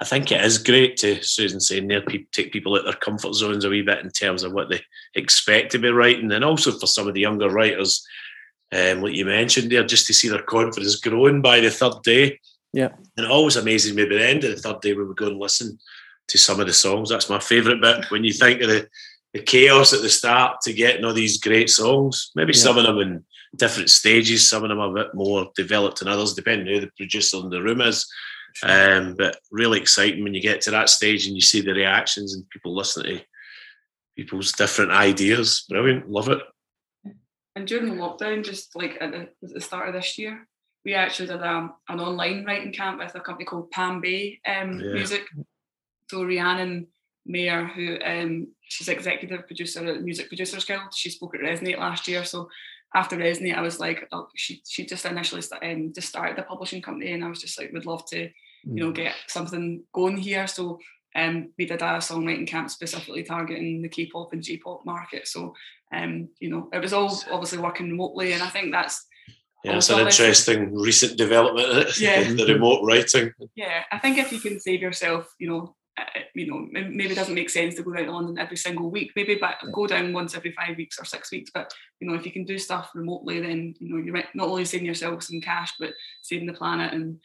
I 0.00 0.04
think 0.04 0.30
it 0.30 0.44
is 0.44 0.58
great 0.58 0.96
to, 0.98 1.22
Susan 1.22 1.60
saying 1.60 1.88
there, 1.88 2.02
take 2.32 2.52
people 2.52 2.76
out 2.76 2.84
their 2.84 2.94
comfort 2.94 3.34
zones 3.34 3.64
a 3.64 3.68
wee 3.68 3.82
bit 3.82 4.04
in 4.04 4.10
terms 4.10 4.42
of 4.42 4.52
what 4.52 4.68
they 4.68 4.82
expect 5.14 5.72
to 5.72 5.78
be 5.78 5.88
writing. 5.88 6.30
And 6.32 6.44
also 6.44 6.72
for 6.72 6.86
some 6.86 7.08
of 7.08 7.14
the 7.14 7.20
younger 7.20 7.48
writers, 7.48 8.06
um, 8.72 9.02
like 9.02 9.14
you 9.14 9.24
mentioned 9.24 9.70
there, 9.70 9.84
just 9.84 10.06
to 10.08 10.14
see 10.14 10.28
their 10.28 10.42
confidence 10.42 10.96
growing 10.96 11.40
by 11.40 11.60
the 11.60 11.70
third 11.70 12.02
day. 12.02 12.40
Yeah. 12.72 12.90
And 13.16 13.24
it 13.24 13.30
always 13.30 13.56
amazes 13.56 13.94
me 13.94 14.04
by 14.04 14.16
the 14.16 14.28
end 14.28 14.44
of 14.44 14.50
the 14.50 14.60
third 14.60 14.80
day 14.80 14.92
when 14.92 15.08
we 15.08 15.14
go 15.14 15.28
and 15.28 15.38
listen 15.38 15.78
to 16.28 16.38
some 16.38 16.60
of 16.60 16.66
the 16.66 16.72
songs. 16.72 17.08
That's 17.08 17.30
my 17.30 17.38
favourite 17.38 17.80
bit 17.80 18.10
when 18.10 18.24
you 18.24 18.32
think 18.32 18.60
of 18.60 18.68
the, 18.68 18.88
the 19.32 19.40
chaos 19.40 19.92
at 19.92 20.02
the 20.02 20.10
start 20.10 20.60
to 20.62 20.72
getting 20.72 21.04
all 21.04 21.14
these 21.14 21.40
great 21.40 21.70
songs. 21.70 22.32
Maybe 22.34 22.52
yeah. 22.52 22.60
some 22.60 22.76
of 22.76 22.84
them 22.84 22.98
in 22.98 23.24
different 23.56 23.90
stages. 23.90 24.48
Some 24.48 24.62
of 24.62 24.68
them 24.68 24.80
are 24.80 24.90
a 24.90 25.04
bit 25.04 25.14
more 25.14 25.50
developed 25.54 26.00
than 26.00 26.08
others, 26.08 26.34
depending 26.34 26.66
who 26.66 26.80
the 26.80 26.90
producer 26.96 27.38
in 27.38 27.50
the 27.50 27.62
room 27.62 27.80
is. 27.80 28.06
Sure. 28.54 28.98
Um, 28.98 29.14
but 29.18 29.38
really 29.50 29.78
exciting 29.78 30.24
when 30.24 30.32
you 30.32 30.40
get 30.40 30.62
to 30.62 30.70
that 30.70 30.88
stage 30.88 31.26
and 31.26 31.34
you 31.34 31.42
see 31.42 31.60
the 31.60 31.74
reactions 31.74 32.34
and 32.34 32.48
people 32.48 32.74
listening 32.74 33.18
to 33.18 33.24
people's 34.16 34.52
different 34.52 34.92
ideas. 34.92 35.66
Brilliant, 35.68 36.08
love 36.08 36.28
it. 36.28 36.40
And 37.54 37.66
during 37.66 37.86
the 37.86 38.02
lockdown, 38.02 38.44
just 38.44 38.74
like 38.74 38.96
at 39.00 39.10
the, 39.12 39.20
at 39.20 39.54
the 39.54 39.60
start 39.60 39.88
of 39.88 39.94
this 39.94 40.18
year, 40.18 40.46
we 40.84 40.94
actually 40.94 41.28
did 41.28 41.42
um, 41.42 41.74
an 41.88 42.00
online 42.00 42.44
writing 42.44 42.72
camp 42.72 42.98
with 42.98 43.14
a 43.14 43.20
company 43.20 43.44
called 43.44 43.70
Pam 43.70 44.00
Bay 44.00 44.40
um, 44.46 44.78
yeah. 44.78 44.92
Music. 44.92 45.24
So 46.10 46.24
Rhiannon 46.24 46.86
Mayer, 47.26 47.66
who 47.66 47.98
um, 48.04 48.48
she's 48.62 48.88
executive 48.88 49.46
producer 49.46 49.84
at 49.84 50.02
Music 50.02 50.28
Producers 50.28 50.64
Guild, 50.64 50.94
she 50.94 51.10
spoke 51.10 51.34
at 51.34 51.40
Resonate 51.40 51.78
last 51.78 52.06
year. 52.06 52.24
So 52.24 52.48
after 52.94 53.16
Resonate, 53.16 53.56
I 53.56 53.62
was 53.62 53.80
like, 53.80 54.06
oh, 54.12 54.28
she 54.34 54.62
she 54.66 54.86
just 54.86 55.04
initially 55.04 55.42
um, 55.62 55.92
just 55.94 56.08
started 56.08 56.36
the 56.36 56.42
publishing 56.42 56.82
company, 56.82 57.12
and 57.12 57.24
I 57.24 57.28
was 57.28 57.40
just 57.40 57.58
like, 57.58 57.72
would 57.72 57.86
love 57.86 58.04
to, 58.06 58.22
you 58.22 58.30
know, 58.64 58.90
mm. 58.90 58.94
get 58.94 59.14
something 59.28 59.82
going 59.92 60.16
here. 60.16 60.46
So 60.46 60.78
um, 61.14 61.52
we 61.58 61.66
did 61.66 61.82
a 61.82 61.98
songwriting 61.98 62.46
camp 62.46 62.70
specifically 62.70 63.22
targeting 63.22 63.82
the 63.82 63.88
K-pop 63.88 64.32
and 64.32 64.42
J-pop 64.42 64.84
market. 64.84 65.26
So 65.28 65.54
um, 65.92 66.28
you 66.40 66.50
know, 66.50 66.68
it 66.72 66.80
was 66.80 66.92
all 66.92 67.16
obviously 67.30 67.58
working 67.58 67.90
remotely, 67.90 68.32
and 68.32 68.42
I 68.42 68.48
think 68.48 68.72
that's 68.72 69.06
yeah, 69.64 69.76
it's 69.76 69.90
an 69.90 70.00
interesting 70.00 70.74
recent 70.74 71.16
development. 71.16 71.96
Yeah, 72.00 72.22
the 72.22 72.46
remote 72.46 72.84
writing. 72.84 73.32
Yeah, 73.54 73.84
I 73.90 73.98
think 73.98 74.18
if 74.18 74.32
you 74.32 74.40
can 74.40 74.60
save 74.60 74.80
yourself, 74.80 75.32
you 75.38 75.48
know, 75.48 75.75
you 76.34 76.46
know, 76.46 76.68
maybe 76.70 77.12
it 77.12 77.14
doesn't 77.14 77.34
make 77.34 77.50
sense 77.50 77.74
to 77.74 77.82
go 77.82 77.92
down 77.92 78.06
to 78.06 78.12
London 78.12 78.38
every 78.38 78.56
single 78.56 78.90
week. 78.90 79.12
Maybe 79.16 79.36
but 79.36 79.56
go 79.72 79.86
down 79.86 80.12
once 80.12 80.36
every 80.36 80.52
five 80.52 80.76
weeks 80.76 80.98
or 81.00 81.04
six 81.04 81.30
weeks. 81.30 81.50
But 81.52 81.72
you 82.00 82.08
know, 82.08 82.14
if 82.14 82.26
you 82.26 82.32
can 82.32 82.44
do 82.44 82.58
stuff 82.58 82.90
remotely, 82.94 83.40
then 83.40 83.74
you 83.78 83.88
know 83.88 84.02
you're 84.02 84.22
not 84.34 84.48
only 84.48 84.64
saving 84.64 84.86
yourself 84.86 85.22
some 85.22 85.40
cash, 85.40 85.72
but 85.78 85.94
saving 86.22 86.46
the 86.46 86.52
planet 86.52 86.92
and 86.92 87.18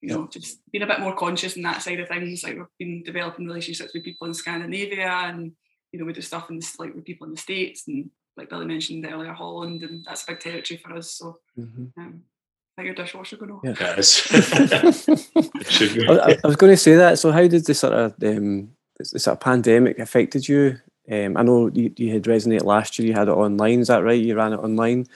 you 0.00 0.10
know 0.10 0.28
just 0.28 0.60
being 0.70 0.84
a 0.84 0.86
bit 0.86 1.00
more 1.00 1.16
conscious 1.16 1.56
in 1.56 1.62
that 1.62 1.82
side 1.82 2.00
of 2.00 2.08
things. 2.08 2.42
Like 2.42 2.56
we've 2.56 2.66
been 2.78 3.02
developing 3.02 3.46
relationships 3.46 3.92
with 3.94 4.04
people 4.04 4.26
in 4.26 4.34
Scandinavia, 4.34 5.08
and 5.08 5.52
you 5.92 5.98
know 5.98 6.04
we 6.04 6.12
do 6.12 6.20
stuff 6.20 6.50
in 6.50 6.56
this 6.56 6.78
like 6.78 6.94
with 6.94 7.04
people 7.04 7.26
in 7.26 7.32
the 7.32 7.40
states, 7.40 7.88
and 7.88 8.10
like 8.36 8.50
Billy 8.50 8.66
mentioned 8.66 9.06
earlier, 9.06 9.32
Holland, 9.32 9.82
and 9.82 10.04
that's 10.04 10.24
a 10.24 10.26
big 10.32 10.40
territory 10.40 10.80
for 10.82 10.94
us. 10.94 11.12
So. 11.12 11.38
Mm-hmm. 11.58 12.00
Um, 12.00 12.22
your 12.84 12.94
dishwasher 12.94 13.36
going 13.36 13.52
off. 13.52 13.60
Yeah. 13.64 13.74
I, 16.08 16.36
I, 16.42 16.46
was 16.46 16.56
going 16.56 16.72
to 16.72 16.76
say 16.76 16.94
that. 16.96 17.18
So, 17.18 17.32
how 17.32 17.46
did 17.46 17.64
the 17.64 17.74
sort 17.74 17.92
of 17.92 18.14
um, 18.22 18.70
the 18.98 19.04
sort 19.04 19.36
of 19.36 19.40
pandemic 19.40 19.98
affected 19.98 20.48
you? 20.48 20.78
Um, 21.10 21.36
I 21.36 21.42
know 21.42 21.70
you, 21.72 21.92
you 21.96 22.12
had 22.12 22.24
Resonate 22.24 22.64
last 22.64 22.98
year. 22.98 23.08
You 23.08 23.14
had 23.14 23.28
it 23.28 23.32
online. 23.32 23.80
Is 23.80 23.88
that 23.88 24.04
right? 24.04 24.22
You 24.22 24.36
ran 24.36 24.52
it 24.52 24.58
online. 24.58 25.06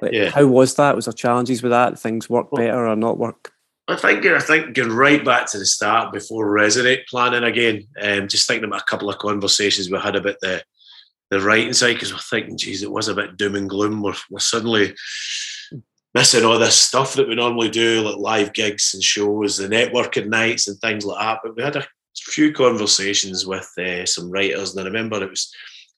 Like, 0.00 0.12
yeah. 0.12 0.30
How 0.30 0.46
was 0.46 0.74
that? 0.76 0.94
Was 0.94 1.06
there 1.06 1.12
challenges 1.12 1.62
with 1.62 1.72
that? 1.72 1.98
Things 1.98 2.30
work 2.30 2.52
well, 2.52 2.62
better 2.64 2.86
or 2.86 2.96
not 2.96 3.18
work? 3.18 3.52
I 3.88 3.96
think 3.96 4.24
I 4.24 4.38
think 4.38 4.74
going 4.74 4.92
right 4.92 5.24
back 5.24 5.50
to 5.50 5.58
the 5.58 5.66
start 5.66 6.12
before 6.12 6.46
Resonate 6.46 7.06
planning 7.08 7.44
again. 7.44 7.86
Um, 8.00 8.28
just 8.28 8.46
thinking 8.46 8.64
about 8.64 8.82
a 8.82 8.86
couple 8.86 9.10
of 9.10 9.18
conversations 9.18 9.90
we 9.90 9.98
had 9.98 10.16
about 10.16 10.36
the 10.40 10.62
the 11.30 11.40
writing 11.40 11.72
side 11.72 11.94
because 11.94 12.12
we're 12.12 12.18
thinking, 12.18 12.58
geez, 12.58 12.82
it 12.82 12.90
was 12.90 13.08
a 13.08 13.14
bit 13.14 13.38
doom 13.38 13.54
and 13.54 13.68
gloom. 13.68 14.02
We're, 14.02 14.14
we're 14.30 14.38
suddenly 14.38 14.94
missing 16.14 16.44
all 16.44 16.58
this 16.58 16.76
stuff 16.76 17.14
that 17.14 17.28
we 17.28 17.34
normally 17.34 17.70
do, 17.70 18.02
like 18.02 18.16
live 18.16 18.52
gigs 18.52 18.92
and 18.94 19.02
shows, 19.02 19.56
the 19.56 19.68
networking 19.68 20.28
nights 20.28 20.68
and 20.68 20.78
things 20.78 21.04
like 21.04 21.18
that. 21.18 21.40
But 21.42 21.56
we 21.56 21.62
had 21.62 21.76
a 21.76 21.86
few 22.16 22.52
conversations 22.52 23.46
with 23.46 23.70
uh, 23.78 24.04
some 24.06 24.30
writers, 24.30 24.74
and 24.74 24.80
I 24.80 24.84
remember 24.84 25.22
it 25.22 25.30
was 25.30 25.52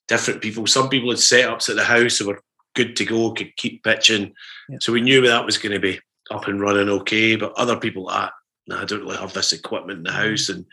different 0.09 0.43
people. 0.43 0.67
Some 0.67 0.89
people 0.89 1.11
had 1.11 1.19
setups 1.19 1.69
at 1.69 1.77
the 1.77 1.85
house 1.85 2.19
that 2.19 2.27
were 2.27 2.43
good 2.75 2.97
to 2.97 3.05
go, 3.05 3.33
could 3.33 3.57
keep 3.57 3.83
pitching. 3.83 4.35
Yeah. 4.69 4.79
So 4.81 4.93
we 4.93 5.01
knew 5.01 5.21
that 5.23 5.47
was 5.47 5.59
going 5.59 5.73
to 5.73 5.81
be 5.81 6.01
up 6.31 6.49
and 6.49 6.61
running 6.61 6.89
okay. 6.89 7.37
But 7.37 7.53
other 7.55 7.77
people, 7.77 8.09
ah, 8.11 8.33
no, 8.67 8.79
I 8.79 8.85
don't 8.85 9.03
really 9.03 9.17
have 9.17 9.33
this 9.33 9.53
equipment 9.53 9.99
in 9.99 10.05
the 10.05 10.11
mm-hmm. 10.11 10.31
house. 10.31 10.49
And 10.49 10.65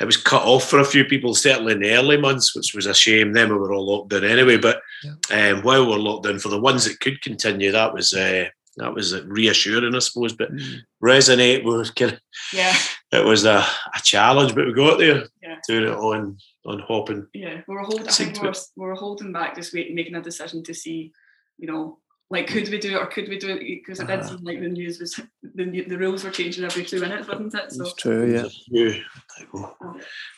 it 0.00 0.04
was 0.04 0.16
cut 0.16 0.42
off 0.44 0.68
for 0.68 0.78
a 0.78 0.84
few 0.84 1.04
people, 1.04 1.34
certainly 1.34 1.72
in 1.72 1.80
the 1.80 1.92
early 1.92 2.16
months, 2.16 2.54
which 2.54 2.74
was 2.74 2.86
a 2.86 2.94
shame. 2.94 3.32
Then 3.32 3.50
we 3.50 3.58
were 3.58 3.72
all 3.72 3.86
locked 3.86 4.10
down 4.10 4.24
anyway. 4.24 4.56
But 4.56 4.80
yeah. 5.02 5.50
um, 5.50 5.62
while 5.62 5.84
we 5.84 5.92
were 5.92 5.98
locked 5.98 6.24
down, 6.24 6.38
for 6.38 6.48
the 6.48 6.60
ones 6.60 6.84
that 6.84 7.00
could 7.00 7.20
continue, 7.22 7.70
that 7.72 7.94
was 7.94 8.12
uh, 8.12 8.46
that 8.80 8.94
was 8.94 9.18
reassuring, 9.24 9.94
I 9.94 9.98
suppose. 10.00 10.32
But 10.32 10.52
mm. 10.52 10.78
resonate 11.02 11.62
was 11.64 11.90
kind 11.98 12.12
of 12.12 12.20
yeah, 12.52 12.76
it 13.12 13.24
was 13.24 13.44
a, 13.44 13.58
a 13.94 14.00
challenge, 14.02 14.54
but 14.54 14.66
we 14.66 14.72
got 14.72 14.98
there 14.98 15.26
yeah. 15.42 15.56
doing 15.68 15.84
it 15.84 15.96
on 15.96 16.38
on 16.66 16.80
Hopin. 16.80 17.28
Yeah, 17.34 17.60
we 17.68 17.74
were 17.74 17.82
holding. 17.82 18.08
I 18.08 18.10
think 18.10 18.40
we 18.40 18.48
were, 18.48 18.54
we 18.76 18.86
were 18.86 18.94
holding 18.94 19.32
back, 19.32 19.54
just 19.54 19.72
waiting, 19.72 19.94
making 19.94 20.16
a 20.16 20.22
decision 20.22 20.62
to 20.64 20.74
see, 20.74 21.12
you 21.58 21.66
know, 21.66 21.98
like 22.30 22.46
could 22.46 22.68
we 22.68 22.78
do 22.78 22.92
it 22.92 23.00
or 23.00 23.06
could 23.06 23.28
we 23.28 23.38
do 23.38 23.50
it? 23.50 23.60
Because 23.60 24.00
it 24.00 24.06
did 24.06 24.20
uh, 24.20 24.26
seem 24.26 24.38
like 24.42 24.60
the 24.60 24.68
news 24.68 25.00
was 25.00 25.20
the, 25.42 25.82
the 25.82 25.98
rules 25.98 26.22
were 26.22 26.30
changing 26.30 26.64
every 26.64 26.84
two 26.84 27.00
minutes, 27.00 27.28
wasn't 27.28 27.54
it? 27.54 27.72
So 27.72 27.90
true, 27.96 28.32
yeah. 28.32 28.46
Few, 28.68 29.02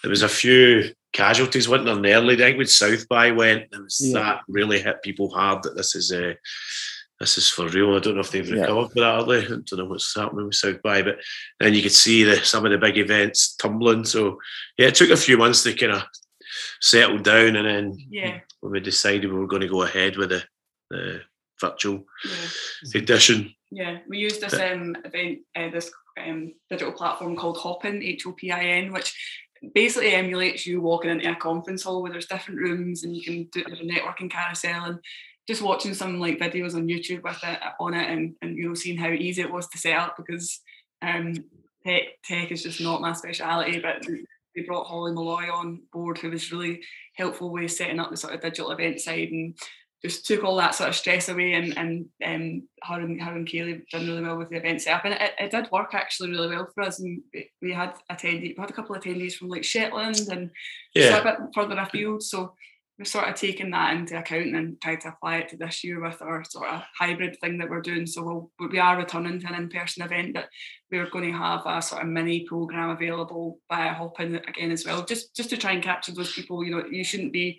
there 0.02 0.10
was 0.10 0.22
a 0.22 0.28
few 0.28 0.92
casualties 1.12 1.68
went 1.68 1.88
on 1.88 2.04
early. 2.06 2.34
I 2.34 2.38
think 2.38 2.58
when 2.58 2.66
South 2.66 3.06
by 3.08 3.30
went, 3.30 3.64
it 3.72 3.82
was 3.82 4.00
yeah. 4.02 4.18
that 4.18 4.40
really 4.48 4.80
hit 4.80 5.02
people 5.02 5.30
hard 5.30 5.62
that 5.64 5.76
this 5.76 5.94
is 5.94 6.10
a. 6.12 6.36
This 7.22 7.38
is 7.38 7.48
for 7.48 7.68
real. 7.68 7.94
I 7.94 8.00
don't 8.00 8.16
know 8.16 8.20
if 8.22 8.32
they've 8.32 8.50
recovered 8.50 8.90
yeah. 8.96 9.04
that, 9.04 9.14
are 9.14 9.24
they? 9.24 9.44
I 9.44 9.48
don't 9.48 9.72
know 9.74 9.84
what's 9.84 10.12
happening 10.12 10.46
with 10.46 10.56
South 10.56 10.82
by, 10.82 11.02
but 11.02 11.18
then 11.60 11.72
you 11.72 11.80
could 11.80 11.92
see 11.92 12.24
the 12.24 12.38
some 12.38 12.66
of 12.66 12.72
the 12.72 12.78
big 12.78 12.98
events 12.98 13.54
tumbling. 13.54 14.04
So 14.04 14.40
yeah, 14.76 14.88
it 14.88 14.96
took 14.96 15.10
a 15.10 15.16
few 15.16 15.38
months 15.38 15.62
to 15.62 15.72
kind 15.72 15.92
of 15.92 16.02
settle 16.80 17.18
down, 17.18 17.54
and 17.54 17.68
then 17.68 17.96
yeah. 18.10 18.40
when 18.58 18.72
we 18.72 18.80
decided 18.80 19.30
we 19.30 19.38
were 19.38 19.46
going 19.46 19.62
to 19.62 19.68
go 19.68 19.82
ahead 19.82 20.16
with 20.16 20.30
the, 20.30 20.42
the 20.90 21.20
virtual 21.60 22.02
yeah. 22.24 23.00
edition. 23.00 23.54
Yeah, 23.70 23.98
we 24.08 24.18
used 24.18 24.40
this 24.40 24.54
um, 24.54 24.96
event, 25.04 25.42
uh, 25.54 25.70
this 25.70 25.92
um, 26.26 26.54
digital 26.70 26.92
platform 26.92 27.36
called 27.36 27.56
Hopin, 27.58 28.02
H 28.02 28.26
O 28.26 28.32
P 28.32 28.50
I 28.50 28.64
N, 28.64 28.92
which 28.92 29.14
basically 29.76 30.12
emulates 30.12 30.66
you 30.66 30.80
walking 30.80 31.12
into 31.12 31.30
a 31.30 31.36
conference 31.36 31.84
hall 31.84 32.02
where 32.02 32.10
there's 32.10 32.26
different 32.26 32.58
rooms 32.58 33.04
and 33.04 33.16
you 33.16 33.22
can 33.22 33.44
do 33.52 33.60
a 33.60 33.76
networking 33.76 34.28
carousel 34.28 34.86
and 34.86 34.98
just 35.48 35.62
watching 35.62 35.94
some 35.94 36.20
like 36.20 36.38
videos 36.38 36.74
on 36.74 36.88
YouTube 36.88 37.22
with 37.22 37.42
it 37.42 37.58
on 37.80 37.94
it 37.94 38.10
and, 38.10 38.34
and 38.42 38.56
you 38.56 38.68
know 38.68 38.74
seeing 38.74 38.96
how 38.96 39.08
easy 39.10 39.42
it 39.42 39.52
was 39.52 39.68
to 39.68 39.78
set 39.78 39.96
up 39.96 40.16
because 40.16 40.60
um, 41.02 41.34
tech 41.84 42.02
tech 42.24 42.52
is 42.52 42.62
just 42.62 42.80
not 42.80 43.00
my 43.00 43.12
speciality 43.12 43.80
but 43.80 44.06
they 44.54 44.62
brought 44.62 44.86
Holly 44.86 45.12
Malloy 45.12 45.50
on 45.52 45.82
board 45.92 46.18
who 46.18 46.30
was 46.30 46.52
really 46.52 46.82
helpful 47.16 47.50
with 47.50 47.72
setting 47.72 47.98
up 47.98 48.10
the 48.10 48.16
sort 48.16 48.34
of 48.34 48.40
digital 48.40 48.70
event 48.70 49.00
side 49.00 49.30
and 49.30 49.56
just 50.04 50.26
took 50.26 50.42
all 50.42 50.56
that 50.56 50.74
sort 50.74 50.88
of 50.88 50.96
stress 50.96 51.28
away 51.28 51.52
and 51.52 51.76
and 51.78 52.06
um, 52.24 52.68
her 52.82 53.00
and 53.00 53.22
her 53.22 53.34
and 53.36 53.46
Kaylee 53.46 53.82
done 53.90 54.06
really 54.06 54.22
well 54.22 54.36
with 54.36 54.50
the 54.50 54.56
event 54.56 54.82
setup 54.82 55.04
and 55.04 55.14
it, 55.14 55.32
it 55.38 55.50
did 55.50 55.70
work 55.70 55.94
actually 55.94 56.30
really 56.30 56.48
well 56.48 56.68
for 56.74 56.82
us 56.82 57.00
and 57.00 57.20
we 57.60 57.72
had 57.72 57.94
attendees 58.10 58.56
we 58.56 58.56
had 58.58 58.70
a 58.70 58.74
couple 58.74 58.94
of 58.94 59.02
attendees 59.02 59.34
from 59.34 59.48
like 59.48 59.64
Shetland 59.64 60.28
and 60.30 60.50
yeah. 60.94 61.18
a 61.18 61.22
bit 61.22 61.36
further 61.54 61.78
afield 61.78 62.22
so 62.22 62.54
we've 62.98 63.08
sort 63.08 63.28
of 63.28 63.34
taken 63.34 63.70
that 63.70 63.94
into 63.94 64.18
account 64.18 64.54
and 64.54 64.80
tried 64.80 65.00
to 65.00 65.08
apply 65.08 65.38
it 65.38 65.48
to 65.48 65.56
this 65.56 65.82
year 65.82 66.00
with 66.00 66.20
our 66.20 66.44
sort 66.44 66.68
of 66.68 66.82
hybrid 66.98 67.36
thing 67.40 67.58
that 67.58 67.68
we're 67.68 67.80
doing 67.80 68.06
so 68.06 68.22
we'll, 68.22 68.70
we 68.70 68.78
are 68.78 68.98
returning 68.98 69.40
to 69.40 69.46
an 69.46 69.54
in-person 69.54 70.02
event 70.02 70.34
but 70.34 70.48
we're 70.90 71.10
going 71.10 71.30
to 71.30 71.38
have 71.38 71.62
a 71.66 71.80
sort 71.80 72.02
of 72.02 72.08
mini 72.08 72.44
program 72.46 72.90
available 72.90 73.58
via 73.70 73.94
Hopin 73.94 74.36
again 74.36 74.70
as 74.70 74.84
well 74.84 75.04
just 75.04 75.34
just 75.34 75.50
to 75.50 75.56
try 75.56 75.72
and 75.72 75.82
capture 75.82 76.12
those 76.12 76.32
people 76.32 76.64
you 76.64 76.70
know 76.70 76.84
you 76.90 77.04
shouldn't 77.04 77.32
be 77.32 77.58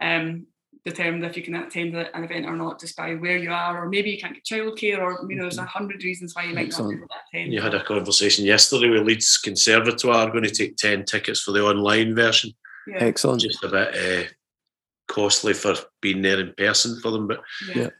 um, 0.00 0.46
determined 0.86 1.24
if 1.24 1.36
you 1.36 1.42
can 1.42 1.56
attend 1.56 1.96
an 1.96 2.24
event 2.24 2.46
or 2.46 2.56
not 2.56 2.80
just 2.80 2.96
by 2.96 3.14
where 3.14 3.36
you 3.36 3.50
are, 3.50 3.82
or 3.82 3.88
maybe 3.88 4.10
you 4.10 4.18
can't 4.18 4.34
get 4.34 4.44
childcare, 4.44 4.98
or 4.98 5.26
you 5.28 5.36
know, 5.36 5.42
there's 5.42 5.58
a 5.58 5.62
mm-hmm. 5.62 5.68
hundred 5.68 6.04
reasons 6.04 6.34
why 6.34 6.44
you 6.44 6.54
might 6.54 6.66
Excellent. 6.66 7.00
not 7.00 7.10
attend. 7.32 7.52
You 7.52 7.60
had 7.60 7.74
a 7.74 7.82
conversation 7.82 8.44
yesterday 8.44 8.88
with 8.88 9.02
Leeds 9.02 9.36
Conservatoire 9.38 10.30
going 10.30 10.44
to 10.44 10.50
take 10.50 10.76
ten 10.76 11.04
tickets 11.04 11.40
for 11.40 11.50
the 11.50 11.62
online 11.62 12.14
version. 12.14 12.52
Yeah. 12.86 12.98
Excellent. 12.98 13.40
Just 13.40 13.64
a 13.64 13.68
bit 13.68 13.94
uh, 13.94 14.28
costly 15.08 15.54
for 15.54 15.74
being 16.00 16.22
there 16.22 16.40
in 16.40 16.54
person 16.56 17.00
for 17.00 17.10
them, 17.10 17.26
but 17.26 17.40
yeah. 17.74 17.90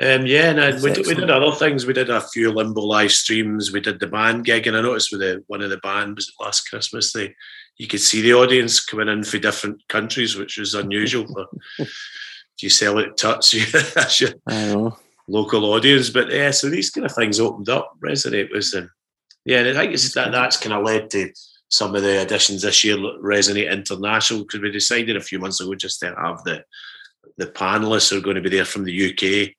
Um, 0.00 0.26
yeah, 0.26 0.50
and 0.50 0.80
we, 0.80 0.90
we, 0.92 1.14
did 1.14 1.28
other 1.28 1.50
things. 1.56 1.84
We 1.84 1.92
did 1.92 2.08
a 2.08 2.20
few 2.20 2.52
limbo 2.52 2.82
live 2.82 3.10
streams. 3.10 3.72
We 3.72 3.80
did 3.80 3.98
the 3.98 4.06
band 4.06 4.44
gig, 4.44 4.68
and 4.68 4.76
I 4.76 4.80
noticed 4.80 5.10
with 5.10 5.22
the, 5.22 5.42
one 5.48 5.60
of 5.60 5.70
the 5.70 5.78
band 5.78 6.14
was 6.14 6.28
it 6.28 6.40
last 6.40 6.68
Christmas. 6.70 7.12
They 7.12 7.34
you 7.78 7.88
could 7.88 8.00
see 8.00 8.20
the 8.20 8.34
audience 8.34 8.84
coming 8.84 9.08
in 9.08 9.24
from 9.24 9.40
different 9.40 9.86
countries, 9.88 10.36
which 10.36 10.56
was 10.56 10.74
unusual. 10.74 11.24
do 11.26 11.86
you 12.60 12.70
sell 12.70 12.98
it 12.98 13.16
touch? 13.16 13.52
That's 13.94 14.20
your 14.20 14.34
local 15.26 15.64
audience. 15.72 16.10
But 16.10 16.30
yeah, 16.30 16.52
so 16.52 16.68
these 16.68 16.90
kind 16.90 17.04
of 17.04 17.12
things 17.12 17.40
opened 17.40 17.68
up. 17.68 17.96
Resonate 18.00 18.52
was 18.52 18.70
them. 18.70 18.90
Yeah, 19.44 19.60
and 19.60 19.76
I 19.76 19.82
think 19.82 19.94
it's 19.94 20.12
that 20.14 20.30
that's 20.30 20.58
kind 20.58 20.74
of 20.74 20.84
led 20.84 21.10
to 21.10 21.32
some 21.68 21.94
of 21.94 22.02
the 22.02 22.22
additions 22.22 22.62
this 22.62 22.84
year. 22.84 22.96
Resonate 22.96 23.70
International 23.70 24.40
because 24.40 24.60
we 24.60 24.70
decided 24.70 25.16
a 25.16 25.20
few 25.20 25.38
months 25.38 25.60
ago 25.60 25.74
just 25.74 26.00
to 26.00 26.14
have 26.14 26.42
the 26.44 26.64
the 27.36 27.46
panelists 27.46 28.16
are 28.16 28.20
going 28.20 28.36
to 28.36 28.42
be 28.42 28.50
there 28.50 28.64
from 28.64 28.84
the 28.84 29.12
UK 29.12 29.54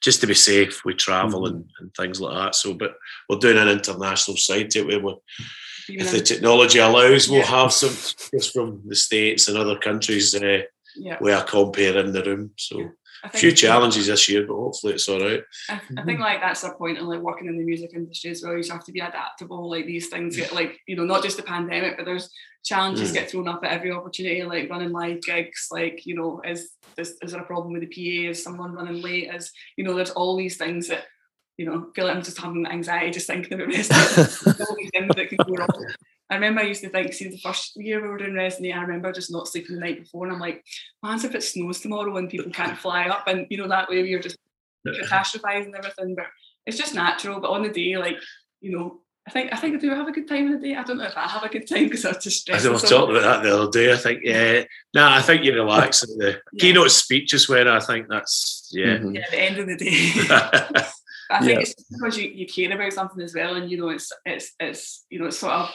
just 0.00 0.20
to 0.20 0.26
be 0.26 0.34
safe 0.34 0.84
with 0.84 0.96
travel 0.96 1.42
mm-hmm. 1.42 1.56
and, 1.56 1.70
and 1.78 1.94
things 1.94 2.20
like 2.20 2.34
that. 2.34 2.54
So, 2.54 2.74
but 2.74 2.94
we're 3.28 3.38
doing 3.38 3.58
an 3.58 3.68
international 3.68 4.36
side 4.36 4.70
to 4.70 4.80
it 4.80 4.86
where 4.86 5.00
we're, 5.00 5.14
if 5.88 6.10
the 6.10 6.20
technology 6.20 6.78
allows, 6.78 7.28
we'll 7.28 7.40
yeah. 7.40 7.46
have 7.46 7.72
some 7.72 7.90
just 8.32 8.52
from 8.52 8.82
the 8.86 8.94
states 8.94 9.48
and 9.48 9.58
other 9.58 9.76
countries 9.76 10.34
uh, 10.34 10.62
yeah. 10.96 11.18
we 11.20 11.32
are 11.32 11.44
comparing 11.44 12.12
the 12.12 12.22
room. 12.22 12.52
So 12.56 12.90
a 13.22 13.28
few 13.28 13.52
challenges 13.52 14.06
this 14.06 14.28
year, 14.28 14.46
but 14.46 14.54
hopefully 14.54 14.94
it's 14.94 15.08
all 15.08 15.20
right. 15.20 15.42
I, 15.68 15.80
I, 15.98 16.02
think 16.04 16.20
like 16.20 16.40
that's 16.40 16.62
the 16.62 16.70
point 16.70 16.98
in 16.98 17.06
like 17.06 17.20
working 17.20 17.48
in 17.48 17.58
the 17.58 17.64
music 17.64 17.92
industry 17.94 18.30
as 18.30 18.42
well. 18.42 18.56
You 18.56 18.62
have 18.70 18.84
to 18.84 18.92
be 18.92 19.00
adaptable. 19.00 19.68
Like 19.70 19.86
these 19.86 20.08
things 20.08 20.36
get 20.36 20.52
like 20.52 20.78
you 20.86 20.96
know 20.96 21.04
not 21.04 21.22
just 21.22 21.36
the 21.36 21.42
pandemic, 21.42 21.96
but 21.96 22.06
there's 22.06 22.30
challenges 22.64 23.10
mm. 23.10 23.14
get 23.14 23.30
thrown 23.30 23.48
up 23.48 23.64
at 23.64 23.72
every 23.72 23.92
opportunity. 23.92 24.42
Like 24.42 24.70
running 24.70 24.92
live 24.92 25.22
gigs, 25.22 25.68
like 25.70 26.06
you 26.06 26.14
know, 26.14 26.40
is 26.44 26.70
is, 26.96 27.16
is 27.22 27.32
there 27.32 27.42
a 27.42 27.46
problem 27.46 27.72
with 27.72 27.88
the 27.88 27.88
PA? 27.88 28.30
Is 28.30 28.42
someone 28.42 28.72
running 28.72 29.02
late? 29.02 29.32
Is 29.34 29.52
you 29.76 29.84
know, 29.84 29.94
there's 29.94 30.10
all 30.10 30.36
these 30.36 30.56
things 30.56 30.88
that 30.88 31.04
you 31.56 31.66
know 31.66 31.88
feel 31.94 32.06
like 32.06 32.16
I'm 32.16 32.22
just 32.22 32.40
having 32.40 32.66
anxiety 32.66 33.10
just 33.10 33.26
thinking 33.26 33.60
about 33.60 33.68
this. 33.72 33.90
all 34.46 34.76
these 34.76 34.90
things 34.92 35.14
that 35.14 35.28
can 35.28 35.38
go 35.38 35.54
wrong. 35.54 35.86
I 36.30 36.34
remember 36.34 36.60
I 36.60 36.66
used 36.66 36.82
to 36.82 36.90
think, 36.90 37.12
see, 37.12 37.28
the 37.28 37.38
first 37.38 37.76
year 37.76 38.00
we 38.00 38.08
were 38.08 38.18
doing 38.18 38.32
Resonate, 38.32 38.76
I 38.76 38.82
remember 38.82 39.12
just 39.12 39.32
not 39.32 39.48
sleeping 39.48 39.74
the 39.74 39.80
night 39.80 40.00
before. 40.00 40.24
And 40.24 40.32
I'm 40.32 40.40
like, 40.40 40.64
man, 41.02 41.18
if 41.18 41.34
it 41.34 41.42
snows 41.42 41.80
tomorrow 41.80 42.16
and 42.16 42.30
people 42.30 42.52
can't 42.52 42.78
fly 42.84 43.08
up, 43.08 43.26
and 43.26 43.46
you 43.50 43.58
know, 43.58 43.68
that 43.68 43.88
way 43.88 44.02
you're 44.02 44.20
just 44.20 44.38
catastrophizing 44.86 45.74
everything. 45.76 46.14
But 46.14 46.26
it's 46.66 46.78
just 46.78 46.94
natural. 46.94 47.40
But 47.40 47.50
on 47.50 47.62
the 47.62 47.70
day, 47.70 47.96
like, 47.96 48.16
you 48.60 48.70
know, 48.70 49.00
I 49.26 49.32
think 49.32 49.52
I 49.52 49.56
think 49.56 49.76
I 49.76 49.78
do 49.78 49.90
have 49.90 50.08
a 50.08 50.12
good 50.12 50.28
time 50.28 50.46
in 50.46 50.52
the 50.52 50.68
day. 50.68 50.76
I 50.76 50.82
don't 50.82 50.98
know 50.98 51.04
if 51.04 51.16
I 51.16 51.26
have 51.26 51.42
a 51.42 51.48
good 51.48 51.68
time 51.68 51.84
because 51.84 52.04
I 52.04 52.12
just 52.12 52.40
stressed. 52.40 52.66
I 52.66 52.70
was 52.70 52.82
talking 52.82 53.16
about 53.16 53.22
that 53.22 53.42
the 53.42 53.54
other 53.54 53.70
day. 53.70 53.92
I 53.92 53.96
think 53.96 54.20
yeah, 54.24 54.64
no, 54.94 55.02
nah, 55.02 55.16
I 55.16 55.22
think 55.22 55.44
you 55.44 55.54
relax 55.54 56.02
at 56.02 56.08
the 56.10 56.40
yeah. 56.52 56.60
keynote 56.60 56.90
speech 56.90 57.34
is 57.34 57.48
where 57.48 57.68
I 57.68 57.80
think 57.80 58.06
that's 58.08 58.70
yeah. 58.72 58.96
Mm-hmm. 58.98 59.16
Yeah, 59.16 59.30
the 59.30 59.40
end 59.40 59.58
of 59.58 59.66
the 59.66 59.76
day. 59.76 60.84
I 61.30 61.38
think 61.38 61.52
yeah. 61.52 61.60
it's 61.60 61.74
because 61.74 62.18
you, 62.18 62.28
you 62.30 62.46
care 62.46 62.72
about 62.72 62.92
something 62.92 63.22
as 63.22 63.34
well, 63.34 63.54
and 63.56 63.70
you 63.70 63.78
know 63.78 63.90
it's 63.90 64.10
it's 64.24 64.52
it's 64.58 65.04
you 65.10 65.18
know 65.18 65.26
it's 65.26 65.38
sort 65.38 65.52
of 65.52 65.70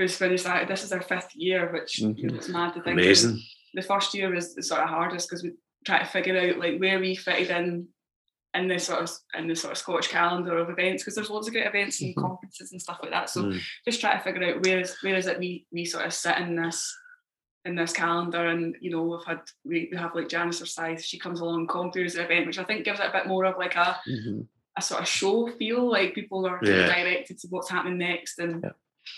we've 0.00 0.10
finished 0.10 0.44
that. 0.44 0.66
This 0.66 0.82
is 0.82 0.92
our 0.92 1.02
fifth 1.02 1.36
year, 1.36 1.70
which 1.72 2.00
mm-hmm. 2.00 2.18
you 2.18 2.28
know, 2.28 2.36
it's 2.36 2.48
mad 2.48 2.74
to 2.74 2.82
think. 2.82 2.98
Amazing. 2.98 3.40
The 3.74 3.82
first 3.82 4.14
year 4.14 4.34
was 4.34 4.54
sort 4.66 4.80
of 4.80 4.88
hardest 4.88 5.28
because 5.28 5.44
we 5.44 5.52
try 5.86 6.00
to 6.00 6.06
figure 6.06 6.36
out 6.36 6.58
like 6.58 6.78
where 6.78 6.98
we 6.98 7.14
fitted 7.14 7.50
in 7.50 7.86
in 8.54 8.66
the 8.66 8.78
sort 8.78 9.02
of 9.02 9.10
in 9.38 9.46
the 9.46 9.54
sort 9.54 9.72
of 9.72 9.78
Scottish 9.78 10.08
calendar 10.08 10.58
of 10.58 10.70
events 10.70 11.04
because 11.04 11.14
there's 11.14 11.30
lots 11.30 11.46
of 11.46 11.52
great 11.52 11.66
events 11.66 12.00
and 12.00 12.10
mm-hmm. 12.10 12.26
conferences 12.26 12.72
and 12.72 12.82
stuff 12.82 12.98
like 13.02 13.12
that. 13.12 13.30
So 13.30 13.44
mm. 13.44 13.60
just 13.84 14.00
try 14.00 14.16
to 14.16 14.24
figure 14.24 14.42
out 14.42 14.64
where 14.64 14.80
is 14.80 14.96
where 15.02 15.14
is 15.14 15.26
it 15.26 15.38
we 15.38 15.66
we 15.70 15.84
sort 15.84 16.06
of 16.06 16.12
sit 16.12 16.36
in 16.38 16.56
this 16.56 16.92
in 17.66 17.76
this 17.76 17.92
calendar 17.92 18.48
and 18.48 18.74
you 18.80 18.90
know 18.90 19.02
we've 19.02 19.24
had 19.26 19.42
we, 19.64 19.88
we 19.92 19.98
have 19.98 20.14
like 20.14 20.28
Janice 20.30 20.58
Forsyth 20.58 21.04
she 21.04 21.18
comes 21.18 21.40
along 21.40 21.66
conquers 21.66 22.14
the 22.14 22.24
event 22.24 22.46
which 22.46 22.58
I 22.58 22.64
think 22.64 22.84
gives 22.84 22.98
it 22.98 23.06
a 23.06 23.12
bit 23.12 23.26
more 23.26 23.44
of 23.44 23.58
like 23.58 23.76
a 23.76 24.00
mm-hmm. 24.08 24.40
a 24.78 24.82
sort 24.82 25.02
of 25.02 25.06
show 25.06 25.46
feel 25.58 25.88
like 25.88 26.14
people 26.14 26.46
are 26.46 26.58
yeah. 26.62 26.86
directed 26.86 27.38
to 27.40 27.48
what's 27.50 27.68
happening 27.68 27.98
next 27.98 28.38
and 28.38 28.62
yeah 28.64 28.70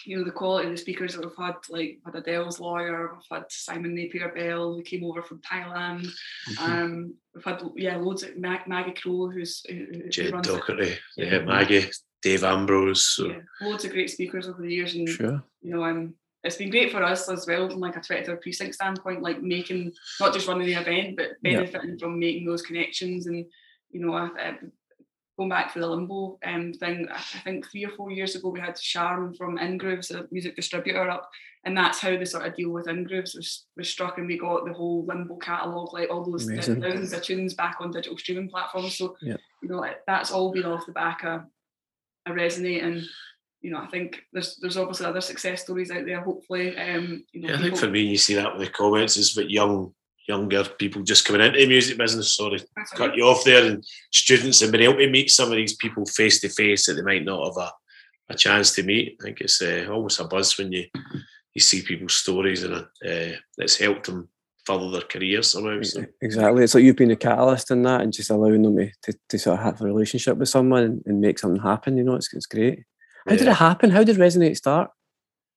you 0.07 0.17
know 0.17 0.25
the 0.25 0.31
quality 0.31 0.67
of 0.67 0.73
the 0.73 0.79
speakers 0.79 1.15
that 1.15 1.25
we've 1.25 1.37
had, 1.37 1.55
like 1.71 1.99
had 2.05 2.15
Adele's 2.15 2.61
lawyer, 2.61 3.13
we've 3.15 3.39
had 3.39 3.45
Simon 3.51 3.95
Napier 3.95 4.33
Bell 4.35 4.75
who 4.75 4.83
came 4.83 5.05
over 5.05 5.23
from 5.23 5.41
Thailand. 5.41 6.07
Mm-hmm. 6.51 6.65
Um, 6.65 7.15
we've 7.35 7.45
had 7.45 7.63
yeah 7.77 7.97
loads 7.97 8.23
of 8.23 8.37
Mag- 8.37 8.67
Maggie 8.67 8.93
Crow 8.93 9.31
who's 9.31 9.63
who, 9.69 10.09
Jed 10.09 10.33
yeah, 11.17 11.39
Maggie, 11.41 11.91
Dave 12.23 12.45
Ambrose, 12.45 13.05
so. 13.05 13.29
yeah, 13.29 13.41
loads 13.61 13.85
of 13.85 13.93
great 13.93 14.11
speakers 14.11 14.49
over 14.49 14.63
the 14.63 14.73
years, 14.73 14.95
and 14.95 15.09
sure. 15.09 15.43
you 15.61 15.75
know 15.75 15.85
um, 15.85 16.15
it's 16.45 16.57
been 16.57 16.71
great 16.71 16.91
for 16.91 17.03
us 17.03 17.29
as 17.29 17.47
well 17.47 17.69
from 17.69 17.81
like 17.81 17.97
a 17.97 18.01
23rd 18.01 18.41
precinct 18.41 18.75
standpoint, 18.75 19.23
like 19.23 19.43
making 19.43 19.93
not 20.21 20.33
just 20.33 20.49
running 20.49 20.67
the 20.67 20.75
event 20.75 21.17
but 21.17 21.31
benefiting 21.43 21.91
yeah. 21.91 21.97
from 22.01 22.19
making 22.19 22.47
those 22.47 22.63
connections 22.63 23.27
and 23.27 23.45
you 23.91 24.05
know 24.05 24.15
I, 24.15 24.57
going 25.37 25.49
back 25.49 25.73
to 25.73 25.81
the 25.81 25.87
limbo 25.87 26.39
um, 26.45 26.73
thing, 26.75 27.09
I 27.11 27.21
think 27.45 27.71
three 27.71 27.85
or 27.85 27.91
four 27.91 28.11
years 28.11 28.35
ago 28.35 28.51
we 28.51 28.61
had 28.61 28.77
Charm 28.77 29.35
from 29.35 29.59
Ingrooves, 29.59 30.11
a 30.11 30.27
music 30.31 30.57
distributor, 30.57 31.09
up, 31.09 31.31
and 31.65 31.77
that's 31.77 32.01
how 32.01 32.17
the 32.17 32.27
sort 32.27 32.47
of 32.47 32.55
deal 32.55 32.71
with 32.71 32.87
Ingrooves 32.87 33.35
was, 33.37 33.67
was 33.77 33.89
struck, 33.89 34.19
and 34.19 34.27
we 34.27 34.39
got 34.39 34.67
the 34.67 34.73
whole 34.73 35.05
limbo 35.07 35.37
catalogue, 35.37 35.93
like 35.93 36.11
all 36.11 36.25
those 36.25 36.47
thousands 36.47 37.13
of 37.13 37.23
tunes 37.23 37.55
back 37.55 37.77
on 37.81 37.91
digital 37.91 38.19
streaming 38.19 38.49
platforms. 38.49 38.97
So 38.97 39.17
yeah. 39.23 39.37
you 39.63 39.69
know 39.69 39.85
that's 40.07 40.31
all 40.31 40.53
been 40.53 40.67
off 40.67 40.87
the 40.87 40.93
back 40.93 41.25
of 41.25 41.43
a 42.27 42.31
resonate 42.31 42.85
and. 42.85 43.03
You 43.65 43.71
know, 43.71 43.79
I 43.79 43.87
think 43.87 44.25
there's 44.33 44.57
there's 44.57 44.77
obviously 44.77 45.07
other 45.07 45.21
success 45.21 45.63
stories 45.63 45.93
out 45.93 46.05
there. 46.05 46.21
Hopefully, 46.21 46.77
um, 46.77 47.25
you 47.33 47.43
know, 47.43 47.51
yeah, 47.51 47.61
I 47.61 47.63
think 47.63 47.77
for 47.77 47.87
me, 47.87 48.01
you 48.01 48.19
see 48.19 48.35
that 48.35 48.53
with 48.53 48.67
the 48.67 48.73
comments 48.73 49.17
is 49.17 49.37
that 49.37 49.53
young 49.53 49.95
younger 50.29 50.65
people 50.65 51.03
just 51.03 51.25
coming 51.25 51.43
into 51.43 51.59
the 51.59 51.67
music 51.67 51.99
business. 51.99 52.37
Sorry, 52.37 52.63
cut 52.95 53.17
you 53.17 53.25
off 53.25 53.45
there, 53.45 53.67
and 53.67 53.85
students 54.13 54.61
have 54.61 54.73
been 54.73 54.83
able 54.83 54.99
to 54.99 55.11
meet 55.11 55.31
some 55.31 55.51
of 55.51 55.57
these 55.57 55.77
people 55.77 56.05
face 56.07 56.41
to 56.41 56.49
face 56.49 56.87
that 56.87 56.95
they 56.95 57.03
might 57.03 57.25
not 57.25 57.47
have 57.47 57.57
a, 57.57 57.73
a 58.33 58.37
chance 58.37 58.75
to 58.75 58.83
meet. 58.83 59.17
I 59.21 59.25
think 59.25 59.41
it's 59.41 59.61
uh, 59.61 59.87
almost 59.91 60.21
a 60.21 60.25
buzz 60.25 60.57
when 60.59 60.73
you 60.73 60.85
you 61.55 61.61
see 61.61 61.83
people's 61.83 62.15
stories 62.15 62.63
and 62.63 62.75
uh, 62.75 63.37
it's 63.59 63.77
helped 63.77 64.07
them 64.07 64.27
further 64.65 64.91
their 64.91 65.03
careers 65.03 65.53
somehow. 65.53 65.83
So. 65.83 66.05
Exactly, 66.23 66.65
it's 66.65 66.75
like 66.75 66.85
you've 66.85 66.97
been 66.97 67.11
a 67.11 67.17
catalyst 67.17 67.71
in 67.71 67.83
that, 67.83 68.01
and 68.01 68.13
just 68.13 68.31
allowing 68.31 68.63
them 68.63 68.77
to, 68.77 68.91
to, 69.03 69.19
to 69.29 69.39
sort 69.39 69.59
of 69.59 69.65
have 69.65 69.81
a 69.81 69.85
relationship 69.85 70.37
with 70.37 70.49
someone 70.49 70.83
and, 70.83 71.03
and 71.07 71.21
make 71.21 71.39
something 71.39 71.63
happen. 71.63 71.97
You 71.97 72.05
know, 72.05 72.15
it's 72.15 72.33
it's 72.33 72.47
great. 72.47 72.85
How 73.27 73.33
yeah. 73.33 73.39
did 73.39 73.49
it 73.49 73.55
happen? 73.55 73.91
How 73.91 74.05
did 74.05 74.17
Resonate 74.17 74.57
start? 74.57 74.91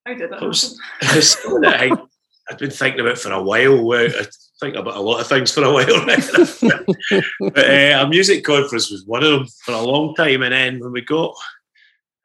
How 0.06 0.14
did 0.14 0.32
it, 0.32 0.42
it 0.42 0.46
was, 0.46 0.80
I, 1.02 1.92
I'd 2.50 2.58
been 2.60 2.70
thinking 2.70 3.02
about 3.02 3.18
for 3.18 3.32
a 3.32 3.42
while. 3.42 3.92
I 3.94 4.28
think 4.60 4.76
about 4.76 4.96
a 4.96 5.02
lot 5.02 5.20
of 5.20 5.28
things 5.28 5.52
for 5.52 5.64
a 5.64 5.74
while. 5.74 6.06
but 7.52 7.70
uh, 7.70 8.04
a 8.04 8.08
music 8.08 8.44
conference 8.44 8.90
was 8.90 9.06
one 9.06 9.24
of 9.24 9.32
them 9.32 9.48
for 9.64 9.74
a 9.74 9.82
long 9.82 10.16
time. 10.16 10.42
And 10.44 10.54
then 10.54 10.80
when 10.80 10.92
we 10.92 11.02
got, 11.02 11.36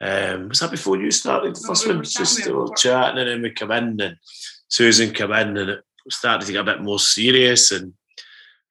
um, 0.01 0.49
was 0.49 0.61
that 0.61 0.71
before 0.71 0.97
you 0.97 1.11
started 1.11 1.55
the 1.55 1.61
first 1.61 1.87
no, 1.87 1.95
one? 1.95 2.05
Just 2.05 2.49
chatting, 2.77 3.19
and 3.19 3.29
then 3.29 3.43
we 3.43 3.51
come 3.51 3.71
in, 3.73 4.01
and 4.01 4.17
Susan 4.69 5.13
come 5.13 5.33
in, 5.33 5.57
and 5.57 5.71
it 5.71 5.85
started 6.09 6.47
to 6.47 6.53
get 6.53 6.63
a 6.63 6.65
bit 6.65 6.83
more 6.83 6.99
serious, 6.99 7.71
and 7.71 7.93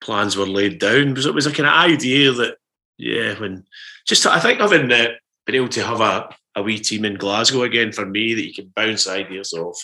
plans 0.02 0.36
were 0.36 0.48
laid 0.48 0.80
down. 0.80 1.10
Because 1.10 1.28
it 1.28 1.36
was 1.36 1.46
a 1.46 1.52
kind 1.52 1.68
of 1.68 1.74
idea 1.74 2.32
that, 2.32 2.58
yeah, 2.98 3.40
when 3.40 3.66
just 4.08 4.26
I 4.26 4.40
think 4.40 4.60
having 4.60 4.92
uh, 4.92 5.10
been 5.46 5.56
able 5.56 5.70
to 5.70 5.86
have 5.86 6.02
a, 6.02 6.36
a 6.56 6.64
wee 6.64 6.80
team 6.80 7.06
in 7.06 7.14
Glasgow 7.14 7.62
again 7.62 7.92
for 7.92 8.08
me 8.08 8.34
that 8.34 8.46
you 8.48 8.54
can 8.54 8.74
bounce 8.76 9.08
ideas 9.08 9.54
off. 9.54 9.80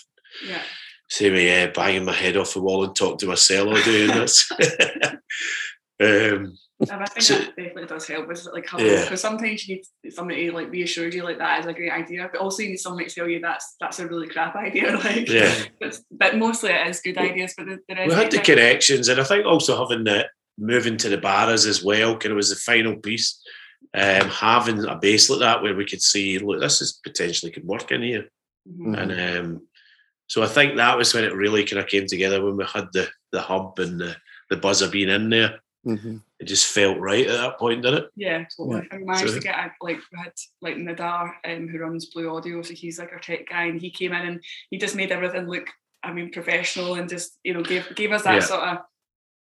Yeah 0.47 0.61
see 1.09 1.29
me 1.29 1.63
uh, 1.63 1.71
banging 1.73 2.05
my 2.05 2.13
head 2.13 2.37
off 2.37 2.53
the 2.53 2.61
wall 2.61 2.83
and 2.83 2.95
talk 2.95 3.19
to 3.19 3.27
myself 3.27 3.67
all 3.67 3.83
doing 3.83 4.07
this. 4.07 4.51
um, 6.01 6.57
I 6.81 7.05
think 7.05 7.21
so, 7.21 7.37
that 7.37 7.55
definitely 7.55 7.85
does 7.85 8.07
help 8.07 8.27
with 8.27 8.45
like 8.51 8.67
having 8.67 8.87
yeah. 8.87 9.03
because 9.03 9.21
sometimes 9.21 9.65
you 9.65 9.75
need 9.75 10.11
somebody 10.11 10.47
to 10.47 10.53
like 10.53 10.69
reassure 10.69 11.07
you 11.07 11.23
like 11.23 11.37
that 11.37 11.61
is 11.61 11.65
a 11.65 11.73
great 11.73 11.91
idea, 11.91 12.27
but 12.29 12.41
also 12.41 12.63
you 12.63 12.69
need 12.69 12.77
somebody 12.77 13.07
to 13.07 13.15
tell 13.15 13.29
you 13.29 13.39
that's 13.39 13.75
that's 13.79 13.99
a 13.99 14.07
really 14.07 14.27
crap 14.27 14.55
idea. 14.57 14.97
Like 14.97 15.29
yeah. 15.29 15.53
but, 15.79 15.97
but 16.11 16.37
mostly 16.37 16.71
it 16.71 16.87
is 16.87 16.99
good 16.99 17.17
ideas. 17.17 17.53
But 17.57 17.67
the, 17.67 17.79
the 17.87 18.05
we 18.07 18.13
had 18.13 18.31
the 18.31 18.39
connections 18.39 19.07
and 19.07 19.21
I 19.21 19.23
think 19.23 19.45
also 19.45 19.77
having 19.77 20.03
the 20.03 20.27
moving 20.57 20.97
to 20.97 21.09
the 21.09 21.17
barras 21.17 21.65
as 21.65 21.83
well, 21.83 22.17
kind 22.17 22.31
of 22.31 22.37
was 22.37 22.49
the 22.49 22.55
final 22.55 22.97
piece. 22.97 23.41
Um, 23.93 24.27
having 24.29 24.83
a 24.83 24.95
base 24.95 25.29
like 25.29 25.39
that 25.39 25.61
where 25.61 25.75
we 25.75 25.85
could 25.85 26.01
see, 26.01 26.39
look, 26.39 26.59
this 26.59 26.81
is 26.81 26.99
potentially 27.03 27.51
could 27.51 27.63
work 27.63 27.91
in 27.91 28.01
here. 28.01 28.25
Mm-hmm. 28.67 28.95
And 28.95 29.11
um, 29.39 29.61
so 30.28 30.43
I 30.43 30.47
think 30.47 30.76
that 30.76 30.97
was 30.97 31.13
when 31.13 31.23
it 31.23 31.34
really 31.34 31.63
kind 31.65 31.80
of 31.82 31.88
came 31.88 32.07
together 32.07 32.43
when 32.43 32.57
we 32.57 32.65
had 32.65 32.88
the 32.93 33.07
the 33.32 33.41
hub 33.41 33.78
and 33.80 33.99
the, 33.99 34.15
the 34.49 34.57
buzzer 34.57 34.89
being 34.89 35.09
in 35.09 35.30
there. 35.30 35.59
Mm-hmm. 35.86 36.17
It 36.39 36.45
just 36.45 36.71
felt 36.71 36.97
right 36.99 37.28
at 37.28 37.38
that 37.38 37.59
point, 37.59 37.84
didn't 37.84 38.05
it? 38.05 38.09
Yeah, 38.15 38.45
totally. 38.57 38.88
Yeah. 38.89 38.95
And 38.97 39.05
managed 39.05 39.30
so, 39.30 39.36
to 39.36 39.39
get 39.39 39.71
like 39.82 39.99
we 40.11 40.17
had 40.17 40.34
like 40.61 40.78
Nadar 40.78 41.34
um, 41.45 41.67
who 41.67 41.78
runs 41.78 42.07
Blue 42.07 42.36
Audio, 42.36 42.61
so 42.61 42.73
he's 42.73 42.97
like 42.97 43.11
our 43.11 43.19
tech 43.19 43.47
guy, 43.47 43.65
and 43.65 43.80
he 43.80 43.91
came 43.91 44.13
in 44.13 44.28
and 44.28 44.43
he 44.71 44.78
just 44.78 44.95
made 44.95 45.11
everything 45.11 45.47
look, 45.47 45.67
I 46.03 46.11
mean, 46.11 46.32
professional 46.32 46.95
and 46.95 47.07
just 47.07 47.38
you 47.43 47.53
know 47.53 47.61
gave 47.61 47.95
gave 47.95 48.11
us 48.11 48.23
that 48.23 48.36
yeah. 48.36 48.39
sort 48.39 48.61
of 48.61 48.78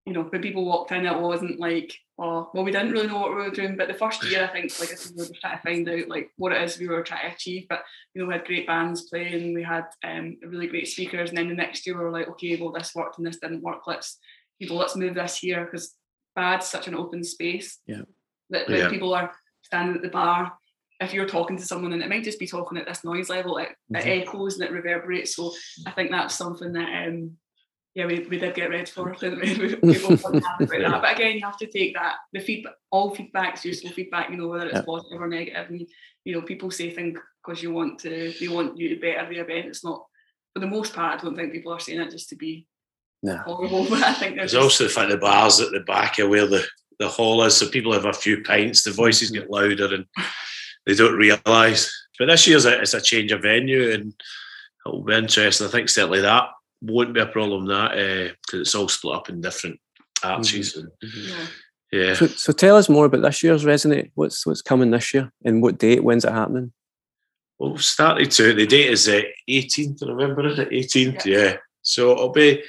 you 0.09 0.15
know, 0.15 0.23
when 0.23 0.41
people 0.41 0.65
walked 0.65 0.91
in, 0.91 1.05
it 1.05 1.21
wasn't 1.21 1.61
like, 1.61 1.95
oh, 2.19 2.51
well, 2.55 2.65
we 2.65 2.73
didn't 2.73 2.93
really 2.93 3.07
know 3.07 3.19
what 3.19 3.29
we 3.29 3.37
were 3.37 3.51
doing. 3.51 3.77
But 3.77 3.89
the 3.89 3.95
first 3.95 4.25
year, 4.25 4.43
I 4.43 4.47
think, 4.47 4.73
like 4.81 4.91
I 4.91 4.95
said, 4.95 5.13
we 5.15 5.23
were 5.23 5.29
just 5.29 5.41
trying 5.43 5.59
to 5.59 5.63
find 5.63 5.89
out 5.89 6.09
like 6.09 6.31
what 6.39 6.53
it 6.53 6.63
is 6.63 6.79
we 6.79 6.89
were 6.89 7.03
trying 7.03 7.29
to 7.29 7.35
achieve. 7.35 7.67
But 7.69 7.83
you 8.15 8.23
know, 8.23 8.29
we 8.29 8.33
had 8.33 8.47
great 8.47 8.67
bands 8.67 9.03
playing, 9.03 9.53
we 9.53 9.63
had 9.63 9.85
um, 10.03 10.39
really 10.43 10.67
great 10.67 10.89
speakers, 10.89 11.29
and 11.29 11.37
then 11.37 11.49
the 11.49 11.55
next 11.55 11.87
year 11.87 11.99
we 11.99 12.05
were 12.05 12.11
like, 12.11 12.29
okay, 12.29 12.57
well, 12.57 12.73
this 12.73 12.95
worked 12.95 13.19
and 13.19 13.27
this 13.27 13.39
didn't 13.39 13.63
work. 13.63 13.87
Let's 13.87 14.19
people, 14.59 14.79
let's 14.79 14.97
move 14.97 15.15
this 15.15 15.37
here 15.37 15.67
because 15.67 15.95
BAaD's 16.37 16.67
such 16.67 16.89
an 16.89 16.95
open 16.95 17.23
space. 17.23 17.79
Yeah. 17.87 18.03
That, 18.49 18.67
that 18.69 18.79
yeah. 18.79 18.89
people 18.89 19.13
are 19.13 19.31
standing 19.61 19.97
at 19.97 20.03
the 20.03 20.09
bar. 20.09 20.55
If 21.01 21.13
you're 21.13 21.29
talking 21.29 21.59
to 21.59 21.65
someone 21.65 21.93
and 21.93 22.03
it 22.03 22.09
might 22.09 22.25
just 22.25 22.41
be 22.41 22.47
talking 22.47 22.79
at 22.79 22.87
this 22.87 23.05
noise 23.05 23.29
level, 23.29 23.59
it, 23.59 23.69
mm-hmm. 23.93 23.97
it 23.97 24.27
echoes 24.27 24.59
and 24.59 24.69
it 24.69 24.73
reverberates. 24.73 25.37
So 25.37 25.53
I 25.87 25.91
think 25.91 26.11
that's 26.11 26.35
something 26.35 26.73
that 26.73 27.07
um, 27.07 27.37
yeah, 27.95 28.07
we, 28.07 28.21
we 28.31 28.39
did 28.39 28.55
get 28.55 28.71
read 28.71 28.89
for, 28.89 29.13
didn't 29.13 29.41
we? 29.41 29.75
we 29.83 29.99
both 29.99 30.25
about 30.25 30.43
that. 30.61 30.85
Uh, 30.85 31.01
but 31.01 31.15
again, 31.15 31.35
you 31.35 31.45
have 31.45 31.59
to 31.59 31.67
take 31.67 31.95
that 31.95 32.17
the 32.33 32.41
feedback. 32.41 32.75
All 32.91 33.15
feedback's 33.15 33.65
useful 33.65 33.91
feedback. 33.91 34.31
You 34.31 34.37
know 34.37 34.49
whether 34.49 34.67
it's 34.67 34.75
yeah. 34.75 34.83
positive 34.83 35.21
or 35.21 35.29
negative. 35.29 35.69
And 35.69 35.87
you 36.25 36.35
know, 36.35 36.43
people 36.43 36.71
say 36.71 36.91
things 36.91 37.19
because 37.45 37.63
you 37.63 37.73
want 37.73 37.99
to. 38.01 38.33
They 38.39 38.49
want 38.49 38.79
you 38.79 38.91
to 38.91 39.01
better 39.01 39.29
the 39.29 39.41
event. 39.41 39.67
It's 39.67 39.85
not 39.85 40.05
for 40.55 40.61
the 40.61 40.67
most 40.67 40.95
part. 40.95 41.21
I 41.21 41.25
don't 41.25 41.35
think 41.35 41.53
people 41.53 41.73
are 41.73 41.81
saying 41.81 42.01
it 42.01 42.11
just 42.11 42.29
to 42.29 42.37
be 42.37 42.67
no. 43.23 43.37
horrible. 43.39 43.85
But 43.91 44.03
I 44.03 44.13
think 44.13 44.37
there's, 44.37 44.53
there's 44.53 44.63
also 44.63 44.85
the 44.85 44.91
fact 44.91 45.11
the 45.11 45.17
bars 45.17 45.61
at 45.61 45.73
the 45.73 45.81
back 45.81 46.19
are 46.19 46.29
where 46.29 46.47
the 46.47 46.65
the 47.01 47.09
hall 47.09 47.43
is, 47.43 47.57
so 47.57 47.69
people 47.69 47.93
have 47.93 48.07
a 48.07 48.13
few 48.13 48.43
pints. 48.43 48.83
The 48.83 48.91
voices 48.91 49.31
get 49.31 49.51
louder 49.51 49.95
and 49.95 50.05
they 50.87 50.95
don't 50.95 51.17
realise. 51.17 51.93
But 52.19 52.27
this 52.27 52.47
year's 52.47 52.65
a, 52.65 52.81
it's 52.81 52.95
a 52.95 53.01
change 53.01 53.31
of 53.31 53.43
venue 53.43 53.93
and 53.93 54.13
it'll 54.85 55.05
be 55.05 55.15
interesting. 55.15 55.67
I 55.67 55.71
think 55.71 55.89
certainly 55.89 56.21
that 56.23 56.49
won't 56.81 57.15
be 57.15 57.21
a 57.21 57.27
problem 57.27 57.67
that 57.67 57.93
because 57.93 58.59
uh, 58.59 58.61
it's 58.61 58.75
all 58.75 58.89
split 58.89 59.17
up 59.17 59.29
in 59.29 59.41
different 59.41 59.81
arches. 60.23 60.75
Mm-hmm. 60.75 60.81
And, 60.81 61.13
mm-hmm. 61.13 61.47
yeah. 61.93 62.01
yeah. 62.01 62.15
So, 62.15 62.27
so, 62.27 62.53
tell 62.53 62.77
us 62.77 62.89
more 62.89 63.07
about 63.07 63.23
this 63.23 63.43
year's 63.43 63.65
Resonate. 63.65 64.11
What's 64.15 64.47
what's 64.47 64.63
coming 64.63 64.91
this 64.91 65.13
year 65.15 65.33
and 65.45 65.63
what 65.63 65.79
date? 65.79 66.05
When's 66.05 66.25
it 66.25 66.33
happening? 66.33 66.73
Well, 67.59 67.73
we've 67.73 67.85
started 67.85 68.31
to. 68.33 68.55
The 68.55 68.67
date 68.67 68.91
is 68.91 69.07
the 69.07 69.27
uh, 69.27 69.31
18th 69.49 70.03
of 70.03 70.09
November, 70.09 70.47
is 70.47 70.59
it? 70.59 70.71
18th, 70.71 71.25
yeah. 71.25 71.39
yeah. 71.39 71.57
So 71.83 72.13
it'll 72.13 72.29
be 72.31 72.63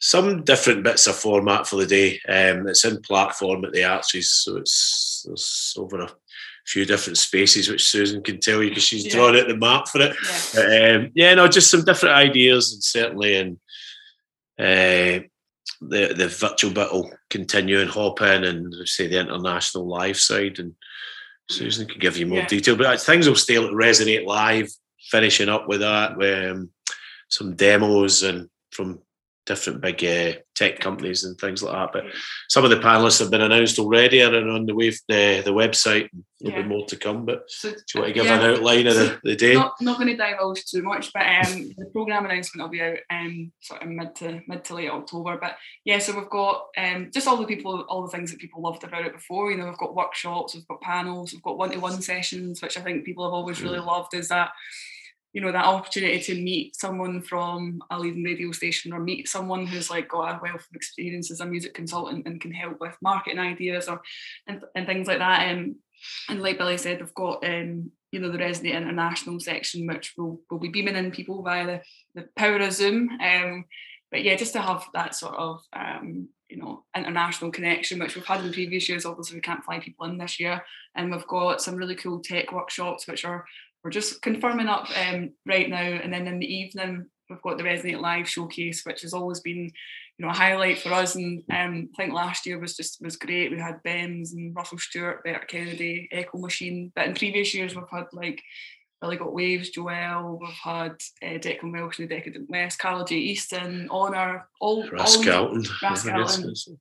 some 0.00 0.42
different 0.42 0.82
bits 0.82 1.06
of 1.06 1.16
format 1.16 1.66
for 1.66 1.76
the 1.76 1.86
day. 1.86 2.20
Um, 2.28 2.66
it's 2.68 2.84
in 2.84 3.00
platform 3.02 3.64
at 3.64 3.72
the 3.72 3.84
Arches, 3.84 4.30
so 4.30 4.56
it's 4.56 5.26
it's 5.30 5.74
over 5.78 6.00
a 6.00 6.10
few 6.66 6.84
different 6.84 7.16
spaces, 7.16 7.68
which 7.68 7.88
Susan 7.88 8.22
can 8.22 8.40
tell 8.40 8.62
you 8.62 8.70
because 8.70 8.84
she's 8.84 9.06
yeah. 9.06 9.12
drawn 9.12 9.36
out 9.36 9.48
the 9.48 9.56
map 9.56 9.88
for 9.88 10.00
it. 10.00 10.16
Yeah. 10.24 10.40
But, 10.54 10.94
um, 10.96 11.10
yeah, 11.14 11.34
no, 11.34 11.48
just 11.48 11.70
some 11.70 11.84
different 11.84 12.16
ideas, 12.16 12.72
and 12.72 12.82
certainly, 12.82 13.36
and 13.36 13.56
uh, 14.58 15.24
the 15.80 16.14
the 16.14 16.28
virtual 16.28 16.72
bit 16.72 16.92
will 16.92 17.10
continue 17.30 17.80
and 17.80 17.90
Hopin, 17.90 18.44
and 18.44 18.74
say 18.88 19.06
the 19.06 19.20
international 19.20 19.86
live 19.86 20.18
side, 20.18 20.58
and 20.58 20.74
Susan 21.48 21.86
can 21.86 22.00
give 22.00 22.16
you 22.16 22.26
more 22.26 22.40
yeah. 22.40 22.48
detail. 22.48 22.76
But 22.76 23.00
things 23.00 23.28
will 23.28 23.36
still 23.36 23.70
resonate 23.70 24.26
live, 24.26 24.70
finishing 25.10 25.48
up 25.48 25.68
with 25.68 25.80
that, 25.80 26.16
with 26.16 26.50
um, 26.50 26.70
some 27.28 27.54
demos 27.54 28.22
and 28.22 28.48
from 28.70 29.00
different 29.46 29.80
big 29.80 30.04
uh, 30.04 30.38
tech 30.54 30.80
companies 30.80 31.24
and 31.24 31.38
things 31.38 31.62
like 31.62 31.72
that. 31.72 31.92
But 31.92 32.12
some 32.48 32.64
of 32.64 32.70
the 32.70 32.76
panelists 32.76 33.20
have 33.20 33.30
been 33.30 33.40
announced 33.40 33.78
already 33.78 34.20
and 34.20 34.34
are 34.34 34.48
on 34.48 34.66
the 34.66 34.74
wave 34.74 34.98
the, 35.08 35.42
the 35.44 35.52
website. 35.52 36.08
There'll 36.40 36.58
yeah. 36.58 36.62
be 36.62 36.68
more 36.68 36.84
to 36.86 36.96
come. 36.96 37.24
But 37.24 37.44
so, 37.48 37.70
do 37.70 37.76
you 37.94 38.00
want 38.00 38.08
to 38.08 38.14
give 38.14 38.26
yeah. 38.26 38.40
an 38.40 38.54
outline 38.54 38.86
of 38.88 38.94
the, 38.94 39.20
the 39.22 39.36
day? 39.36 39.54
Not, 39.54 39.74
not 39.80 39.98
going 39.98 40.08
to 40.08 40.16
divulge 40.16 40.64
too 40.66 40.82
much, 40.82 41.12
but 41.12 41.22
um, 41.22 41.72
the 41.78 41.86
program 41.92 42.26
announcement 42.26 42.62
will 42.62 42.70
be 42.70 42.82
out 42.82 42.98
um, 43.10 43.52
sort 43.60 43.82
of 43.82 43.88
mid 43.88 44.14
to 44.16 44.42
mid 44.46 44.64
to 44.64 44.74
late 44.74 44.90
October. 44.90 45.38
But 45.40 45.56
yeah, 45.84 45.98
so 45.98 46.18
we've 46.18 46.28
got 46.28 46.66
um, 46.76 47.10
just 47.12 47.26
all 47.26 47.36
the 47.36 47.46
people, 47.46 47.86
all 47.88 48.02
the 48.02 48.10
things 48.10 48.30
that 48.30 48.40
people 48.40 48.60
loved 48.60 48.84
about 48.84 49.06
it 49.06 49.14
before. 49.14 49.50
You 49.50 49.56
know, 49.56 49.66
we've 49.66 49.78
got 49.78 49.94
workshops, 49.94 50.54
we've 50.54 50.68
got 50.68 50.80
panels, 50.80 51.32
we've 51.32 51.42
got 51.42 51.56
one 51.56 51.70
to 51.70 51.78
one 51.78 52.02
sessions, 52.02 52.60
which 52.60 52.76
I 52.76 52.82
think 52.82 53.04
people 53.04 53.24
have 53.24 53.32
always 53.32 53.62
really 53.62 53.78
mm. 53.78 53.86
loved. 53.86 54.12
Is 54.12 54.28
that 54.28 54.50
you 55.32 55.40
know 55.40 55.52
that 55.52 55.64
opportunity 55.64 56.18
to 56.18 56.34
meet 56.34 56.74
someone 56.76 57.20
from 57.20 57.80
a 57.90 57.98
leading 57.98 58.24
radio 58.24 58.52
station 58.52 58.92
or 58.92 59.00
meet 59.00 59.28
someone 59.28 59.66
who's 59.66 59.90
like 59.90 60.08
got 60.08 60.36
a 60.36 60.40
wealth 60.42 60.66
of 60.68 60.74
experience 60.74 61.30
as 61.30 61.40
a 61.40 61.46
music 61.46 61.74
consultant 61.74 62.26
and 62.26 62.40
can 62.40 62.52
help 62.52 62.80
with 62.80 62.96
marketing 63.02 63.38
ideas 63.38 63.88
or 63.88 64.00
and, 64.46 64.62
and 64.74 64.86
things 64.86 65.06
like 65.06 65.18
that 65.18 65.50
um, 65.50 65.76
and 66.28 66.42
like 66.42 66.58
Billy 66.58 66.78
said 66.78 67.00
we've 67.00 67.14
got 67.14 67.44
um, 67.44 67.90
you 68.12 68.20
know 68.20 68.30
the 68.30 68.38
Resonate 68.38 68.74
International 68.74 69.38
section 69.40 69.86
which 69.86 70.14
will 70.16 70.40
will 70.50 70.58
be 70.58 70.68
beaming 70.68 70.96
in 70.96 71.10
people 71.10 71.42
via 71.42 71.66
the, 71.66 71.82
the 72.14 72.28
power 72.36 72.56
of 72.56 72.72
Zoom 72.72 73.10
um, 73.20 73.64
but 74.10 74.22
yeah 74.22 74.36
just 74.36 74.54
to 74.54 74.60
have 74.60 74.84
that 74.94 75.14
sort 75.14 75.34
of 75.36 75.60
um, 75.72 76.28
you 76.48 76.56
know 76.56 76.84
international 76.96 77.50
connection 77.50 77.98
which 77.98 78.14
we've 78.14 78.24
had 78.24 78.44
in 78.44 78.52
previous 78.52 78.88
years 78.88 79.04
obviously 79.04 79.36
we 79.36 79.40
can't 79.40 79.64
fly 79.64 79.80
people 79.80 80.06
in 80.06 80.16
this 80.16 80.38
year 80.38 80.62
and 80.94 81.10
we've 81.10 81.26
got 81.26 81.60
some 81.60 81.74
really 81.74 81.96
cool 81.96 82.20
tech 82.20 82.52
workshops 82.52 83.06
which 83.06 83.24
are 83.24 83.44
we're 83.86 83.90
just 83.90 84.20
confirming 84.20 84.66
up 84.66 84.88
um, 84.98 85.30
right 85.46 85.70
now. 85.70 85.76
And 85.78 86.12
then 86.12 86.26
in 86.26 86.40
the 86.40 86.54
evening, 86.54 87.06
we've 87.30 87.40
got 87.40 87.56
the 87.56 87.62
Resonate 87.62 88.00
Live 88.00 88.28
showcase, 88.28 88.82
which 88.82 89.02
has 89.02 89.14
always 89.14 89.38
been, 89.38 89.70
you 90.18 90.26
know, 90.26 90.28
a 90.28 90.34
highlight 90.34 90.78
for 90.78 90.92
us. 90.92 91.14
And 91.14 91.44
um, 91.52 91.88
I 91.94 91.96
think 91.96 92.12
last 92.12 92.46
year 92.46 92.58
was 92.58 92.76
just 92.76 93.00
was 93.00 93.14
great. 93.14 93.52
We 93.52 93.60
had 93.60 93.80
Bemz 93.84 94.32
and 94.32 94.56
Russell 94.56 94.78
Stewart, 94.78 95.22
Bert 95.22 95.46
Kennedy, 95.46 96.08
Echo 96.10 96.38
Machine. 96.38 96.90
But 96.96 97.06
in 97.06 97.14
previous 97.14 97.54
years, 97.54 97.76
we've 97.76 97.84
had 97.88 98.06
like 98.12 98.42
Billy 99.00 99.18
Got 99.18 99.32
Waves, 99.32 99.70
Joel, 99.70 100.40
we've 100.40 100.50
had 100.50 100.96
uh, 101.22 101.38
Declan 101.38 101.72
Welsh 101.72 102.00
and 102.00 102.10
the 102.10 102.14
Decadent 102.16 102.50
West, 102.50 102.80
Carla 102.80 103.06
J. 103.06 103.14
Easton, 103.14 103.88
Honour, 103.88 104.48
all 104.60 104.82
Rascalton, 104.88 105.64
Rascalton, 105.80 106.76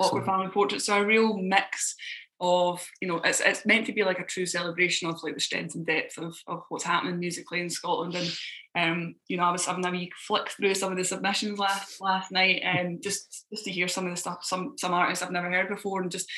Awkward 0.00 0.24
Family 0.24 0.48
Portraits. 0.48 0.86
So 0.86 1.02
a 1.02 1.04
real 1.04 1.36
mix 1.36 1.94
of 2.40 2.86
you 3.00 3.08
know 3.08 3.20
it's 3.24 3.40
it's 3.40 3.66
meant 3.66 3.86
to 3.86 3.92
be 3.92 4.04
like 4.04 4.20
a 4.20 4.24
true 4.24 4.46
celebration 4.46 5.08
of 5.08 5.20
like 5.22 5.34
the 5.34 5.40
strength 5.40 5.74
and 5.74 5.86
depth 5.86 6.18
of, 6.18 6.36
of 6.46 6.62
what's 6.68 6.84
happening 6.84 7.18
musically 7.18 7.60
in 7.60 7.70
Scotland. 7.70 8.14
And 8.14 8.32
um 8.76 9.14
you 9.26 9.36
know 9.36 9.44
I 9.44 9.50
was 9.50 9.66
having 9.66 9.84
a 9.84 9.90
wee 9.90 10.12
flick 10.26 10.50
through 10.50 10.74
some 10.74 10.92
of 10.92 10.98
the 10.98 11.04
submissions 11.04 11.58
last 11.58 12.00
last 12.00 12.30
night 12.30 12.62
and 12.62 13.02
just 13.02 13.46
just 13.50 13.64
to 13.64 13.72
hear 13.72 13.88
some 13.88 14.06
of 14.06 14.12
the 14.12 14.16
stuff 14.16 14.38
some 14.42 14.74
some 14.76 14.94
artists 14.94 15.24
I've 15.24 15.32
never 15.32 15.50
heard 15.50 15.68
before 15.68 16.02
and 16.02 16.10
just 16.10 16.30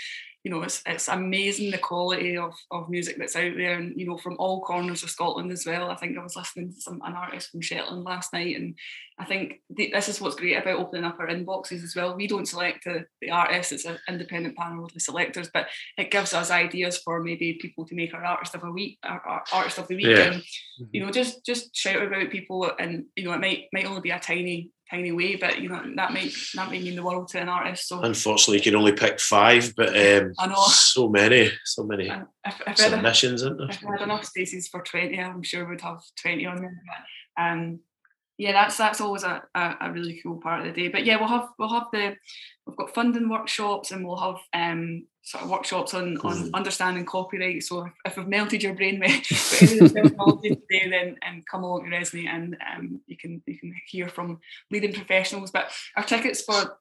you 0.42 0.50
know, 0.50 0.62
it's 0.62 0.82
it's 0.86 1.08
amazing 1.08 1.70
the 1.70 1.78
quality 1.78 2.38
of, 2.38 2.54
of 2.70 2.88
music 2.88 3.16
that's 3.18 3.36
out 3.36 3.52
there, 3.56 3.74
and 3.74 3.98
you 4.00 4.06
know, 4.06 4.16
from 4.16 4.36
all 4.38 4.62
corners 4.62 5.02
of 5.02 5.10
Scotland 5.10 5.52
as 5.52 5.66
well. 5.66 5.90
I 5.90 5.96
think 5.96 6.16
I 6.16 6.22
was 6.22 6.34
listening 6.34 6.72
to 6.72 6.80
some 6.80 7.02
an 7.04 7.12
artist 7.12 7.50
from 7.50 7.60
Shetland 7.60 8.04
last 8.04 8.32
night, 8.32 8.56
and 8.56 8.74
I 9.18 9.26
think 9.26 9.60
the, 9.68 9.90
this 9.92 10.08
is 10.08 10.18
what's 10.18 10.36
great 10.36 10.56
about 10.56 10.78
opening 10.78 11.04
up 11.04 11.20
our 11.20 11.28
inboxes 11.28 11.84
as 11.84 11.94
well. 11.94 12.16
We 12.16 12.26
don't 12.26 12.48
select 12.48 12.84
the, 12.84 13.04
the 13.20 13.30
artists; 13.30 13.72
it's 13.72 13.84
an 13.84 13.98
independent 14.08 14.56
panel 14.56 14.86
of 14.86 14.94
the 14.94 15.00
selectors, 15.00 15.50
but 15.52 15.66
it 15.98 16.10
gives 16.10 16.32
us 16.32 16.50
ideas 16.50 16.96
for 16.96 17.22
maybe 17.22 17.58
people 17.60 17.84
to 17.86 17.94
make 17.94 18.14
our 18.14 18.24
artist 18.24 18.54
of 18.54 18.64
a 18.64 18.72
week, 18.72 18.98
our, 19.02 19.20
our 19.20 19.44
artist 19.52 19.76
of 19.76 19.88
the 19.88 19.96
week, 19.96 20.06
yeah. 20.06 20.32
and 20.32 20.42
you 20.78 20.86
mm-hmm. 20.86 21.06
know, 21.06 21.12
just 21.12 21.44
just 21.44 21.76
shout 21.76 22.02
about 22.02 22.30
people, 22.30 22.70
and 22.78 23.04
you 23.14 23.24
know, 23.24 23.34
it 23.34 23.40
might 23.40 23.64
might 23.74 23.84
only 23.84 24.00
be 24.00 24.10
a 24.10 24.18
tiny 24.18 24.70
tiny 24.90 25.12
way, 25.12 25.36
but 25.36 25.60
you 25.60 25.68
know 25.68 25.82
that 25.96 26.12
might 26.12 26.34
that 26.54 26.70
may 26.70 26.80
mean 26.80 26.96
the 26.96 27.02
world 27.02 27.28
to 27.28 27.40
an 27.40 27.48
artist. 27.48 27.88
So 27.88 28.00
unfortunately, 28.00 28.58
you 28.58 28.62
can 28.62 28.76
only 28.76 28.92
pick 28.92 29.20
five, 29.20 29.74
but 29.76 29.88
um, 29.88 30.32
I 30.38 30.46
know 30.46 30.62
so 30.66 31.08
many, 31.08 31.50
so 31.64 31.84
many 31.84 32.08
if, 32.08 32.62
if 32.66 32.76
submissions, 32.78 33.42
isn't 33.42 33.58
there? 33.58 33.68
If 33.70 33.82
we 33.82 33.90
had 33.90 34.02
enough 34.02 34.24
spaces 34.24 34.68
for 34.68 34.82
twenty, 34.82 35.20
I'm 35.20 35.42
sure 35.42 35.68
we'd 35.68 35.80
have 35.80 36.00
twenty 36.20 36.46
on 36.46 36.60
there. 36.60 36.82
But, 36.86 37.42
um, 37.42 37.80
yeah, 38.40 38.52
that's 38.52 38.78
that's 38.78 39.02
always 39.02 39.22
a, 39.22 39.42
a, 39.54 39.74
a, 39.82 39.92
really 39.92 40.18
cool 40.22 40.40
part 40.40 40.60
of 40.60 40.66
the 40.66 40.80
day. 40.80 40.88
But 40.88 41.04
yeah, 41.04 41.18
we'll 41.18 41.28
have 41.28 41.48
we'll 41.58 41.68
have 41.68 41.88
the 41.92 42.16
we've 42.66 42.76
got 42.76 42.94
funding 42.94 43.28
workshops 43.28 43.90
and 43.90 44.02
we'll 44.02 44.16
have 44.16 44.38
um 44.54 45.06
sort 45.22 45.44
of 45.44 45.50
workshops 45.50 45.94
on 45.94 46.16
on 46.18 46.36
mm. 46.36 46.50
understanding 46.54 47.04
copyright. 47.04 47.62
So 47.62 47.86
if, 47.86 47.92
if 48.04 48.18
I've 48.18 48.28
melted 48.28 48.62
your 48.62 48.74
brain 48.74 49.00
with, 49.00 49.22
today, 49.28 50.88
then 50.88 51.16
and 51.22 51.46
come 51.46 51.64
along 51.64 51.84
to 51.84 51.90
Resonate 51.90 52.28
and 52.28 52.56
um 52.74 53.00
you 53.06 53.16
can 53.16 53.42
you 53.46 53.58
can 53.58 53.74
hear 53.86 54.08
from 54.08 54.40
leading 54.70 54.92
professionals. 54.92 55.50
But 55.50 55.70
our 55.96 56.04
tickets 56.04 56.42
for 56.42 56.78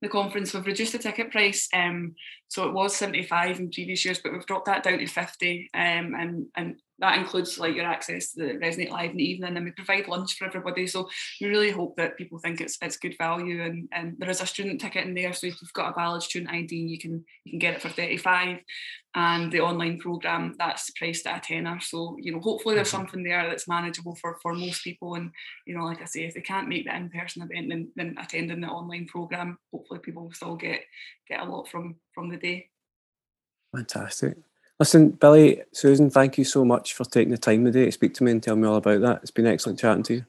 the 0.00 0.08
conference 0.08 0.54
we've 0.54 0.66
reduced 0.66 0.92
the 0.92 0.98
ticket 0.98 1.32
price 1.32 1.68
um 1.74 2.14
So 2.48 2.66
it 2.66 2.74
was 2.74 2.96
75 2.96 3.60
in 3.60 3.70
previous 3.70 4.04
years, 4.04 4.20
but 4.22 4.32
we've 4.32 4.46
dropped 4.46 4.66
that 4.66 4.82
down 4.82 4.98
to 4.98 5.06
50. 5.06 5.70
Um, 5.74 6.14
and, 6.14 6.46
and 6.56 6.76
that 7.00 7.18
includes 7.18 7.58
like 7.58 7.76
your 7.76 7.86
access 7.86 8.32
to 8.32 8.40
the 8.40 8.52
Resonate 8.54 8.90
Live 8.90 9.12
in 9.12 9.18
the 9.18 9.30
evening, 9.30 9.56
and 9.56 9.64
we 9.64 9.70
provide 9.70 10.08
lunch 10.08 10.36
for 10.36 10.46
everybody. 10.46 10.86
So 10.86 11.08
we 11.40 11.46
really 11.46 11.70
hope 11.70 11.96
that 11.96 12.16
people 12.16 12.38
think 12.38 12.60
it's 12.60 12.76
it's 12.82 12.96
good 12.96 13.16
value, 13.18 13.62
and, 13.62 13.88
and 13.92 14.16
there 14.18 14.30
is 14.30 14.40
a 14.40 14.46
student 14.46 14.80
ticket 14.80 15.06
in 15.06 15.14
there. 15.14 15.32
So 15.32 15.46
if 15.46 15.62
you've 15.62 15.72
got 15.72 15.90
a 15.90 15.94
valid 15.94 16.22
student 16.22 16.50
ID, 16.50 16.74
you 16.74 16.98
can 16.98 17.24
you 17.44 17.52
can 17.52 17.60
get 17.60 17.74
it 17.74 17.82
for 17.82 17.88
35, 17.88 18.58
and 19.14 19.52
the 19.52 19.60
online 19.60 19.98
program 19.98 20.56
that's 20.58 20.90
priced 20.90 21.26
at 21.28 21.38
a 21.38 21.40
tenner. 21.40 21.78
So 21.80 22.16
you 22.20 22.32
know, 22.32 22.40
hopefully 22.40 22.74
there's 22.74 22.88
mm-hmm. 22.88 22.96
something 22.96 23.22
there 23.22 23.48
that's 23.48 23.68
manageable 23.68 24.16
for 24.16 24.36
for 24.42 24.54
most 24.54 24.82
people. 24.82 25.14
And 25.14 25.30
you 25.66 25.78
know, 25.78 25.84
like 25.84 26.02
I 26.02 26.06
say, 26.06 26.24
if 26.24 26.34
they 26.34 26.40
can't 26.40 26.68
make 26.68 26.84
the 26.84 26.96
in-person 26.96 27.42
event, 27.42 27.68
then, 27.68 27.92
then 27.94 28.16
attending 28.20 28.60
the 28.60 28.68
online 28.68 29.06
program, 29.06 29.56
hopefully 29.72 30.00
people 30.00 30.24
will 30.24 30.32
still 30.32 30.56
get 30.56 30.80
get 31.28 31.40
a 31.40 31.44
lot 31.44 31.68
from 31.68 31.94
from 32.18 32.28
the 32.28 32.36
day. 32.36 32.68
Fantastic. 33.72 34.36
Listen, 34.80 35.10
Billy, 35.10 35.62
Susan, 35.72 36.10
thank 36.10 36.36
you 36.36 36.42
so 36.42 36.64
much 36.64 36.94
for 36.94 37.04
taking 37.04 37.30
the 37.30 37.38
time 37.38 37.64
today 37.64 37.84
to 37.84 37.92
speak 37.92 38.12
to 38.14 38.24
me 38.24 38.32
and 38.32 38.42
tell 38.42 38.56
me 38.56 38.66
all 38.66 38.74
about 38.74 39.00
that. 39.02 39.20
It's 39.22 39.30
been 39.30 39.46
excellent 39.46 39.78
chatting 39.78 40.02
to 40.04 40.14
you. 40.14 40.24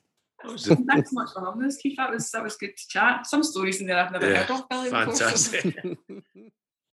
Thanks 0.46 0.66
so 0.66 0.76
much 1.14 1.30
for 1.34 1.44
having 1.44 1.64
us, 1.64 1.78
Keith. 1.78 1.98
That 1.98 2.12
was 2.12 2.30
that 2.30 2.44
was 2.44 2.58
good 2.58 2.78
to 2.78 2.88
chat. 2.88 3.26
Some 3.26 3.44
stories 3.44 3.82
in 3.82 3.88
there 3.88 3.98
I've 3.98 4.12
never 4.12 4.30
yeah, 4.30 4.44
heard 4.44 4.52
of, 4.52 4.70
Billy. 4.70 4.90
Fantastic. 4.92 5.76